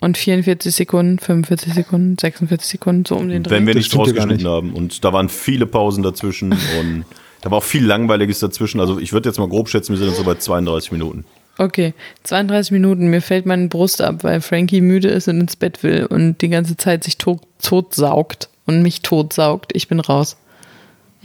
und 0.00 0.16
44 0.16 0.74
Sekunden, 0.74 1.18
45 1.18 1.74
Sekunden, 1.74 2.16
46 2.18 2.68
Sekunden, 2.68 3.04
so 3.04 3.16
um 3.16 3.28
den 3.28 3.42
Dreh. 3.42 3.50
Wenn 3.50 3.66
wir 3.66 3.74
nichts 3.74 3.92
gar 3.92 4.00
rausgeschnitten 4.00 4.46
haben. 4.46 4.72
Und 4.72 5.04
da 5.04 5.12
waren 5.12 5.28
viele 5.28 5.66
Pausen 5.66 6.02
dazwischen 6.02 6.52
und 6.80 7.04
da 7.40 7.50
war 7.50 7.58
auch 7.58 7.64
viel 7.64 7.84
Langweiliges 7.84 8.38
dazwischen. 8.40 8.80
Also 8.80 8.98
ich 8.98 9.12
würde 9.12 9.28
jetzt 9.28 9.38
mal 9.38 9.48
grob 9.48 9.68
schätzen, 9.68 9.92
wir 9.92 9.98
sind 9.98 10.08
jetzt 10.08 10.18
so 10.18 10.24
bei 10.24 10.34
32 10.34 10.92
Minuten. 10.92 11.24
Okay, 11.56 11.94
32 12.22 12.70
Minuten, 12.70 13.08
mir 13.08 13.20
fällt 13.20 13.44
meine 13.44 13.66
Brust 13.66 14.00
ab, 14.00 14.22
weil 14.22 14.40
Frankie 14.40 14.80
müde 14.80 15.08
ist 15.08 15.26
und 15.26 15.40
ins 15.40 15.56
Bett 15.56 15.82
will 15.82 16.06
und 16.06 16.40
die 16.40 16.48
ganze 16.48 16.76
Zeit 16.76 17.02
sich 17.02 17.18
tot, 17.18 17.40
tot 17.60 17.94
saugt 17.94 18.48
und 18.64 18.82
mich 18.82 19.02
tot 19.02 19.32
saugt. 19.32 19.72
Ich 19.74 19.88
bin 19.88 19.98
raus. 19.98 20.36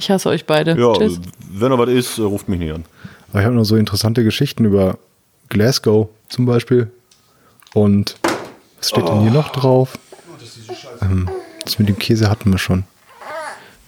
Ich 0.03 0.11
hasse 0.11 0.27
euch 0.27 0.45
beide. 0.45 0.77
Ja, 0.77 0.91
Tschüss. 0.91 1.17
wenn 1.49 1.69
noch 1.69 1.77
was 1.77 1.87
ist, 1.87 2.17
äh, 2.17 2.23
ruft 2.23 2.49
mich 2.49 2.59
nicht 2.59 2.73
an. 2.73 2.83
Aber 3.29 3.39
ich 3.39 3.45
habe 3.45 3.55
noch 3.55 3.63
so 3.63 3.77
interessante 3.77 4.25
Geschichten 4.25 4.65
über 4.65 4.97
Glasgow 5.47 6.09
zum 6.27 6.45
Beispiel. 6.45 6.91
Und 7.73 8.17
was 8.79 8.89
steht 8.89 9.07
denn 9.07 9.21
hier 9.21 9.31
noch 9.31 9.53
drauf? 9.53 9.97
Ähm, 11.01 11.29
das 11.63 11.79
mit 11.79 11.87
dem 11.87 11.97
Käse 11.97 12.29
hatten 12.29 12.51
wir 12.51 12.57
schon. 12.57 12.83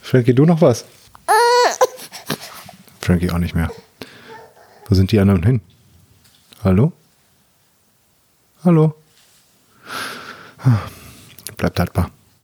Frankie, 0.00 0.32
du 0.32 0.46
noch 0.46 0.62
was? 0.62 0.86
Frankie 3.02 3.30
auch 3.30 3.36
nicht 3.36 3.54
mehr. 3.54 3.70
Wo 4.88 4.94
sind 4.94 5.12
die 5.12 5.20
anderen 5.20 5.42
hin? 5.42 5.60
Hallo? 6.64 6.92
Hallo? 8.64 8.94
Ah, 10.64 10.78
Bleibt 11.58 11.78
haltbar. 11.78 12.10